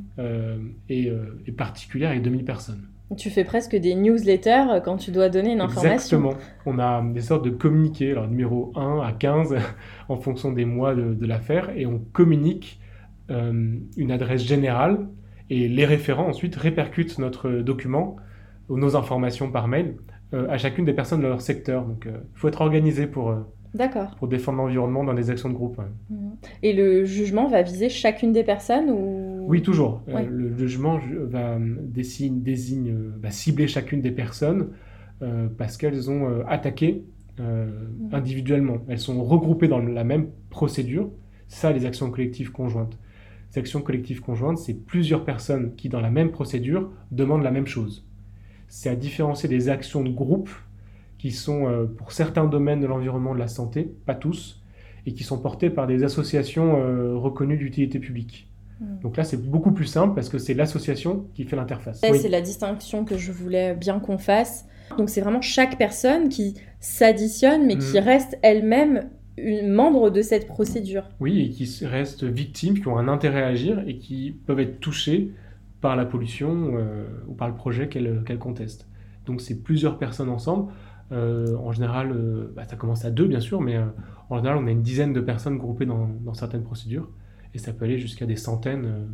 et, 0.88 1.12
et 1.46 1.52
particulière 1.52 2.10
avec 2.10 2.22
2000 2.22 2.44
personnes. 2.44 2.86
Tu 3.16 3.30
fais 3.30 3.44
presque 3.44 3.74
des 3.74 3.94
newsletters 3.94 4.66
euh, 4.70 4.80
quand 4.80 4.98
tu 4.98 5.10
dois 5.10 5.28
donner 5.30 5.52
une 5.52 5.62
information. 5.62 5.92
Exactement. 5.92 6.34
On 6.66 6.78
a 6.78 7.02
des 7.02 7.22
sortes 7.22 7.44
de 7.44 7.50
communiqués, 7.50 8.12
alors 8.12 8.28
numéro 8.28 8.72
1 8.76 9.00
à 9.00 9.12
15, 9.12 9.56
en 10.08 10.16
fonction 10.18 10.52
des 10.52 10.64
mois 10.64 10.94
de, 10.94 11.26
l'affaire, 11.26 11.70
et 11.74 11.86
on 11.86 11.98
communique 12.12 12.80
euh, 13.30 13.78
une 13.96 14.10
adresse 14.10 14.42
générale, 14.42 15.08
et 15.48 15.68
les 15.68 15.86
référents 15.86 16.28
ensuite 16.28 16.56
répercutent 16.56 17.18
notre 17.18 17.50
document, 17.50 18.16
nos 18.68 18.96
informations 18.96 19.50
par 19.50 19.68
mail, 19.68 19.96
euh, 20.34 20.46
à 20.50 20.58
chacune 20.58 20.84
des 20.84 20.92
personnes 20.92 21.22
de 21.22 21.26
leur 21.26 21.40
secteur. 21.40 21.86
Donc 21.86 22.06
il 22.06 22.38
faut 22.38 22.48
être 22.48 22.60
organisé 22.60 23.06
pour, 23.06 23.34
D'accord. 23.74 24.14
Pour 24.16 24.28
défendre 24.28 24.58
l'environnement 24.58 25.04
dans 25.04 25.14
des 25.14 25.30
actions 25.30 25.48
de 25.48 25.54
groupe. 25.54 25.80
Mhm. 26.10 26.36
Et 26.62 26.72
le 26.72 27.04
jugement 27.04 27.48
va 27.48 27.62
viser 27.62 27.88
chacune 27.88 28.32
des 28.32 28.44
personnes 28.44 28.90
ou... 28.90 29.44
Oui, 29.46 29.62
toujours. 29.62 30.02
Euh, 30.08 30.26
le 30.28 30.56
jugement 30.56 31.00
va, 31.22 31.58
désigne, 31.58 32.42
désigne, 32.42 32.90
euh, 32.90 33.12
va 33.20 33.30
cibler 33.30 33.66
chacune 33.66 34.02
des 34.02 34.10
personnes 34.10 34.68
euh, 35.22 35.48
parce 35.56 35.76
qu'elles 35.76 36.10
ont 36.10 36.44
attaqué 36.46 37.04
mhm. 37.38 38.10
individuellement. 38.12 38.78
Elles 38.88 38.98
sont 38.98 39.22
regroupées 39.22 39.68
dans 39.68 39.80
la 39.80 40.04
même 40.04 40.28
procédure. 40.50 41.10
Ça, 41.46 41.72
les 41.72 41.86
actions 41.86 42.10
collectives 42.10 42.52
conjointes. 42.52 42.98
Les 43.54 43.60
actions 43.60 43.80
collectives 43.80 44.20
conjointes, 44.20 44.58
c'est 44.58 44.74
plusieurs 44.74 45.24
personnes 45.24 45.74
qui, 45.74 45.88
dans 45.88 46.00
la 46.00 46.10
même 46.10 46.30
procédure, 46.30 46.90
demandent 47.10 47.42
la 47.42 47.50
même 47.50 47.66
chose. 47.66 48.04
C'est 48.68 48.90
à 48.90 48.96
différencier 48.96 49.48
des 49.48 49.70
actions 49.70 50.02
de 50.02 50.10
groupe 50.10 50.50
qui 51.18 51.32
sont 51.32 51.66
euh, 51.66 51.84
pour 51.84 52.12
certains 52.12 52.46
domaines 52.46 52.80
de 52.80 52.86
l'environnement 52.86 53.34
de 53.34 53.38
la 53.38 53.48
santé, 53.48 53.92
pas 54.06 54.14
tous, 54.14 54.62
et 55.06 55.12
qui 55.12 55.24
sont 55.24 55.38
portés 55.38 55.70
par 55.70 55.86
des 55.86 56.04
associations 56.04 56.80
euh, 56.80 57.16
reconnues 57.16 57.56
d'utilité 57.56 57.98
publique. 57.98 58.48
Mm. 58.80 59.00
Donc 59.02 59.16
là, 59.16 59.24
c'est 59.24 59.42
beaucoup 59.42 59.72
plus 59.72 59.86
simple 59.86 60.14
parce 60.14 60.28
que 60.28 60.38
c'est 60.38 60.54
l'association 60.54 61.26
qui 61.34 61.44
fait 61.44 61.56
l'interface. 61.56 62.00
Oui. 62.08 62.18
C'est 62.18 62.28
la 62.28 62.40
distinction 62.40 63.04
que 63.04 63.18
je 63.18 63.32
voulais 63.32 63.74
bien 63.74 63.98
qu'on 63.98 64.18
fasse. 64.18 64.66
Donc 64.96 65.10
c'est 65.10 65.20
vraiment 65.20 65.42
chaque 65.42 65.76
personne 65.76 66.28
qui 66.28 66.54
s'additionne, 66.80 67.66
mais 67.66 67.76
qui 67.76 67.98
Mm. 67.98 68.04
reste 68.04 68.38
elle-même 68.42 69.10
une 69.36 69.68
membre 69.68 70.10
de 70.10 70.22
cette 70.22 70.46
procédure. 70.46 71.04
Oui, 71.20 71.42
et 71.42 71.50
qui 71.50 71.86
restent 71.86 72.24
victimes, 72.24 72.80
qui 72.80 72.88
ont 72.88 72.98
un 72.98 73.08
intérêt 73.08 73.42
à 73.42 73.48
agir 73.48 73.82
et 73.86 73.96
qui 73.98 74.36
peuvent 74.46 74.60
être 74.60 74.80
touchés 74.80 75.30
par 75.80 75.94
la 75.94 76.04
pollution 76.04 76.72
euh, 76.76 77.06
ou 77.28 77.34
par 77.34 77.48
le 77.48 77.54
projet 77.54 77.88
qu'elles 77.88 78.22
qu'elles 78.26 78.38
contestent. 78.38 78.88
Donc 79.26 79.40
c'est 79.40 79.62
plusieurs 79.62 79.98
personnes 79.98 80.30
ensemble. 80.30 80.72
Euh, 81.10 81.56
en 81.56 81.72
général, 81.72 82.12
euh, 82.12 82.52
bah, 82.54 82.64
ça 82.68 82.76
commence 82.76 83.04
à 83.04 83.10
deux 83.10 83.26
bien 83.26 83.40
sûr, 83.40 83.60
mais 83.60 83.76
euh, 83.76 83.86
en 84.28 84.36
général, 84.36 84.58
on 84.58 84.66
a 84.66 84.70
une 84.70 84.82
dizaine 84.82 85.12
de 85.12 85.20
personnes 85.20 85.56
groupées 85.56 85.86
dans, 85.86 86.08
dans 86.20 86.34
certaines 86.34 86.64
procédures 86.64 87.08
et 87.54 87.58
ça 87.58 87.72
peut 87.72 87.86
aller 87.86 87.98
jusqu'à 87.98 88.26
des 88.26 88.36
centaines, 88.36 89.08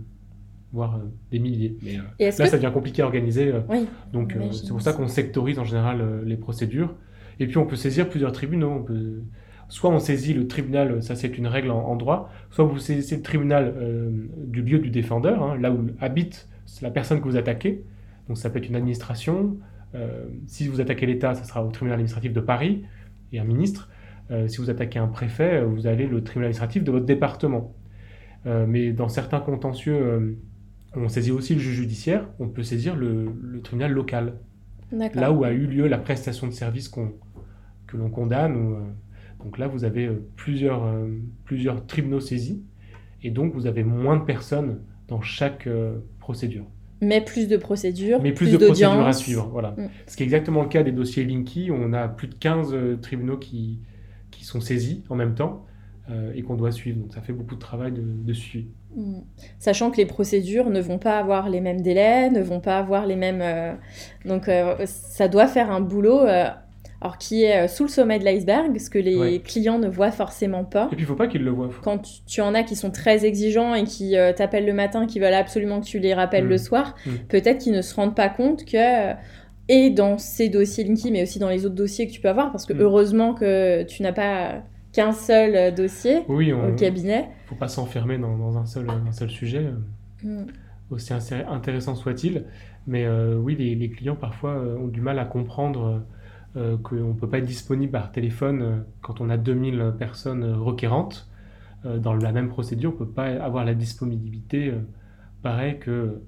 voire 0.73 0.99
des 1.31 1.39
milliers. 1.39 1.77
Mais 1.83 1.97
là, 1.97 2.03
que... 2.19 2.33
ça 2.33 2.51
devient 2.51 2.73
compliqué 2.73 3.03
à 3.03 3.05
organiser. 3.05 3.53
Oui, 3.69 3.87
donc 4.13 4.35
euh, 4.35 4.51
c'est 4.51 4.69
pour 4.69 4.83
ça 4.83 4.93
qu'on 4.93 5.07
sectorise 5.07 5.59
en 5.61 5.65
général 5.65 6.01
euh, 6.01 6.25
les 6.25 6.37
procédures. 6.37 6.95
Et 7.39 7.47
puis 7.47 7.59
on 7.59 7.67
peut 7.67 7.77
saisir 7.77 8.09
plusieurs 8.09 8.33
tribunaux. 8.33 8.71
On 8.71 8.83
peut... 8.83 9.21
Soit 9.69 9.91
on 9.91 10.01
saisit 10.01 10.35
le 10.35 10.47
tribunal, 10.47 11.03
ça 11.03 11.15
c'est 11.15 11.39
une 11.39 11.47
règle 11.47 11.71
en, 11.71 11.79
en 11.79 11.97
droit, 11.97 12.29
soit 12.51 12.65
vous 12.65 12.79
saisissez 12.79 13.17
le 13.17 13.23
tribunal 13.23 13.73
euh, 13.77 14.11
du 14.47 14.63
lieu 14.63 14.79
du 14.79 14.91
défendeur, 14.91 15.43
hein, 15.43 15.57
là 15.59 15.73
où 15.73 15.87
habite 16.01 16.49
la 16.83 16.91
personne 16.91 17.21
que 17.21 17.25
vous 17.25 17.37
attaquez. 17.37 17.85
Donc 18.29 18.37
ça 18.37 18.51
peut 18.51 18.59
être 18.59 18.69
une 18.69 18.77
administration. 18.77 19.57
Euh, 19.95 20.27
si 20.47 20.69
vous 20.69 20.81
attaquez 20.81 21.07
l'État, 21.07 21.35
ça 21.35 21.45
sera 21.45 21.65
au 21.65 21.71
tribunal 21.71 21.95
administratif 21.95 22.33
de 22.33 22.41
Paris 22.41 22.85
et 23.33 23.39
un 23.39 23.45
ministre. 23.45 23.91
Euh, 24.31 24.49
si 24.49 24.59
vous 24.59 24.71
attaquez 24.71 24.99
un 24.99 25.07
préfet, 25.07 25.63
vous 25.63 25.87
avez 25.87 26.07
le 26.07 26.23
tribunal 26.23 26.47
administratif 26.47 26.83
de 26.85 26.91
votre 26.91 27.07
département. 27.07 27.75
Euh, 28.47 28.67
mais 28.67 28.93
dans 28.93 29.09
certains 29.09 29.41
contentieux, 29.41 30.39
on 30.95 31.09
saisit 31.09 31.31
aussi 31.31 31.55
le 31.55 31.61
juge 31.61 31.77
judiciaire, 31.77 32.29
on 32.39 32.49
peut 32.49 32.63
saisir 32.63 32.97
le, 32.97 33.33
le 33.41 33.61
tribunal 33.63 33.93
local 33.93 34.35
là 34.93 35.33
où 35.33 35.45
a 35.45 35.51
eu 35.51 35.67
lieu 35.67 35.89
la 35.89 35.99
prestation 35.99 36.47
de 36.47 36.53
service 36.53 36.89
que 36.89 37.97
l'on 37.97 38.11
condamne. 38.11 38.57
ou, 38.57 38.77
donc 39.43 39.59
là, 39.59 39.67
vous 39.67 39.85
avez 39.85 40.09
plusieurs, 40.37 40.89
plusieurs 41.45 41.85
tribunaux 41.87 42.21
saisis, 42.21 42.63
et 43.23 43.31
donc 43.31 43.55
vous 43.55 43.67
avez 43.67 43.85
moins 43.85 44.17
de 44.17 44.25
personnes 44.25 44.81
dans 45.09 45.21
chaque 45.21 45.67
euh, 45.67 45.99
procédure. 46.19 46.67
Mais 47.01 47.21
plus 47.21 47.49
de 47.49 47.57
procédures, 47.57 48.21
Mais 48.23 48.33
plus, 48.33 48.51
de 48.51 48.57
procédures 48.57 49.07
à 49.07 49.13
suivre. 49.13 49.49
Voilà. 49.53 49.75
Mm. 49.77 49.89
Ce 50.07 50.17
qui 50.17 50.23
est 50.23 50.27
exactement 50.27 50.63
le 50.63 50.69
cas 50.69 50.83
des 50.83 50.93
dossiers 50.93 51.25
Linky, 51.25 51.71
on 51.73 51.93
a 51.93 52.09
plus 52.09 52.29
de 52.29 52.35
15 52.35 52.73
euh, 52.73 52.97
tribunaux 52.97 53.37
qui, 53.37 53.81
qui 54.31 54.45
sont 54.45 54.61
saisis 54.61 55.05
en 55.09 55.15
même 55.15 55.35
temps 55.35 55.65
euh, 56.11 56.33
et 56.35 56.43
qu'on 56.43 56.55
doit 56.55 56.73
suivre. 56.73 56.99
Donc 57.01 57.13
ça 57.13 57.21
fait 57.21 57.33
beaucoup 57.33 57.55
de 57.55 57.61
travail 57.61 57.93
de, 57.93 58.03
de 58.03 58.33
suivi. 58.33 58.69
Mm. 58.97 59.21
Sachant 59.59 59.91
que 59.91 59.97
les 59.97 60.07
procédures 60.07 60.71
ne 60.71 60.81
vont 60.81 60.99
pas 60.99 61.19
avoir 61.19 61.49
les 61.49 61.61
mêmes 61.61 61.81
délais, 61.81 62.31
ne 62.31 62.41
vont 62.43 62.61
pas 62.61 62.79
avoir 62.79 63.07
les 63.07 63.17
mêmes... 63.17 63.43
euh, 63.43 63.75
Donc 64.25 64.49
euh, 64.49 64.77
ça 64.87 65.29
doit 65.29 65.47
faire 65.47 65.71
un 65.71 65.81
boulot 65.81 66.21
alors 67.01 67.19
qui 67.19 67.45
est 67.45 67.65
euh, 67.65 67.69
sous 67.69 67.85
le 67.85 67.89
sommet 67.89 68.19
de 68.19 68.25
l'iceberg, 68.25 68.79
ce 68.79 68.89
que 68.91 68.99
les 68.99 69.17
Ouais. 69.17 69.39
clients 69.41 69.79
ne 69.79 69.89
voient 69.89 70.11
forcément 70.11 70.65
pas. 70.65 70.89
Et 70.93 70.97
puis 70.97 71.05
il 71.05 71.07
faut 71.07 71.15
pas 71.17 71.27
qu'ils 71.27 71.43
le 71.45 71.51
voient. 71.51 71.69
Faut- 71.71 71.83
Quand 71.83 71.99
tu- 71.99 72.23
tu 72.27 72.41
en 72.41 72.55
as 72.55 72.63
qui 72.63 72.77
sont 72.77 72.91
très 72.91 73.25
exigeants 73.25 73.75
et 73.75 73.85
qui 73.85 74.17
euh, 74.17 74.33
t'appellent 74.33 74.67
le 74.67 74.73
matin, 74.73 75.07
qui 75.07 75.21
veulent 75.21 75.35
absolument 75.35 75.81
que 75.81 75.87
tu 75.87 75.99
les 75.99 76.15
rappelles 76.15 76.45
Mm. 76.47 76.49
le 76.51 76.59
soir, 76.59 76.95
Mm. 77.07 77.11
peut-être 77.29 77.59
qu'ils 77.59 77.73
ne 77.75 77.83
se 77.83 77.95
rendent 77.95 78.17
pas 78.17 78.29
compte 78.29 78.65
que... 78.65 78.77
euh, 79.11 79.15
et 79.71 79.89
dans 79.89 80.19
ces 80.19 80.51
dossiers 80.51 80.85
Linky, 80.85 81.11
mais 81.11 81.23
aussi 81.23 81.39
dans 81.39 81.49
les 81.49 81.65
autres 81.65 81.75
dossiers 81.75 82.07
que 82.07 82.13
tu 82.13 82.21
peux 82.21 82.29
avoir, 82.29 82.51
parce 82.53 82.67
que 82.67 82.75
Mm. 82.75 82.81
heureusement 82.81 83.33
que 83.35 83.83
tu 83.85 84.03
n'as 84.03 84.13
pas 84.13 84.63
qu'un 84.93 85.13
seul 85.13 85.75
dossier 85.75 86.19
Oui, 86.29 86.53
on 86.53 86.69
au 86.69 86.71
ne 86.73 86.77
cabinet. 86.79 87.29
faut 87.47 87.55
pas 87.55 87.69
s'enfermer 87.69 88.19
dans, 88.19 88.37
dans 88.37 88.59
un, 88.59 88.67
seul, 88.67 88.87
un 88.91 89.11
seul 89.13 89.31
sujet. 89.31 89.67
Mm. 90.23 90.45
aussi 90.91 91.13
intéressant 91.49 91.95
soit-il. 91.95 92.45
Mais 92.87 93.05
euh, 93.07 93.37
oui, 93.37 93.57
les, 93.59 93.75
les 93.75 93.89
clients 93.91 94.17
parfois 94.17 94.55
ont 94.79 94.87
du 94.89 95.01
mal 95.01 95.19
à 95.19 95.25
comprendre 95.25 96.03
euh, 96.57 96.77
qu'on 96.79 96.95
ne 96.97 97.13
peut 97.15 97.29
pas 97.29 97.39
être 97.39 97.47
disponible 97.47 97.93
par 97.93 98.13
téléphone 98.13 98.63
euh, 98.63 98.77
quand 99.03 99.21
on 99.21 99.31
a 99.31 99.37
2000 99.37 99.95
personnes 99.99 100.45
requérantes. 100.55 101.29
Euh, 101.87 101.99
dans 101.99 102.15
la 102.15 102.33
même 102.33 102.49
procédure, 102.49 102.91
on 102.91 102.95
ne 102.95 102.99
peut 102.99 103.13
pas 103.13 103.27
avoir 103.27 103.65
la 103.65 103.75
disponibilité 103.75 104.73
pareil 105.43 105.79
que 105.79 106.21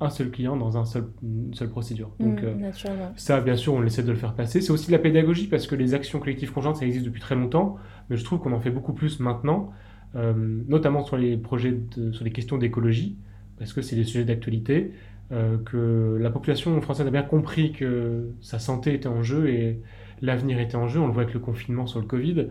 un 0.00 0.10
seul 0.10 0.30
client 0.30 0.56
dans 0.56 0.76
un 0.76 0.84
seul, 0.84 1.04
une 1.22 1.54
seule 1.54 1.68
procédure. 1.70 2.10
Donc 2.18 2.42
Mm, 2.42 2.44
euh, 2.46 2.54
naturellement. 2.54 3.12
ça, 3.16 3.40
bien 3.40 3.56
sûr, 3.56 3.74
on 3.74 3.82
essaie 3.84 4.02
de 4.02 4.10
le 4.10 4.16
faire 4.18 4.34
passer. 4.34 4.60
C'est 4.60 4.72
aussi 4.72 4.88
de 4.88 4.92
la 4.92 4.98
pédagogie 4.98 5.46
parce 5.46 5.66
que 5.66 5.74
les 5.76 5.94
actions 5.94 6.18
collectives 6.18 6.52
conjointes, 6.52 6.76
ça 6.76 6.86
existe 6.86 7.04
depuis 7.06 7.20
très 7.20 7.34
longtemps, 7.36 7.76
mais 8.10 8.16
je 8.16 8.24
trouve 8.24 8.40
qu'on 8.40 8.52
en 8.52 8.60
fait 8.60 8.70
beaucoup 8.70 8.92
plus 8.92 9.20
maintenant, 9.20 9.70
euh, 10.16 10.32
notamment 10.68 11.04
sur 11.04 11.16
les 11.16 11.36
projets, 11.36 11.78
de- 11.96 12.12
sur 12.12 12.24
les 12.24 12.32
questions 12.32 12.58
d'écologie, 12.58 13.16
parce 13.58 13.72
que 13.72 13.82
c'est 13.82 13.96
des 13.96 14.04
sujets 14.04 14.24
d'actualité, 14.24 14.92
euh, 15.34 15.58
que 15.64 16.18
la 16.20 16.30
population 16.30 16.80
française 16.82 17.06
a 17.06 17.10
bien 17.10 17.22
compris 17.24 17.72
que 17.72 18.30
sa 18.40 18.58
santé 18.60 18.94
était 18.94 19.08
en 19.08 19.22
jeu 19.22 19.48
et 19.50 19.80
l'avenir 20.22 20.60
était 20.60 20.76
en 20.76 20.88
jeu. 20.88 21.00
On 21.00 21.06
le 21.08 21.12
voit 21.12 21.22
avec 21.24 21.34
le 21.34 21.40
confinement 21.40 21.86
sur 21.86 22.00
le 22.00 22.06
Covid. 22.06 22.48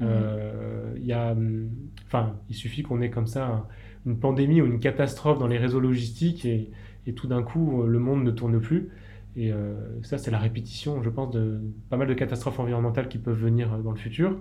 Euh, 0.00 0.92
il 0.96 1.04
y 1.06 1.12
a, 1.12 1.32
hum, 1.32 1.68
enfin, 2.06 2.36
il 2.48 2.54
suffit 2.54 2.82
qu'on 2.82 3.00
ait 3.00 3.10
comme 3.10 3.26
ça 3.26 3.46
un- 3.46 3.66
une 4.06 4.18
pandémie 4.18 4.60
ou 4.62 4.66
une 4.66 4.78
catastrophe 4.80 5.38
dans 5.38 5.48
les 5.48 5.58
réseaux 5.58 5.80
logistiques 5.80 6.44
et, 6.44 6.70
et 7.06 7.14
tout 7.14 7.26
d'un 7.28 7.42
coup, 7.42 7.82
euh, 7.82 7.86
le 7.88 7.98
monde 7.98 8.24
ne 8.24 8.30
tourne 8.30 8.60
plus. 8.60 8.90
Et 9.36 9.52
euh, 9.52 9.74
ça, 10.02 10.18
c'est 10.18 10.30
la 10.30 10.38
répétition, 10.38 11.02
je 11.02 11.10
pense, 11.10 11.30
de 11.34 11.60
pas 11.90 11.96
mal 11.96 12.08
de 12.08 12.14
catastrophes 12.14 12.58
environnementales 12.60 13.08
qui 13.08 13.18
peuvent 13.18 13.38
venir 13.38 13.72
euh, 13.74 13.82
dans 13.82 13.90
le 13.92 13.96
futur. 13.98 14.38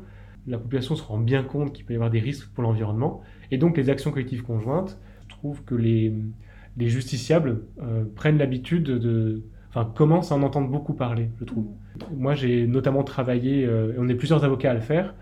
La 0.48 0.58
population 0.58 0.96
se 0.96 1.04
rend 1.04 1.20
bien 1.20 1.44
compte 1.44 1.74
qu'il 1.74 1.86
peut 1.86 1.94
y 1.94 1.96
avoir 1.98 2.10
des 2.10 2.20
risques 2.20 2.50
pour 2.54 2.64
l'environnement. 2.64 3.22
Et 3.52 3.58
donc, 3.58 3.78
les 3.78 3.90
actions 3.90 4.12
collectives 4.12 4.44
conjointes, 4.44 5.00
je 5.24 5.28
trouve 5.36 5.64
que 5.66 5.76
les, 5.76 6.14
les 6.78 6.88
justiciables 6.90 7.62
euh, 7.82 8.04
prennent 8.16 8.38
l'habitude 8.38 8.84
de. 8.84 9.44
Enfin, 9.70 9.92
commencent 9.96 10.32
à 10.32 10.36
en 10.36 10.44
entendre 10.44 10.70
beaucoup 10.70 10.94
parler, 10.94 11.30
je 11.40 11.44
trouve. 11.44 11.66
Moi, 12.16 12.36
j'ai 12.36 12.66
notamment 12.68 13.04
travaillé, 13.04 13.66
euh, 13.66 13.94
et 13.94 13.96
on 14.00 14.08
est 14.08 14.16
plusieurs 14.16 14.44
avocats 14.44 14.72
à 14.72 14.74
le 14.74 14.80
faire, 14.80 15.14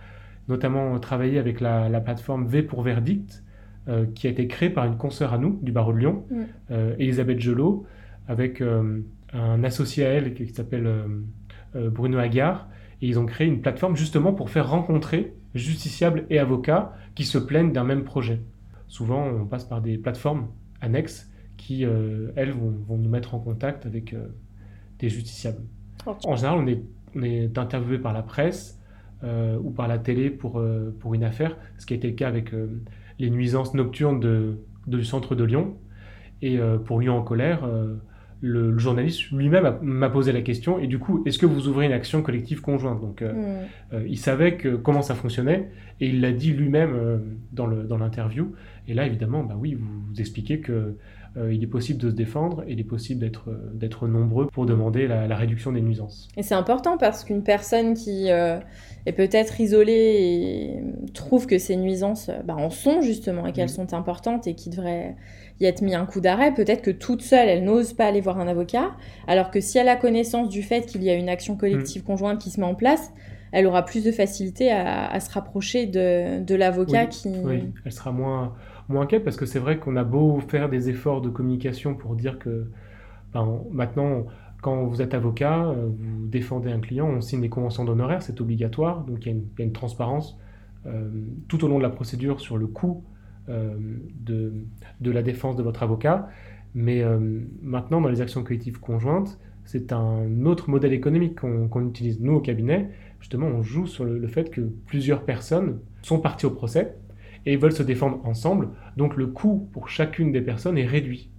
notamment 0.47 0.99
travaillé 0.99 1.39
avec 1.39 1.59
la, 1.61 1.89
la 1.89 1.99
plateforme 1.99 2.45
V 2.45 2.61
pour 2.61 2.83
Verdict, 2.83 3.43
euh, 3.87 4.05
qui 4.13 4.27
a 4.27 4.29
été 4.29 4.47
créée 4.47 4.69
par 4.69 4.85
une 4.85 4.97
consoeur 4.97 5.33
à 5.33 5.37
nous, 5.37 5.59
du 5.61 5.71
barreau 5.71 5.93
de 5.93 5.97
Lyon, 5.97 6.25
Mm. 6.29 6.41
euh, 6.71 6.95
Elisabeth 6.99 7.39
Gelot, 7.39 7.85
avec 8.27 8.61
un 8.61 9.63
associé 9.63 10.05
à 10.05 10.09
elle 10.09 10.33
qui, 10.33 10.45
qui 10.45 10.53
s'appelle 10.53 10.89
Bruno 11.75 12.17
Aguard. 12.17 12.67
Et 13.01 13.07
ils 13.07 13.19
ont 13.19 13.25
créé 13.25 13.45
une 13.45 13.61
plateforme 13.61 13.95
justement 13.95 14.33
pour 14.33 14.49
faire 14.49 14.69
rencontrer 14.69 15.33
justiciables 15.53 16.25
et 16.29 16.39
avocats 16.39 16.93
qui 17.13 17.23
se 17.23 17.37
plaignent 17.37 17.71
d'un 17.71 17.83
même 17.83 18.03
projet. 18.03 18.39
Souvent, 18.87 19.27
on 19.27 19.45
passe 19.45 19.65
par 19.65 19.81
des 19.81 19.97
plateformes 19.97 20.47
annexes 20.81 21.29
qui, 21.57 21.85
euh, 21.85 22.29
elles, 22.35 22.51
vont, 22.51 22.73
vont 22.87 22.97
nous 22.97 23.09
mettre 23.09 23.33
en 23.35 23.39
contact 23.39 23.85
avec 23.85 24.13
euh, 24.13 24.27
des 24.99 25.09
justiciables. 25.09 25.61
En 26.25 26.35
général, 26.35 26.59
on 26.59 26.67
est, 26.67 26.81
on 27.15 27.23
est 27.23 27.57
interviewé 27.57 27.97
par 27.97 28.13
la 28.13 28.21
presse 28.21 28.79
euh, 29.23 29.57
ou 29.63 29.71
par 29.71 29.87
la 29.87 29.97
télé 29.97 30.29
pour, 30.29 30.61
pour 30.99 31.13
une 31.15 31.23
affaire, 31.23 31.57
ce 31.77 31.85
qui 31.85 31.93
a 31.93 31.97
été 31.97 32.07
le 32.09 32.13
cas 32.15 32.27
avec 32.27 32.51
les 33.19 33.29
nuisances 33.29 33.73
nocturnes 33.73 34.19
de, 34.19 34.57
du 34.87 35.03
centre 35.03 35.33
de 35.35 35.43
Lyon. 35.43 35.75
Et 36.41 36.59
pour 36.85 36.99
Lyon 36.99 37.17
en 37.17 37.23
colère, 37.23 37.67
le, 38.41 38.69
le 38.69 38.77
journaliste 38.77 39.31
lui-même 39.31 39.77
m'a 39.81 40.09
posé 40.09 40.31
la 40.31 40.41
question, 40.41 40.77
et 40.77 40.85
du 40.87 40.99
coup, 40.99 41.23
est-ce 41.25 41.39
que 41.39 41.45
vous 41.47 41.67
ouvrez 41.67 41.85
une 41.87 41.93
action 41.93 42.21
collective 42.21 42.61
conjointe? 42.61 43.01
Donc, 43.01 43.21
euh, 43.21 43.33
Mm. 43.33 43.65
euh, 43.93 44.05
il 44.07 44.17
savait 44.19 44.57
que, 44.57 44.75
comment 44.75 45.01
ça 45.01 45.15
fonctionnait, 45.15 45.71
et 46.01 46.09
il 46.09 46.21
l'a 46.21 46.31
dit 46.33 46.51
lui-même 46.51 46.91
dans 47.53 47.65
le- 47.65 47.83
dans 47.83 47.97
l'interview. 47.97 48.53
et 48.87 48.93
là, 48.93 49.07
évidemment, 49.07 49.43
bah 49.43 49.55
oui, 49.57 49.73
vous, 49.73 49.87
vous 50.09 50.19
expliquez 50.19 50.59
que 50.59 50.95
il 51.51 51.61
est 51.63 51.67
possible 51.67 51.99
de 52.01 52.09
se 52.09 52.15
défendre, 52.15 52.63
et 52.67 52.73
il 52.73 52.79
est 52.79 52.83
possible 52.85 53.19
d'être 53.19 53.49
euh, 53.49 53.71
d'être 53.73 54.07
nombreux 54.07 54.47
pour 54.47 54.65
demander 54.65 55.07
la, 55.07 55.27
la 55.27 55.35
réduction 55.35 55.71
des 55.71 55.81
nuisances. 55.81 56.27
Et 56.37 56.43
c'est 56.43 56.55
important 56.55 56.97
parce 56.97 57.23
qu'une 57.23 57.43
personne 57.43 57.93
qui 57.93 58.31
euh, 58.31 58.57
est 59.05 59.11
peut-être 59.11 59.59
isolée 59.59 59.93
et 59.93 61.11
trouve 61.13 61.45
que 61.47 61.57
ces 61.57 61.75
nuisances 61.75 62.29
euh, 62.29 62.41
bah, 62.45 62.55
en 62.55 62.69
sont 62.69 63.01
justement 63.01 63.45
et 63.47 63.51
qu'elles 63.51 63.65
Mm. 63.65 63.89
sont 63.89 63.93
importantes 63.93 64.47
et 64.47 64.53
qu'il 64.55 64.71
devrait 64.71 65.15
y 65.59 65.65
être 65.65 65.81
mis 65.81 65.95
un 65.95 66.05
coup 66.05 66.21
d'arrêt, 66.21 66.53
peut-être 66.53 66.81
que 66.81 66.91
toute 66.91 67.21
seule, 67.21 67.47
elle 67.49 67.63
n'ose 67.63 67.93
pas 67.93 68.05
aller 68.05 68.21
voir 68.21 68.39
un 68.39 68.47
avocat, 68.47 68.91
alors 69.27 69.51
que 69.51 69.59
si 69.61 69.77
elle 69.77 69.87
a 69.89 69.95
connaissance 69.95 70.49
du 70.49 70.63
fait 70.63 70.85
qu'il 70.85 71.01
y 71.03 71.09
a 71.09 71.15
une 71.15 71.29
action 71.29 71.55
collective 71.55 72.01
Mm. 72.01 72.05
conjointe 72.05 72.39
qui 72.41 72.49
se 72.49 72.59
met 72.59 72.65
en 72.65 72.75
place, 72.75 73.11
elle 73.51 73.67
aura 73.67 73.85
plus 73.85 74.03
de 74.03 74.11
facilité 74.11 74.69
à, 74.71 75.07
à 75.09 75.19
se 75.21 75.31
rapprocher 75.31 75.85
de, 75.85 76.43
de 76.43 76.55
l'avocat 76.55 77.03
Oui, 77.03 77.09
qui... 77.09 77.29
Oui, 77.43 77.63
elle 77.85 77.91
sera 77.93 78.11
moins, 78.11 78.53
moins 78.89 79.03
inquiète 79.03 79.23
parce 79.23 79.37
que 79.37 79.45
c'est 79.45 79.59
vrai 79.59 79.79
qu'on 79.79 79.95
a 79.95 80.03
beau 80.03 80.39
faire 80.39 80.69
des 80.69 80.89
efforts 80.89 81.21
de 81.21 81.29
communication 81.29 81.95
pour 81.95 82.15
dire 82.15 82.39
que 82.39 82.67
ben, 83.33 83.61
maintenant, 83.71 84.25
quand 84.61 84.83
vous 84.85 85.01
êtes 85.01 85.13
avocat, 85.13 85.67
euh, 85.67 85.89
vous 85.95 86.25
défendez 86.27 86.71
un 86.71 86.79
client, 86.79 87.07
on 87.07 87.21
signe 87.21 87.41
des 87.41 87.49
conventions 87.49 87.85
d'honoraires, 87.85 88.21
c'est 88.23 88.41
obligatoire, 88.41 89.03
donc 89.03 89.25
il 89.25 89.31
y, 89.31 89.35
a 89.35 89.63
une- 89.63 89.73
transparence 89.73 90.39
euh, 90.85 91.09
tout 91.47 91.63
au 91.63 91.67
long 91.67 91.77
de 91.77 91.83
la 91.83 91.89
procédure 91.89 92.39
sur 92.39 92.57
le 92.57 92.67
coût 92.67 93.03
euh, 93.49 93.75
de, 94.19 95.11
la 95.11 95.21
défense 95.21 95.55
de 95.55 95.63
votre 95.63 95.83
avocat. 95.83 96.29
Mais 96.73 97.05
maintenant, 97.61 98.01
dans 98.01 98.09
les 98.09 98.19
actions 98.19 98.43
collectives 98.43 98.81
conjointes, 98.81 99.39
c'est 99.63 99.93
un 99.93 100.45
autre 100.45 100.69
modèle 100.69 100.91
économique 100.91 101.39
qu'on 101.39 101.87
utilise. 101.87 102.19
Nous, 102.19 102.33
au 102.33 102.41
cabinet, 102.41 102.89
justement, 103.21 103.47
on 103.47 103.61
joue 103.61 103.87
sur 103.87 104.03
le 104.03 104.27
fait 104.27 104.49
que 104.49 104.59
plusieurs 104.85 105.23
personnes 105.23 105.79
sont 106.01 106.19
parties 106.19 106.47
au 106.47 106.51
procès 106.51 106.95
et 107.45 107.53
ils 107.53 107.59
veulent 107.59 107.71
se 107.71 107.83
défendre 107.83 108.25
ensemble. 108.25 108.69
Donc 108.97 109.15
le 109.15 109.27
coût 109.27 109.69
pour 109.73 109.89
chacune 109.89 110.31
des 110.31 110.41
personnes 110.41 110.77
est 110.77 110.85
réduit. 110.85 111.31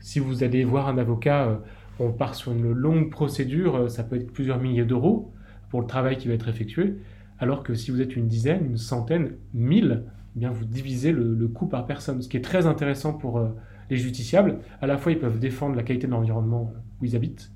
Si 0.00 0.18
vous 0.18 0.42
allez 0.42 0.64
voir 0.64 0.88
un 0.88 0.98
avocat, 0.98 1.46
euh, 1.46 1.56
on 2.00 2.12
part 2.12 2.34
sur 2.34 2.52
une 2.52 2.72
longue 2.72 3.10
procédure, 3.10 3.76
euh, 3.76 3.88
ça 3.88 4.02
peut 4.02 4.16
être 4.16 4.32
plusieurs 4.32 4.60
milliers 4.60 4.84
d'euros 4.84 5.32
pour 5.70 5.80
le 5.80 5.86
travail 5.86 6.16
qui 6.16 6.28
va 6.28 6.34
être 6.34 6.48
effectué, 6.48 6.96
alors 7.38 7.62
que 7.62 7.74
si 7.74 7.90
vous 7.90 8.00
êtes 8.00 8.16
une 8.16 8.26
dizaine, 8.26 8.66
une 8.66 8.76
centaine, 8.76 9.36
mille, 9.54 10.04
eh 10.36 10.38
bien 10.38 10.50
vous 10.50 10.64
divisez 10.64 11.12
le, 11.12 11.48
coût 11.48 11.66
par 11.66 11.86
personne, 11.86 12.20
ce 12.20 12.28
qui 12.28 12.36
est 12.36 12.42
très 12.42 12.66
intéressant 12.66 13.14
pour 13.14 13.38
euh, 13.38 13.48
les 13.90 13.96
justiciables. 13.96 14.58
À 14.80 14.86
la 14.86 14.98
fois, 14.98 15.12
ils 15.12 15.18
peuvent 15.18 15.38
défendre 15.38 15.76
la 15.76 15.82
qualité 15.82 16.06
de 16.06 16.12
l'environnement 16.12 16.72
où 17.00 17.04
ils 17.04 17.16
habitent, 17.16 17.52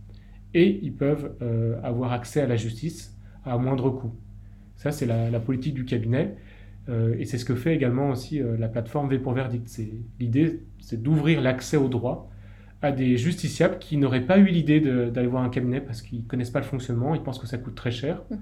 et 0.54 0.80
ils 0.82 0.94
peuvent 0.94 1.32
avoir 1.82 2.12
accès 2.12 2.40
à 2.40 2.46
la 2.46 2.56
justice 2.56 3.14
à 3.44 3.58
moindre 3.58 3.90
coût. 3.90 4.12
Ça, 4.76 4.92
c'est 4.92 5.06
la, 5.06 5.40
politique 5.40 5.74
du 5.74 5.84
cabinet. 5.84 6.36
Euh, 6.88 7.16
et 7.18 7.24
c'est 7.24 7.38
ce 7.38 7.44
que 7.44 7.54
fait 7.54 7.74
également 7.74 8.10
aussi 8.10 8.40
euh, 8.40 8.56
la 8.58 8.68
plateforme 8.68 9.08
V 9.08 9.18
pour 9.18 9.32
Verdict. 9.32 9.68
L'idée, 10.20 10.62
c'est 10.80 11.02
d'ouvrir 11.02 11.40
l'accès 11.40 11.76
au 11.76 11.88
droit 11.88 12.30
à 12.82 12.92
des 12.92 13.16
justiciables 13.16 13.78
qui 13.78 13.96
n'auraient 13.96 14.26
pas 14.26 14.38
eu 14.38 14.46
l'idée 14.46 14.80
d'aller 14.80 15.26
voir 15.26 15.42
un 15.42 15.48
cabinet 15.48 15.80
parce 15.80 16.02
qu'ils 16.02 16.20
ne 16.20 16.28
connaissent 16.28 16.50
pas 16.50 16.60
le 16.60 16.66
fonctionnement, 16.66 17.14
ils 17.14 17.22
pensent 17.22 17.38
que 17.38 17.46
ça 17.46 17.58
coûte 17.58 17.74
très 17.74 17.90
cher. 17.90 18.22
Mmh. 18.30 18.36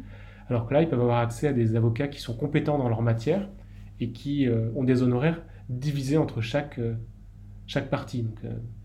Alors 0.49 0.67
que 0.67 0.75
là, 0.75 0.83
ils 0.83 0.89
peuvent 0.89 1.01
avoir 1.01 1.19
accès 1.19 1.49
à 1.49 1.53
des 1.53 1.77
avocats 1.77 2.09
qui 2.09 2.21
sont 2.21 2.37
compétents 2.37 2.77
dans 2.77 2.89
leur 2.89 3.01
matière 3.01 3.49
et 4.01 4.11
qui 4.11 4.47
euh, 4.47 4.71
ont 4.75 4.85
des 4.85 5.03
honoraires 5.03 5.41
divisés 5.71 6.19
entre 6.19 6.43
chaque, 6.43 6.79
chaque 7.67 7.89
partie. 7.89 8.25
Donc, 8.25 8.39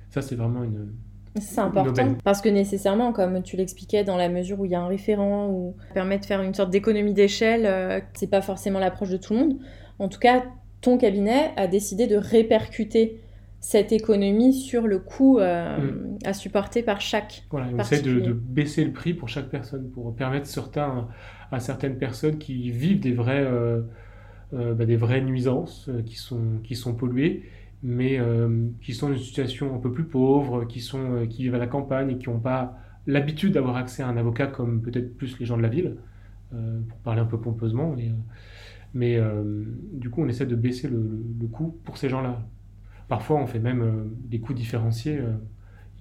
ça, 0.10 0.22
c'est 0.22 0.36
vraiment 0.36 0.64
une, 0.64 0.93
c'est 1.36 1.59
important 1.59 2.15
parce 2.23 2.41
que 2.41 2.49
nécessairement, 2.49 3.13
comme 3.13 3.41
tu 3.43 3.55
l'expliquais, 3.55 4.03
dans 4.03 4.17
la 4.17 4.30
mesure 4.30 4.59
où 4.59 4.65
il 4.65 4.71
y 4.71 4.75
a 4.75 4.82
un 4.82 4.88
référent 4.88 5.47
ou 5.49 5.75
permet 5.93 6.17
de 6.17 6.25
faire 6.25 6.41
une 6.41 6.53
sorte 6.53 6.69
d'économie 6.69 7.13
d'échelle, 7.13 7.65
euh, 7.65 7.99
c'est 8.13 8.30
pas 8.30 8.41
forcément 8.41 8.80
l'approche 8.80 9.09
de 9.09 9.17
tout 9.17 9.34
le 9.34 9.39
monde. 9.39 9.57
En 9.99 10.07
tout 10.09 10.19
cas, 10.19 10.43
ton 10.82 10.97
cabinet 10.97 11.51
a 11.55 11.67
décidé 11.67 12.07
de 12.07 12.15
répercuter 12.15 13.21
cette 13.59 13.91
économie 13.91 14.53
sur 14.53 14.88
le 14.88 14.99
coût 14.99 15.39
euh, 15.39 15.77
mm. 15.77 16.17
à 16.25 16.34
supporter 16.34 16.82
par 16.82 17.01
chaque. 17.01 17.43
Voilà, 17.51 17.67
on 17.73 17.80
essaie 17.80 18.01
de, 18.01 18.32
baisser 18.32 18.84
le 18.86 18.93
prix 18.93 19.13
pour 19.13 19.27
chaque 19.27 19.49
personne 19.49 19.89
pour 19.91 20.15
permettre 20.15 20.47
certains, 20.47 21.09
à 21.51 21.59
certaines 21.59 21.97
personnes 21.97 22.38
qui 22.38 22.71
vivent 22.71 23.01
des 23.01 23.11
vrais, 23.11 23.45
euh, 23.45 23.82
bah, 24.51 24.86
des 24.86 24.95
vraies 24.95 25.21
nuisances, 25.21 25.89
qui 26.05 26.15
sont, 26.15 26.59
qui 26.63 26.75
sont 26.75 26.95
polluées 26.95 27.43
mais 27.82 28.19
euh, 28.19 28.67
qui 28.82 28.93
sont 28.93 29.09
dans 29.09 29.15
une 29.15 29.21
situation 29.21 29.73
un 29.75 29.80
peu 29.80 29.91
plus 29.91 30.03
pauvre, 30.03 30.65
qui, 30.65 30.82
sont, 30.82 31.13
euh, 31.13 31.25
qui 31.25 31.43
vivent 31.43 31.55
à 31.55 31.59
la 31.59 31.67
campagne 31.67 32.11
et 32.11 32.17
qui 32.17 32.30
n'ont 32.30 32.39
pas 32.39 32.77
l'habitude 33.07 33.53
d'avoir 33.53 33.77
accès 33.77 34.03
à 34.03 34.07
un 34.07 34.17
avocat 34.17 34.47
comme 34.47 34.82
peut-être 34.82 35.15
plus 35.15 35.39
les 35.39 35.45
gens 35.45 35.57
de 35.57 35.61
la 35.61 35.69
ville, 35.69 35.95
euh, 36.53 36.80
pour 36.88 36.97
parler 36.99 37.21
un 37.21 37.25
peu 37.25 37.39
pompeusement. 37.39 37.95
Mais, 37.95 38.11
mais 38.93 39.19
du 39.93 40.09
coup, 40.09 40.23
on 40.23 40.27
essaie 40.27 40.45
de 40.45 40.55
baisser 40.55 40.88
le, 40.88 41.23
le, 41.39 41.47
coût 41.47 41.77
pour 41.84 41.97
ces 41.97 42.09
gens-là. 42.09 42.41
Parfois, 43.07 43.38
on 43.38 43.45
fait 43.45 43.59
même 43.59 44.11
des 44.25 44.39
coûts 44.39 44.53
différenciés. 44.53 45.19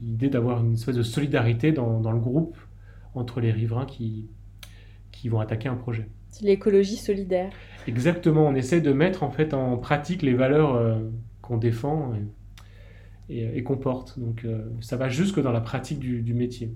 L'idée 0.01 0.29
d'avoir 0.29 0.65
une 0.65 0.73
espèce 0.73 0.97
de 0.97 1.03
solidarité 1.03 1.73
dans, 1.73 2.01
dans, 2.01 2.13
le 2.13 2.19
groupe 2.19 2.57
entre 3.15 3.41
les 3.41 3.51
riverains 3.51 3.85
qui, 3.85 4.27
qui 5.13 5.29
vont 5.29 5.41
attaquer 5.41 5.69
un 5.69 5.75
projet. 5.75 6.09
C'est 6.31 6.47
l'écologie 6.47 6.97
solidaire. 6.97 7.51
Exactement, 7.87 8.47
on 8.47 8.55
essaie 8.55 8.81
de 8.81 8.93
mettre 8.93 9.23
en 9.23 9.31
fait 9.31 9.53
en 9.53 9.77
pratique 9.77 10.23
les 10.23 10.35
valeurs 10.35 10.99
qu'on 11.49 11.57
défend 11.57 12.13
et, 13.31 13.63
qu'on 13.63 13.77
porte. 13.77 14.19
Donc 14.19 14.45
euh, 14.45 14.71
ça 14.81 14.97
va 14.97 15.09
jusque 15.09 15.41
dans 15.41 15.53
la 15.53 15.61
pratique 15.61 15.99
du, 15.99 16.35
métier, 16.35 16.75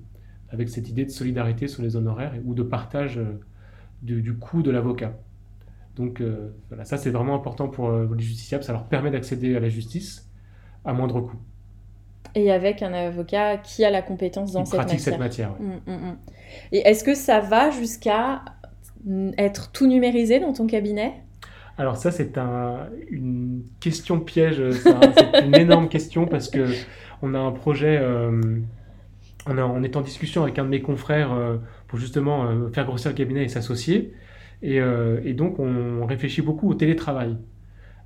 avec 0.51 0.69
cette 0.69 0.89
idée 0.89 1.05
de 1.05 1.11
solidarité 1.11 1.69
sur 1.69 1.83
les 1.83 1.95
honoraires 1.95 2.35
ou 2.45 2.55
de 2.55 2.63
partage 2.63 3.19
euh, 3.19 3.39
du, 4.03 4.35
coût 4.35 4.63
de 4.63 4.71
l'avocat. 4.71 5.15
Donc 5.95 6.21
euh, 6.21 6.55
voilà, 6.69 6.85
ça 6.85 6.97
c'est 6.97 7.11
vraiment 7.11 7.35
important 7.35 7.69
pour 7.69 7.93
les 7.93 8.23
justiciables, 8.23 8.65
ça 8.65 8.73
leur 8.73 8.87
permet 8.87 9.11
d'accéder 9.11 9.55
à 9.55 9.61
la 9.61 9.69
justice 9.69 10.31
à 10.85 10.93
moindre 10.95 11.21
coût. 11.21 11.37
Et 12.35 12.51
avec 12.51 12.83
un 12.83 12.95
avocat 12.95 13.59
qui 13.59 13.85
a 13.85 13.91
la 13.91 14.01
compétence 14.01 14.53
dans 14.53 14.65
cette 14.65 14.79
pratique 14.79 14.99
matière. 14.99 15.13
cette 15.13 15.21
matière. 15.21 15.51
Mmh, 15.61 15.91
mmh, 15.91 15.95
mmh. 15.95 16.17
Et 16.73 16.79
est-ce 16.79 17.05
que 17.05 17.15
ça 17.15 17.41
va 17.41 17.71
jusqu'à 17.71 18.43
être 19.37 19.71
tout 19.71 19.87
numérisé 19.87 20.41
dans 20.41 20.55
ton 20.55 20.67
cabinet? 20.67 21.13
Alors 21.79 21.97
ça, 21.97 22.11
c'est 22.11 22.39
une 23.11 23.63
question 23.81 24.21
piège, 24.21 24.63
c'est 24.73 25.47
une 25.47 25.57
énorme 25.57 25.89
question 25.89 26.27
parce 26.27 26.49
que 26.49 26.67
on 27.23 27.35
a 27.35 27.39
un 27.39 27.53
projet, 27.53 27.99
euh, 28.01 28.61
on, 29.47 29.83
est 29.83 29.97
en 29.97 30.01
discussion 30.01 30.43
avec 30.43 30.59
un 30.59 30.65
de 30.65 30.69
mes 30.69 30.83
confrères 30.83 31.33
euh, 31.33 31.57
pour 31.87 31.99
justement 31.99 32.45
euh, 32.45 32.69
faire 32.71 32.85
grossir 32.85 33.11
le 33.11 33.17
cabinet 33.17 33.45
et 33.45 33.49
s'associer. 33.49 34.13
Et, 34.63 34.81
donc 35.33 35.59
on 35.59 36.07
réfléchit 36.07 36.41
beaucoup 36.41 36.71
au 36.71 36.75
télétravail. 36.75 37.37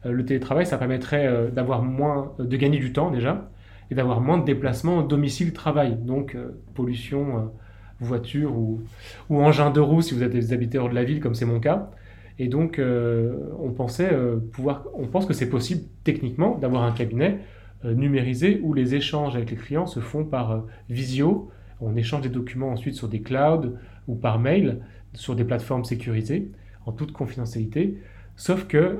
le 0.06 0.24
télétravail, 0.24 0.64
ça 0.64 0.78
permettrait 0.78 1.50
d'avoir 1.52 1.82
moins, 1.82 2.32
de 2.38 2.56
gagner 2.56 2.78
du 2.78 2.94
temps 2.94 3.10
déjà, 3.10 3.50
et 3.90 3.94
d'avoir 3.94 4.22
moins 4.22 4.38
de 4.38 4.44
déplacements 4.44 5.02
domicile-travail. 5.02 5.96
Donc 5.96 6.34
pollution, 6.72 7.52
voiture 8.00 8.56
ou, 8.56 8.82
ou 9.28 9.42
engin 9.42 9.70
de 9.70 9.80
roue 9.80 10.00
si 10.00 10.14
vous 10.14 10.22
êtes 10.22 10.32
des 10.32 10.54
habitants 10.54 10.88
de 10.88 10.94
la 10.94 11.04
ville, 11.04 11.20
comme 11.20 11.34
c'est 11.34 11.44
mon 11.44 11.60
cas. 11.60 11.90
Et 12.39 12.49
donc, 12.49 12.78
euh, 12.78 13.34
on 13.59 13.70
pensait 13.70 14.12
euh, 14.12 14.37
pouvoir, 14.37 14.84
on 14.95 15.07
pense 15.07 15.26
que 15.26 15.32
c'est 15.32 15.49
possible 15.49 15.82
techniquement 16.05 16.59
d'avoir 16.59 16.82
un 16.82 16.93
cabinet 16.93 17.41
euh, 17.84 17.95
numérisé 17.95 18.61
où 18.62 18.74
les 18.74 18.95
échanges 18.95 19.34
avec 19.37 19.51
les 19.51 19.57
clients 19.57 19.87
se 19.87 20.01
font 20.01 20.24
par 20.24 20.64
visio. 20.91 21.51
On 21.80 21.97
échange 21.97 22.22
des 22.22 22.28
documents 22.28 22.70
ensuite 22.70 22.95
sur 22.95 23.09
des 23.09 23.20
clouds 23.20 23.74
ou 24.07 24.14
par 24.14 24.39
mail 24.39 24.80
sur 25.14 25.34
des 25.34 25.45
plateformes 25.45 25.84
sécurisées 25.84 26.51
en 26.84 26.93
toute 26.93 27.12
confidentialité. 27.12 27.99
Sauf 28.37 28.66
que 28.66 28.99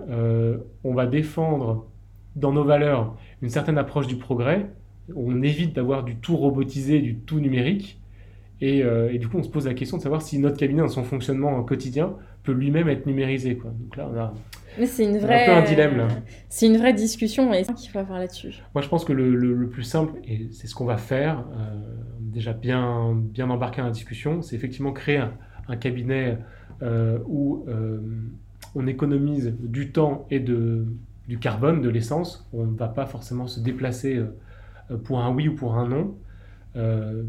on 0.82 0.95
va 0.95 1.07
défendre 1.07 1.87
dans 2.37 2.53
nos 2.53 2.64
valeurs 2.64 3.16
une 3.43 3.49
certaine 3.49 3.78
approche 3.78 4.07
du 4.07 4.16
progrès. 4.16 4.70
On 5.14 5.43
évite 5.43 5.74
d'avoir 5.74 6.05
du 6.05 6.16
tout 6.16 6.37
robotisé, 6.37 7.01
du 7.01 7.16
tout 7.16 7.39
numérique. 7.41 8.01
Et, 8.61 8.78
et, 8.80 9.18
du 9.18 9.28
coup, 9.28 9.39
on 9.39 9.43
se 9.43 9.49
pose 9.49 9.66
la 9.66 9.74
question 9.74 9.97
de 9.99 10.03
savoir 10.03 10.20
si 10.20 10.39
notre 10.39 10.57
cabinet, 10.57 10.82
dans 10.82 10.89
son 10.89 11.05
fonctionnement 11.05 11.62
quotidien, 11.62 12.14
peut 12.47 12.53
lui-même 12.53 12.88
être 12.88 13.07
numérisé. 13.07 13.57
Quoi. 13.57 13.72
Donc 13.78 13.97
là, 13.97 14.09
on 14.11 14.18
a, 14.18 14.32
c'est 14.84 15.05
une 15.05 15.18
vraie, 15.18 15.47
un 15.47 15.47
peu 15.47 15.66
un 15.66 15.68
dilemme. 15.68 16.09
C'est 16.49 16.66
une 16.66 16.76
vraie 16.76 16.92
discussion 16.92 17.53
et 17.55 17.64
qu'il 17.64 17.90
faut 17.90 17.99
avoir 17.99 18.18
là-dessus. 18.18 18.62
Moi, 18.74 18.82
je 18.82 18.88
pense 18.88 19.05
que 19.05 19.12
le, 19.12 19.34
le, 19.34 19.68
plus 19.68 19.84
simple, 19.84 20.12
et 20.24 20.49
c'est 20.53 20.66
ce 20.66 20.74
qu'on 20.74 20.84
va 20.84 20.99
faire, 20.99 21.44
euh, 21.59 21.80
déjà 22.20 22.53
bien, 22.53 23.14
bien 23.14 23.49
embarqué 23.49 23.78
dans 23.78 23.86
la 23.86 23.92
discussion, 23.92 24.42
c'est 24.42 24.55
effectivement 24.57 24.92
créer 24.92 25.18
un, 25.68 25.76
cabinet 25.76 26.38
euh, 26.82 27.18
où 27.26 27.64
euh, 27.68 27.99
on 28.74 28.86
économise 28.86 29.55
du 29.59 29.90
temps 29.92 30.26
et 30.30 30.40
de, 30.40 30.86
du 31.26 31.38
carbone, 31.38 31.80
de 31.80 31.88
l'essence. 31.88 32.47
On 32.53 32.66
ne 32.66 32.76
va 32.76 32.88
pas 32.88 33.07
forcément 33.07 33.47
se 33.47 33.61
déplacer 33.61 34.20
pour 35.05 35.20
un 35.20 35.34
oui 35.34 35.49
ou 35.49 35.55
pour 35.55 35.76
un 35.76 35.88
non, 35.88 36.14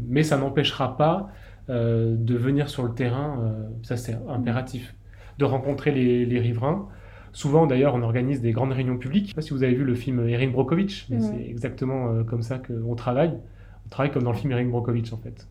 mais 0.08 0.22
ça 0.22 0.36
n'empêchera 0.36 0.96
pas 0.96 1.30
de 1.68 2.36
venir 2.36 2.68
sur 2.68 2.84
le 2.84 2.94
terrain, 2.94 3.56
ça 3.82 3.96
c'est 3.96 4.16
impératif 4.28 4.94
de 5.38 5.44
rencontrer 5.44 5.92
les, 5.92 6.38
riverains. 6.38 6.88
Souvent, 7.32 7.66
d'ailleurs, 7.66 7.94
on 7.94 8.02
organise 8.02 8.40
des 8.40 8.52
grandes 8.52 8.72
réunions 8.72 8.98
publiques. 8.98 9.24
Je 9.24 9.28
ne 9.28 9.28
sais 9.28 9.34
pas 9.34 9.42
si 9.42 9.50
vous 9.52 9.62
avez 9.62 9.74
vu 9.74 9.84
le 9.84 9.94
film 9.94 10.26
Erin 10.28 10.48
Brockovich, 10.48 11.06
mais 11.10 11.20
c'est 11.20 11.48
exactement 11.48 12.10
euh, 12.10 12.24
comme 12.24 12.42
ça 12.42 12.58
qu'on 12.58 12.94
travaille. 12.94 13.38
On 13.86 13.88
travaille 13.88 14.10
comme 14.10 14.24
dans 14.24 14.32
le 14.32 14.36
film 14.36 14.52
Erin 14.52 14.66
Brockovich, 14.66 15.12
en 15.12 15.18
fait. 15.18 15.46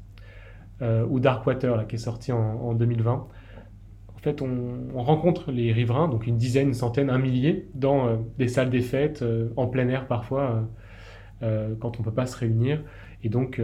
Euh, 0.82 1.06
ou 1.10 1.20
Darkwater, 1.20 1.76
là, 1.78 1.86
qui 1.86 1.96
est 1.96 2.00
sorti 2.00 2.32
en, 2.32 2.74
2020. 2.74 3.14
En 3.14 4.20
fait, 4.20 4.42
on, 4.42 5.02
rencontre 5.02 5.52
les 5.52 5.72
riverains, 5.72 6.10
donc 6.10 6.28
une 6.28 6.38
dizaine, 6.38 6.68
une 6.68 6.74
centaine, 6.74 7.10
un 7.10 7.20
millier, 7.20 7.68
dans 7.74 8.08
euh, 8.08 8.16
des 8.38 8.48
salles 8.48 8.70
des 8.70 8.82
fêtes, 8.82 9.24
en 9.56 9.68
plein 9.68 9.88
air 9.88 10.08
parfois, 10.08 10.68
quand 11.42 11.98
on 11.98 12.00
ne 12.00 12.04
peut 12.04 12.14
pas 12.14 12.26
se 12.26 12.36
réunir. 12.36 12.82
Et 13.24 13.30
donc, 13.30 13.62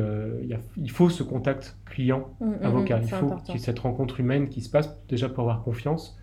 il 0.78 0.92
faut 0.92 1.10
ce 1.10 1.22
contact 1.24 1.78
client-avocat. 1.86 2.98
Mm, 2.98 3.02
mm, 3.02 3.04
mm, 3.04 3.08
il 3.08 3.52
faut 3.52 3.58
cette 3.58 3.80
rencontre 3.80 4.20
humaine 4.20 4.50
qui 4.50 4.62
se 4.62 4.70
passe 4.70 5.00
déjà 5.08 5.30
pour 5.30 5.42
avoir 5.42 5.64
confiance. 5.64 6.20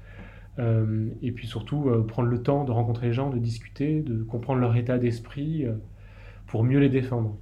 Euh, 0.58 1.08
et 1.22 1.32
puis 1.32 1.46
surtout, 1.46 1.88
euh, 1.88 2.04
prendre 2.04 2.28
le 2.28 2.42
temps 2.42 2.64
de 2.64 2.70
rencontrer 2.70 3.08
les 3.08 3.12
gens, 3.12 3.30
de 3.30 3.38
discuter, 3.38 4.00
de 4.00 4.22
comprendre 4.22 4.60
leur 4.60 4.76
état 4.76 4.98
d'esprit 4.98 5.64
euh, 5.64 5.74
pour 6.46 6.64
mieux 6.64 6.78
les 6.78 6.88
défendre. 6.88 7.36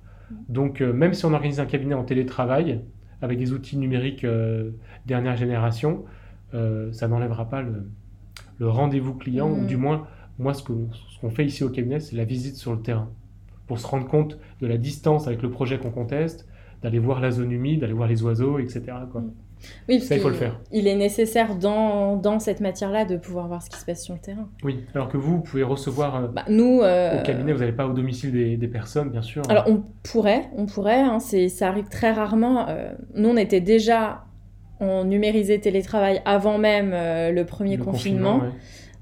Donc, 0.48 0.82
même 0.82 1.14
si 1.14 1.24
on 1.24 1.32
organise 1.32 1.58
un 1.58 1.64
cabinet 1.64 1.94
en 1.94 2.04
télétravail, 2.04 2.82
avec 3.22 3.38
des 3.38 3.52
outils 3.54 3.78
numériques 3.78 4.26
dernière 5.06 5.38
génération, 5.38 6.04
ça 6.52 7.08
n'enlèvera 7.08 7.48
pas 7.48 7.62
le, 7.62 8.68
rendez-vous 8.68 9.14
client, 9.14 9.50
ou 9.50 9.64
du 9.64 9.78
moins, 9.78 10.06
moi, 10.38 10.52
ce 10.52 10.62
qu'on 10.62 10.90
ce 10.92 11.28
fait 11.30 11.46
ici 11.46 11.64
au 11.64 11.70
cabinet, 11.70 11.98
c'est 11.98 12.14
la 12.14 12.24
visite 12.24 12.56
sur 12.56 12.74
le 12.74 12.82
terrain, 12.82 13.10
pour 13.68 13.78
se 13.78 13.86
rendre 13.86 14.08
compte 14.08 14.38
de 14.60 14.66
la 14.66 14.76
distance 14.76 15.28
avec 15.28 15.42
le 15.42 15.50
projet 15.50 15.78
qu'on 15.78 15.90
conteste, 15.90 16.46
d'aller 16.82 16.98
voir 16.98 17.20
la 17.20 17.30
zone 17.30 17.52
humide, 17.52 17.80
d'aller 17.80 17.92
voir 17.92 18.08
les 18.08 18.22
oiseaux, 18.22 18.58
etc. 18.58 18.82
Quoi. 19.12 19.20
Mm. 19.20 19.32
Oui, 19.88 20.00
ça, 20.00 20.16
il 20.16 20.20
faut 20.20 20.28
le 20.28 20.34
faire. 20.34 20.58
Il 20.72 20.86
est 20.86 20.94
nécessaire 20.94 21.56
dans, 21.56 22.16
dans 22.16 22.38
cette 22.38 22.60
matière-là 22.60 23.04
de 23.04 23.16
pouvoir 23.16 23.48
voir 23.48 23.62
ce 23.62 23.70
qui 23.70 23.78
se 23.78 23.84
passe 23.84 24.04
sur 24.04 24.14
le 24.14 24.20
terrain. 24.20 24.48
Oui, 24.62 24.84
alors 24.94 25.08
que 25.08 25.16
vous, 25.16 25.36
vous 25.36 25.42
pouvez 25.42 25.62
recevoir 25.62 26.16
euh, 26.16 26.28
bah, 26.28 26.44
nous, 26.48 26.80
euh, 26.80 27.20
au 27.20 27.22
cabinet, 27.24 27.52
vous 27.52 27.60
n'allez 27.60 27.72
pas 27.72 27.86
au 27.86 27.92
domicile 27.92 28.32
des, 28.32 28.56
des, 28.56 28.68
personnes, 28.68 29.10
bien 29.10 29.22
sûr. 29.22 29.42
Alors 29.48 29.64
on 29.66 29.82
pourrait, 30.02 30.48
on 30.56 30.66
pourrait, 30.66 31.00
hein, 31.00 31.18
ça 31.20 31.68
arrive 31.68 31.88
très 31.88 32.12
rarement. 32.12 32.68
Euh, 32.68 32.92
nous, 33.14 33.30
on 33.30 33.36
était 33.36 33.60
déjà 33.60 34.24
en 34.80 35.04
numérisé 35.04 35.60
télétravail 35.60 36.22
avant 36.24 36.58
même 36.58 36.90
le 36.92 37.42
premier 37.42 37.78
confinement. 37.78 38.42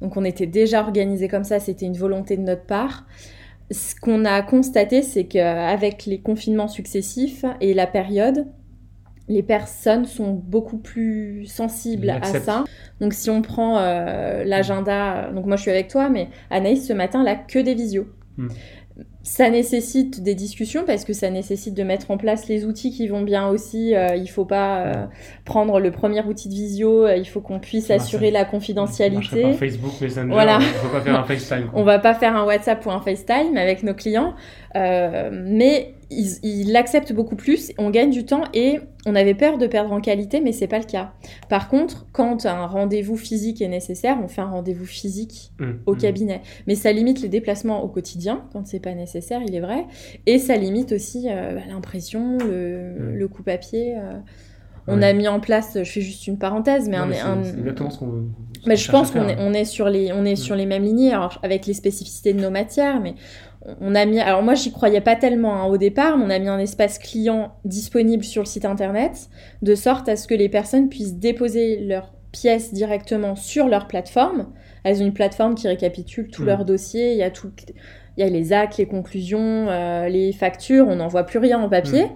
Donc 0.00 0.16
on 0.16 0.24
était 0.24 0.46
déjà 0.46 0.80
organisé 0.80 1.28
comme 1.28 1.44
ça, 1.44 1.60
c'était 1.60 1.84
une 1.84 1.96
volonté 1.96 2.36
de 2.36 2.42
notre 2.42 2.64
part. 2.64 3.04
Ce 3.70 3.94
qu'on 3.94 4.24
a 4.24 4.42
constaté, 4.42 5.02
c'est 5.02 5.24
qu'avec 5.24 6.06
les 6.06 6.20
confinements 6.20 6.68
successifs 6.68 7.44
et 7.60 7.74
la 7.74 7.86
période, 7.86 8.46
les 9.28 9.42
personnes 9.42 10.04
sont 10.04 10.32
beaucoup 10.32 10.78
plus 10.78 11.46
sensibles 11.46 12.10
à 12.10 12.22
ça. 12.22 12.64
Donc 13.00 13.12
si 13.12 13.28
on 13.28 13.42
prend 13.42 13.78
euh, 13.78 14.44
l'agenda, 14.44 15.32
donc 15.32 15.46
moi 15.46 15.56
je 15.56 15.62
suis 15.62 15.70
avec 15.70 15.88
toi, 15.88 16.08
mais 16.08 16.28
Anaïs 16.50 16.86
ce 16.86 16.92
matin, 16.92 17.22
elle 17.22 17.28
a 17.28 17.34
que 17.34 17.58
des 17.58 17.74
visios. 17.74 18.06
Hmm 18.36 18.48
ça 19.26 19.50
nécessite 19.50 20.22
des 20.22 20.36
discussions 20.36 20.84
parce 20.86 21.04
que 21.04 21.12
ça 21.12 21.30
nécessite 21.30 21.74
de 21.74 21.82
mettre 21.82 22.12
en 22.12 22.16
place 22.16 22.46
les 22.46 22.64
outils 22.64 22.92
qui 22.92 23.08
vont 23.08 23.22
bien 23.22 23.48
aussi. 23.48 23.92
Euh, 23.92 24.14
il 24.14 24.28
faut 24.28 24.44
pas 24.44 24.78
euh, 24.78 25.06
prendre 25.44 25.80
le 25.80 25.90
premier 25.90 26.22
outil 26.22 26.48
de 26.48 26.54
visio. 26.54 27.04
Euh, 27.04 27.16
il 27.16 27.24
faut 27.24 27.40
qu'on 27.40 27.58
puisse 27.58 27.90
assurer 27.90 28.30
la 28.30 28.44
confidentialité. 28.44 29.42
Par 29.42 29.54
Facebook, 29.54 30.00
Messenger. 30.00 30.30
Voilà. 30.30 30.60
On 30.60 30.86
va 30.86 30.92
pas 30.92 31.00
faire 31.00 31.18
un 31.18 31.24
FaceTime. 31.24 31.70
On 31.74 31.82
va 31.82 31.98
pas 31.98 32.14
faire 32.14 32.36
un 32.36 32.44
WhatsApp 32.44 32.86
ou 32.86 32.90
un 32.92 33.00
FaceTime 33.00 33.56
avec 33.56 33.82
nos 33.82 33.94
clients, 33.94 34.34
mais 34.74 35.96
ils 36.10 36.70
l'acceptent 36.70 37.12
beaucoup 37.12 37.36
plus, 37.36 37.72
on 37.78 37.90
gagne 37.90 38.10
du 38.10 38.24
temps 38.24 38.44
et 38.54 38.78
on 39.06 39.14
avait 39.14 39.34
peur 39.34 39.58
de 39.58 39.66
perdre 39.66 39.92
en 39.92 40.00
qualité, 40.00 40.40
mais 40.40 40.52
c'est 40.52 40.66
pas 40.68 40.78
le 40.78 40.84
cas. 40.84 41.12
Par 41.48 41.68
contre, 41.68 42.06
quand 42.12 42.46
un 42.46 42.66
rendez-vous 42.66 43.16
physique 43.16 43.60
est 43.60 43.68
nécessaire, 43.68 44.18
on 44.22 44.28
fait 44.28 44.40
un 44.40 44.50
rendez-vous 44.50 44.86
physique 44.86 45.52
mmh, 45.58 45.70
au 45.86 45.94
mmh. 45.94 45.98
cabinet. 45.98 46.42
Mais 46.66 46.74
ça 46.74 46.92
limite 46.92 47.22
les 47.22 47.28
déplacements 47.28 47.82
au 47.82 47.88
quotidien 47.88 48.44
quand 48.52 48.66
c'est 48.66 48.80
pas 48.80 48.94
nécessaire, 48.94 49.15
il 49.46 49.54
est 49.54 49.60
vrai, 49.60 49.84
et 50.26 50.38
ça 50.38 50.56
limite 50.56 50.92
aussi 50.92 51.26
euh, 51.28 51.54
bah, 51.54 51.62
l'impression, 51.68 52.38
le, 52.38 53.16
mmh. 53.18 53.28
coup 53.28 53.42
papier. 53.42 53.96
Euh. 53.96 54.18
On 54.88 55.02
a 55.02 55.12
mis 55.12 55.26
en 55.26 55.40
place, 55.40 55.72
je 55.74 55.90
fais 55.90 56.00
juste 56.00 56.28
une 56.28 56.38
parenthèse, 56.38 56.88
mais, 56.88 56.96
c'est 57.42 57.58
exactement 57.58 57.90
ce 57.90 57.98
qu'on. 57.98 58.26
Mais 58.66 58.76
je 58.76 58.90
pense 58.90 59.10
qu'on 59.10 59.28
est, 59.28 59.36
on 59.40 59.52
est 59.52 59.64
sur 59.64 59.88
les, 59.88 60.12
on 60.12 60.24
est 60.24 60.36
sur 60.36 60.54
les 60.54 60.64
mêmes 60.64 60.84
lignées, 60.84 61.12
alors 61.12 61.40
avec 61.42 61.66
les 61.66 61.74
spécificités 61.74 62.32
de 62.32 62.40
nos 62.40 62.50
matières, 62.50 63.00
mais 63.00 63.16
on 63.80 63.94
a 63.94 64.04
mis, 64.04 64.20
alors 64.20 64.42
moi 64.42 64.54
j'y 64.54 64.70
croyais 64.72 65.00
pas 65.00 65.16
tellement 65.16 65.56
hein, 65.56 65.66
au 65.66 65.76
départ, 65.76 66.16
mais 66.16 66.24
on 66.24 66.30
a 66.30 66.38
mis 66.38 66.48
un 66.48 66.58
espace 66.58 66.98
client 66.98 67.54
disponible 67.64 68.24
sur 68.24 68.42
le 68.42 68.46
site 68.46 68.64
internet, 68.64 69.28
de 69.62 69.74
sorte 69.74 70.08
à 70.08 70.16
ce 70.16 70.28
que 70.28 70.34
les 70.34 70.48
personnes 70.48 70.88
puissent 70.88 71.16
déposer 71.16 71.80
leurs 71.80 72.12
pièces 72.32 72.72
directement 72.72 73.34
sur 73.34 73.68
leur 73.68 73.88
plateforme. 73.88 74.48
Elles 74.84 75.02
ont 75.02 75.06
une 75.06 75.12
plateforme 75.12 75.54
qui 75.54 75.66
récapitule 75.66 76.28
tous 76.28 76.42
mm. 76.42 76.46
leurs 76.46 76.64
dossiers, 76.64 77.12
il 77.12 77.18
y 77.18 77.22
a 77.22 77.30
tout, 77.30 77.50
il 78.16 78.24
y 78.24 78.26
a 78.26 78.30
les 78.30 78.52
actes, 78.52 78.78
les 78.78 78.86
conclusions, 78.86 79.66
euh, 79.68 80.08
les 80.08 80.32
factures, 80.32 80.88
on 80.88 80.96
n'en 80.96 81.08
voit 81.08 81.24
plus 81.24 81.38
rien 81.38 81.58
en 81.58 81.68
papier. 81.68 82.04
Mm. 82.04 82.08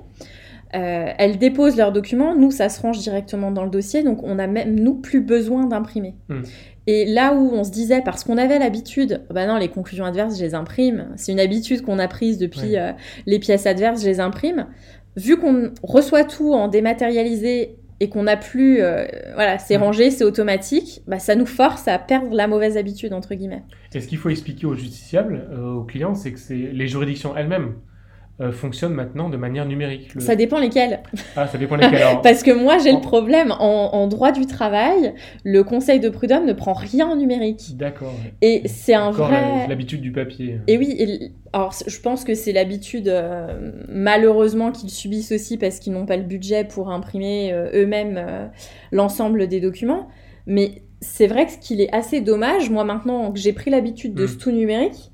Euh, 0.76 1.12
elles 1.18 1.38
déposent 1.38 1.76
leurs 1.76 1.90
documents, 1.90 2.36
nous 2.36 2.52
ça 2.52 2.68
se 2.68 2.80
range 2.80 2.98
directement 2.98 3.50
dans 3.50 3.64
le 3.64 3.70
dossier, 3.70 4.04
donc 4.04 4.22
on 4.22 4.38
a 4.38 4.46
même 4.46 4.76
nous 4.76 4.94
plus 4.94 5.20
besoin 5.20 5.66
d'imprimer. 5.66 6.14
Mm. 6.28 6.42
Et 6.86 7.04
là 7.04 7.34
où 7.34 7.50
on 7.52 7.64
se 7.64 7.70
disait, 7.70 8.02
parce 8.02 8.24
qu'on 8.24 8.38
avait 8.38 8.58
l'habitude, 8.58 9.22
bah 9.30 9.46
non, 9.46 9.56
les 9.56 9.68
conclusions 9.68 10.04
adverses, 10.04 10.38
je 10.38 10.44
les 10.44 10.54
imprime. 10.54 11.08
C'est 11.16 11.32
une 11.32 11.40
habitude 11.40 11.82
qu'on 11.82 11.98
a 11.98 12.08
prise 12.08 12.38
depuis 12.38 12.76
euh, 12.76 12.92
les 13.26 13.38
pièces 13.38 13.66
adverses, 13.66 14.02
je 14.02 14.06
les 14.06 14.20
imprime. 14.20 14.66
Vu 15.16 15.36
qu'on 15.36 15.72
reçoit 15.82 16.24
tout 16.24 16.52
en 16.54 16.68
dématérialisé 16.68 17.76
et 18.00 18.08
qu'on 18.08 18.22
n'a 18.22 18.38
plus, 18.38 18.80
euh, 18.80 19.04
voilà, 19.34 19.58
c'est 19.58 19.76
rangé, 19.76 20.10
c'est 20.10 20.24
automatique, 20.24 21.02
bah, 21.06 21.18
ça 21.18 21.34
nous 21.34 21.46
force 21.46 21.86
à 21.86 21.98
perdre 21.98 22.34
la 22.34 22.46
mauvaise 22.46 22.78
habitude, 22.78 23.12
entre 23.12 23.34
guillemets. 23.34 23.62
Et 23.94 24.00
ce 24.00 24.08
qu'il 24.08 24.16
faut 24.16 24.30
expliquer 24.30 24.66
aux 24.66 24.74
justiciables, 24.74 25.46
euh, 25.52 25.74
aux 25.74 25.84
clients, 25.84 26.14
c'est 26.14 26.32
que 26.32 26.38
c'est 26.38 26.56
les 26.56 26.88
juridictions 26.88 27.36
elles-mêmes 27.36 27.74
euh, 28.40 28.52
fonctionne 28.52 28.94
maintenant 28.94 29.28
de 29.28 29.36
manière 29.36 29.66
numérique. 29.66 30.12
Ça 30.18 30.34
dépend 30.34 30.58
lesquels. 30.58 31.00
Ah, 31.36 31.46
ça 31.46 31.58
dépend 31.58 31.76
lesquels. 31.76 32.00
Parce 32.22 32.42
que 32.42 32.50
moi, 32.50 32.78
j'ai 32.78 32.92
le 32.92 33.00
problème. 33.00 33.52
En, 33.58 34.06
droit 34.06 34.32
du 34.32 34.46
travail, 34.46 35.14
le 35.44 35.62
conseil 35.62 36.00
de 36.00 36.08
prud'homme 36.08 36.46
ne 36.46 36.52
prend 36.52 36.72
rien 36.72 37.08
en 37.08 37.16
numérique. 37.16 37.76
D'accord. 37.76 38.14
Et 38.40 38.62
c'est 38.66 38.94
un 38.94 39.10
vrai. 39.10 39.68
L'habitude 39.68 40.00
du 40.00 40.10
papier. 40.12 40.58
Et 40.66 40.78
oui, 40.78 41.32
alors 41.52 41.74
je 41.86 42.00
pense 42.00 42.24
que 42.24 42.34
c'est 42.34 42.52
l'habitude, 42.52 43.08
euh, 43.08 43.72
malheureusement, 43.88 44.72
qu'ils 44.72 44.90
subissent 44.90 45.32
aussi 45.32 45.58
parce 45.58 45.78
qu'ils 45.78 45.92
n'ont 45.92 46.06
pas 46.06 46.16
le 46.16 46.24
budget 46.24 46.64
pour 46.64 46.90
imprimer 46.90 47.52
euh, 47.52 47.70
eux-mêmes 47.74 48.50
l'ensemble 48.90 49.48
des 49.48 49.60
documents. 49.60 50.08
Mais 50.46 50.82
c'est 51.00 51.26
vrai 51.26 51.46
qu'il 51.60 51.80
est 51.80 51.92
assez 51.94 52.20
dommage, 52.20 52.70
moi 52.70 52.84
maintenant 52.84 53.32
que 53.32 53.38
j'ai 53.38 53.52
pris 53.52 53.70
l'habitude 53.70 54.14
de 54.14 54.26
ce 54.26 54.36
tout 54.36 54.50
numérique, 54.50 55.09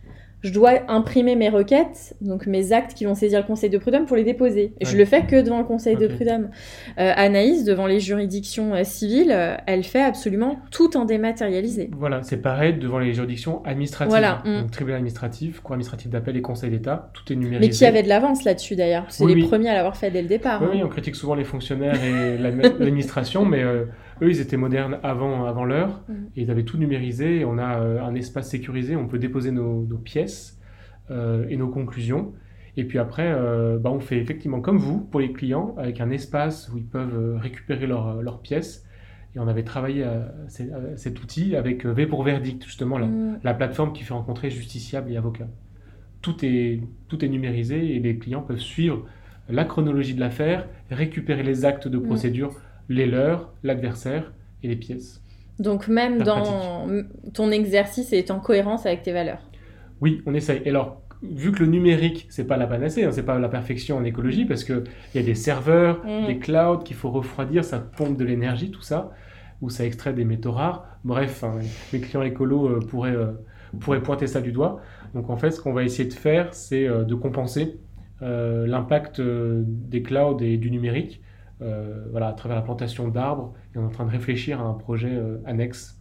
je 0.47 0.53
dois 0.53 0.70
imprimer 0.88 1.34
mes 1.34 1.49
requêtes, 1.49 2.14
donc 2.20 2.47
mes 2.47 2.72
actes 2.72 2.94
qui 2.94 3.05
vont 3.05 3.16
saisir 3.16 3.40
le 3.40 3.47
conseil 3.47 3.68
de 3.68 3.78
prud'homme 3.78 4.07
pour 4.07 4.16
les 4.16 4.22
déposer. 4.22 4.74
Et 4.80 4.84
je 4.84 4.97
le 4.97 5.05
fais 5.05 5.26
que 5.26 5.42
devant 5.42 5.59
le 5.59 5.64
conseil 5.64 5.97
de 5.97 6.07
prud'homme. 6.07 6.51
Euh, 6.99 7.12
Anaïs, 7.16 7.64
devant 7.64 7.86
les 7.86 7.99
juridictions 7.99 8.72
euh, 8.74 8.84
civiles, 8.84 9.32
euh, 9.32 9.57
elle 9.66 9.82
fait 9.82 10.03
absolument 10.03 10.61
tout 10.70 10.97
en 10.97 11.05
dématérialisé. 11.05 11.90
Voilà, 11.99 12.22
c'est 12.22 12.36
pareil 12.36 12.74
devant 12.74 13.01
les 13.01 13.12
juridictions 13.12 13.64
administratives. 13.64 14.11
Voilà. 14.11 14.42
Mm. 14.44 14.61
Donc 14.61 14.70
tribunal 14.70 14.99
administratif, 14.99 15.61
cour 15.61 15.72
administrative 15.72 16.11
d'appel 16.11 16.36
et 16.36 16.42
conseil 16.42 16.70
d'État, 16.70 17.11
tout 17.12 17.32
est 17.32 17.36
numérisé. 17.36 17.68
Mais 17.68 17.74
qui 17.74 17.84
avait 17.84 18.05
de 18.05 18.09
l'avance 18.09 18.44
là-dessus 18.44 18.76
d'ailleurs? 18.76 19.07
C'est 19.09 19.26
les 19.26 19.42
premiers 19.42 19.70
à 19.70 19.74
l'avoir 19.74 19.97
fait 19.97 20.12
dès 20.12 20.22
le 20.22 20.28
départ. 20.28 20.62
Oui, 20.62 20.80
hein. 20.80 20.84
on 20.84 20.88
critique 20.88 21.16
souvent 21.16 21.34
les 21.34 21.44
fonctionnaires 21.44 21.99
et 22.05 22.38
l'administration, 22.38 23.44
mais 23.44 23.64
eux, 24.22 24.30
ils 24.30 24.40
étaient 24.40 24.56
modernes 24.56 24.98
avant, 25.02 25.44
avant 25.46 25.64
l'heure, 25.64 26.02
mm. 26.08 26.12
et 26.36 26.42
ils 26.42 26.50
avaient 26.50 26.64
tout 26.64 26.78
numérisé, 26.78 27.44
on 27.44 27.58
a 27.58 27.80
euh, 27.80 28.02
un 28.02 28.14
espace 28.14 28.50
sécurisé, 28.50 28.96
on 28.96 29.06
peut 29.06 29.18
déposer 29.18 29.50
nos, 29.50 29.84
pièces 30.02 30.60
euh, 31.10 31.46
et 31.48 31.56
nos 31.56 31.68
conclusions. 31.68 32.32
Et 32.76 32.84
puis 32.84 32.98
après, 32.98 33.32
euh, 33.32 33.78
bah, 33.78 33.90
on 33.90 34.00
fait 34.00 34.18
effectivement 34.18 34.60
comme 34.60 34.78
vous, 34.78 35.00
pour 35.00 35.20
les 35.20 35.32
clients, 35.32 35.74
avec 35.78 36.00
un 36.00 36.10
espace 36.10 36.70
où 36.72 36.78
ils 36.78 36.86
peuvent 36.86 37.36
récupérer 37.36 37.86
leurs 37.86 38.40
pièces. 38.42 38.84
Et 39.34 39.38
on 39.38 39.48
avait 39.48 39.64
travaillé 39.64 40.06
cet 40.48 41.22
outil 41.22 41.56
avec 41.56 41.84
V 41.84 42.06
pour 42.06 42.22
Verdict, 42.22 42.64
justement, 42.64 42.96
la, 42.98 43.06
mm. 43.06 43.40
la, 43.44 43.54
plateforme 43.54 43.92
qui 43.92 44.02
fait 44.02 44.14
rencontrer 44.14 44.50
justiciables 44.50 45.12
et 45.12 45.16
avocats. 45.16 45.48
Tout 46.22 46.44
est, 46.44 46.80
tout 47.08 47.24
est 47.24 47.28
numérisé 47.28 47.94
et 47.94 48.00
les 48.00 48.18
clients 48.18 48.42
peuvent 48.42 48.58
suivre 48.58 49.04
la 49.48 49.64
chronologie 49.64 50.14
de 50.14 50.20
l'affaire, 50.20 50.66
récupérer 50.90 51.42
les 51.42 51.64
actes 51.64 51.88
de 51.88 51.98
mm. 51.98 52.02
procédure 52.02 52.54
les 52.89 53.07
leurs, 53.07 53.53
l'adversaire 53.62 54.32
et 54.62 54.68
les 54.68 54.76
pièces. 54.76 55.22
Donc 55.59 55.89
même 55.89 56.22
dans 56.22 56.87
ton 57.32 57.51
exercice 57.51 58.12
est 58.12 58.30
en 58.30 58.41
cohérence 58.41 58.87
avec 58.87 59.03
tes 59.03 59.12
valeurs. 59.12 59.41
Oui, 60.01 60.22
on 60.26 60.34
essaye. 60.34 60.61
Et 60.64 60.68
alors, 60.68 61.03
vu 61.22 61.53
que 61.53 61.61
le 61.61 61.66
numérique, 61.66 62.26
c'est 62.28 62.47
pas 62.47 62.57
la 62.57 62.66
panacée, 62.66 63.05
hein, 63.05 63.11
c'est 63.12 63.24
pas 63.24 63.39
la 63.39 63.49
perfection 63.49 63.97
en 63.97 64.05
écologie, 64.05 64.45
parce 64.45 64.64
qu'il 64.64 64.84
y 65.14 65.18
a 65.18 65.22
des 65.22 65.34
serveurs, 65.34 66.05
mm. 66.05 66.26
des 66.26 66.39
clouds 66.39 66.78
qu'il 66.84 66.97
faut 66.97 67.11
refroidir, 67.11 67.64
ça 67.64 67.78
pompe 67.78 68.16
de 68.16 68.24
l'énergie, 68.24 68.70
tout 68.70 68.82
ça, 68.82 69.12
ou 69.62 69.70
ça 69.70 69.84
extrait 69.84 70.12
des 70.12 70.24
métaux 70.24 70.53
rares. 70.53 70.87
Bref, 71.05 71.45
hein, 71.45 71.59
les 71.93 72.01
clients 72.01 72.22
écolos 72.22 72.66
euh, 72.66 72.80
euh, 72.95 73.32
pourraient, 73.80 74.03
pointer 74.03 74.26
ça 74.26 74.41
du 74.41 74.53
doigt. 74.53 74.80
Donc 75.14 75.30
en 75.30 75.37
fait, 75.37 75.51
ce 75.51 75.61
qu'on 75.61 75.72
va 75.72 75.84
essayer 75.84 76.09
de 76.09 76.14
faire, 76.14 76.53
c'est 76.53 76.87
euh, 76.87 77.05
de 77.05 77.14
compenser 77.14 77.78
l'impact 78.22 79.20
des 79.20 80.03
clouds 80.03 80.39
et 80.41 80.57
du 80.57 80.70
numérique 80.70 81.20
voilà, 81.61 82.28
à 82.28 82.32
travers 82.32 82.57
la 82.57 82.62
plantation 82.62 83.09
d'arbres. 83.09 83.54
Et 83.74 83.78
on 83.78 83.82
est 83.82 83.86
en 83.86 83.90
train 83.90 84.04
de 84.04 84.11
réfléchir 84.11 84.61
à 84.61 84.64
un 84.64 84.74
projet 84.74 85.12
euh, 85.12 85.38
annexe 85.44 85.98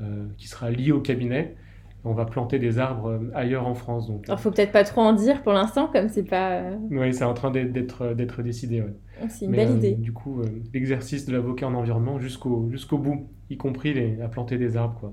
euh, 0.00 0.26
qui 0.36 0.48
sera 0.48 0.70
lié 0.70 0.92
au 0.92 1.00
cabinet. 1.00 1.56
On 2.02 2.14
va 2.14 2.24
planter 2.24 2.58
des 2.58 2.78
arbres 2.78 3.20
ailleurs 3.34 3.66
en 3.66 3.74
France. 3.74 4.08
Donc, 4.08 4.24
Alors, 4.26 4.40
faut 4.40 4.50
peut-être 4.50 4.72
pas 4.72 4.84
trop 4.84 5.02
en 5.02 5.12
dire 5.12 5.42
pour 5.42 5.52
l'instant, 5.52 5.86
comme 5.86 6.08
c'est 6.08 6.22
pas. 6.22 6.62
Oui, 6.90 7.12
c'est 7.12 7.24
en 7.24 7.34
train 7.34 7.50
d'être 7.50 8.14
d'être 8.14 8.42
décidé. 8.42 8.82
Oh, 9.22 9.26
c'est 9.28 9.44
une 9.44 9.52
belle 9.52 9.76
idée. 9.76 9.96
Du 9.96 10.12
coup, 10.12 10.40
l'exercice 10.72 11.26
de 11.26 11.32
l'avocat 11.32 11.66
en 11.66 11.74
environnement 11.74 12.18
jusqu'au 12.18 12.70
jusqu'au 12.70 12.96
bout, 12.96 13.28
y 13.50 13.58
compris 13.58 13.92
les, 13.92 14.18
à 14.22 14.28
planter 14.28 14.56
des 14.56 14.78
arbres, 14.78 14.98
quoi. 14.98 15.12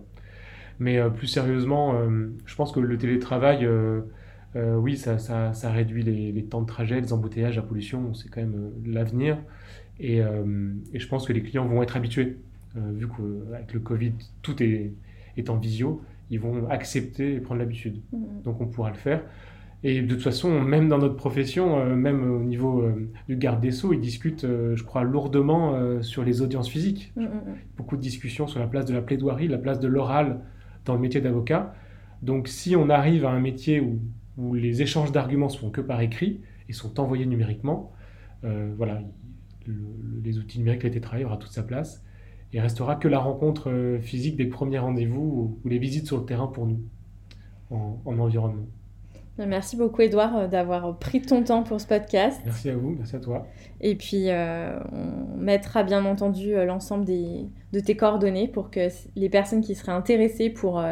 Mais 0.80 0.98
plus 1.10 1.28
sérieusement, 1.28 1.94
je 2.46 2.56
pense 2.56 2.72
que 2.72 2.80
le 2.80 2.98
télétravail, 2.98 3.68
oui, 4.56 4.98
ça, 4.98 5.20
ça, 5.20 5.54
ça 5.54 5.72
réduit 5.72 6.02
les, 6.02 6.32
les, 6.32 6.44
temps 6.44 6.62
de 6.62 6.66
trajet, 6.66 7.00
les 7.00 7.14
embouteillages, 7.14 7.56
la 7.58 7.62
pollution, 7.62 8.14
c'est 8.16 8.28
quand 8.30 8.42
même 8.42 8.72
l'avenir. 8.86 9.38
Euh, 10.04 10.74
et, 10.94 11.00
je 11.00 11.08
pense 11.08 11.26
que 11.26 11.34
les 11.34 11.42
clients 11.42 11.66
vont 11.66 11.82
être 11.82 11.98
habitués, 11.98 12.38
euh, 12.76 12.92
vu 12.94 13.08
qu'avec 13.08 13.74
le 13.74 13.80
Covid, 13.80 14.14
tout 14.42 14.62
est, 14.62 14.94
est, 15.38 15.50
en 15.50 15.58
visio, 15.58 16.02
ils 16.30 16.40
vont 16.40 16.70
accepter 16.70 17.36
et 17.36 17.40
prendre 17.40 17.60
l'habitude. 17.60 18.02
Mmh. 18.12 18.18
Donc 18.44 18.62
on 18.62 18.68
pourra 18.68 18.90
le 18.90 18.96
faire. 18.98 19.24
Et 19.84 20.02
de 20.02 20.08
toute 20.16 20.24
façon, 20.24 20.60
même 20.60 20.90
dans 20.90 20.98
notre 20.98 21.16
profession, 21.16 21.80
euh, 21.80 21.96
même 21.96 22.30
au 22.32 22.44
niveau 22.44 22.84
du 23.28 23.38
garde 23.38 23.62
des 23.62 23.72
Sceaux, 23.72 23.94
ils 23.94 24.00
discutent, 24.00 24.46
je 24.46 24.84
crois, 24.84 25.04
lourdement 25.04 26.02
sur 26.02 26.24
les 26.24 26.42
audiences 26.42 26.70
physiques. 26.70 27.14
Mmh, 27.16 27.24
mmh, 27.24 27.30
Beaucoup 27.78 27.96
de 27.96 28.02
discussions 28.02 28.48
sur 28.48 28.60
la 28.60 28.68
place 28.68 28.86
de 28.86 28.94
la 28.94 29.02
plaidoirie, 29.02 29.48
la 29.48 29.58
place 29.58 29.80
de 29.80 29.88
l'oral 29.88 30.40
dans 30.86 30.94
le 30.94 31.00
métier 31.00 31.22
d'avocat. 31.22 31.74
Donc 32.24 32.48
si 32.48 32.76
on 32.76 32.90
arrive 32.90 33.26
à 33.26 33.30
un 33.30 33.40
métier 33.40 33.80
où, 33.80 34.00
où 34.38 34.54
les 34.54 34.82
échanges 34.82 35.12
d'arguments 35.12 35.50
se 35.50 35.58
font 35.58 35.70
que 35.70 35.82
par 35.82 36.02
écrit 36.02 36.42
et 36.70 36.74
sont 36.74 37.00
envoyés 37.00 37.26
numériquement, 37.26 37.92
voilà, 38.44 39.02
les 40.24 40.38
outils 40.38 40.60
numériques, 40.60 40.84
le 40.84 40.90
télétravail 40.90 41.26
aura 41.26 41.38
toute 41.38 41.52
sa 41.52 41.64
place. 41.64 42.04
Et 42.54 42.62
restera 42.62 42.96
que 42.96 43.08
la 43.08 43.20
rencontre 43.20 43.70
euh, 43.70 44.00
physique 44.00 44.38
des 44.38 44.46
premiers 44.46 44.80
rendez-vous 44.80 45.60
ou, 45.64 45.70
les 45.70 45.80
visites 45.80 46.08
sur 46.08 46.18
le 46.18 46.26
terrain 46.26 46.48
pour 46.48 46.66
nous 46.66 46.80
en, 47.70 48.00
environnement. 48.06 48.66
Merci 49.38 49.76
beaucoup 49.76 50.02
Edouard 50.02 50.50
d'avoir 50.50 50.98
pris 50.98 51.22
ton 51.22 51.44
temps 51.44 51.62
pour 51.62 51.80
ce 51.80 51.86
podcast. 51.86 52.42
Merci 52.46 52.70
à 52.70 52.76
vous, 52.76 52.96
merci 52.98 53.16
à 53.16 53.20
toi. 53.20 53.46
Et 53.82 53.94
puis 53.94 54.30
on 54.32 55.38
mettra 55.38 55.84
bien 55.84 56.04
entendu 56.06 56.56
l'ensemble 56.66 57.06
de 57.06 57.80
tes 57.80 57.96
coordonnées 57.96 58.48
pour 58.48 58.72
que 58.72 58.88
les 59.16 59.30
personnes 59.30 59.62
qui 59.62 59.76
seraient 59.76 59.92
intéressées 59.92 60.50
pour 60.50 60.84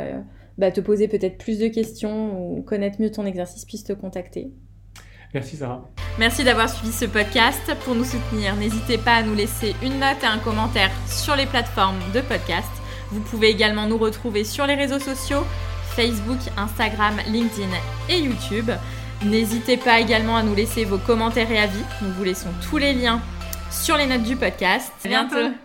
bah, 0.57 0.71
te 0.71 0.81
poser 0.81 1.07
peut-être 1.07 1.37
plus 1.37 1.59
de 1.59 1.67
questions 1.67 2.39
ou 2.39 2.61
connaître 2.61 3.01
mieux 3.01 3.11
ton 3.11 3.25
exercice 3.25 3.65
puissent 3.65 3.83
te 3.83 3.93
contacter. 3.93 4.51
Merci 5.33 5.57
Sarah. 5.57 5.89
Merci 6.17 6.45
d'avoir 6.45 6.69
suivi 6.69 6.93
ce 6.93 7.05
podcast. 7.05 7.61
Pour 7.83 7.93
nous 7.93 8.05
soutenir, 8.05 8.55
n'hésitez 8.55 8.97
pas 8.97 9.15
à 9.15 9.23
nous 9.23 9.35
laisser 9.35 9.75
une 9.83 9.99
note 9.99 10.23
et 10.23 10.27
un 10.27 10.39
commentaire 10.39 10.91
sur 11.07 11.35
les 11.35 11.45
plateformes 11.45 11.99
de 12.13 12.21
podcast. 12.21 12.69
Vous 13.11 13.19
pouvez 13.19 13.49
également 13.49 13.85
nous 13.85 13.97
retrouver 13.97 14.45
sur 14.45 14.65
les 14.65 14.75
réseaux 14.75 14.99
sociaux, 14.99 15.43
Facebook, 15.95 16.39
Instagram, 16.57 17.15
LinkedIn 17.27 17.69
et 18.09 18.19
YouTube. 18.19 18.71
N'hésitez 19.25 19.77
pas 19.77 19.99
également 19.99 20.37
à 20.37 20.43
nous 20.43 20.55
laisser 20.55 20.85
vos 20.85 20.97
commentaires 20.97 21.51
et 21.51 21.59
avis. 21.59 21.83
Nous 22.01 22.11
vous 22.13 22.23
laissons 22.23 22.49
tous 22.69 22.77
les 22.77 22.93
liens 22.93 23.21
sur 23.71 23.97
les 23.97 24.07
notes 24.07 24.23
du 24.23 24.37
podcast. 24.37 24.91
À 25.03 25.07
bientôt. 25.07 25.55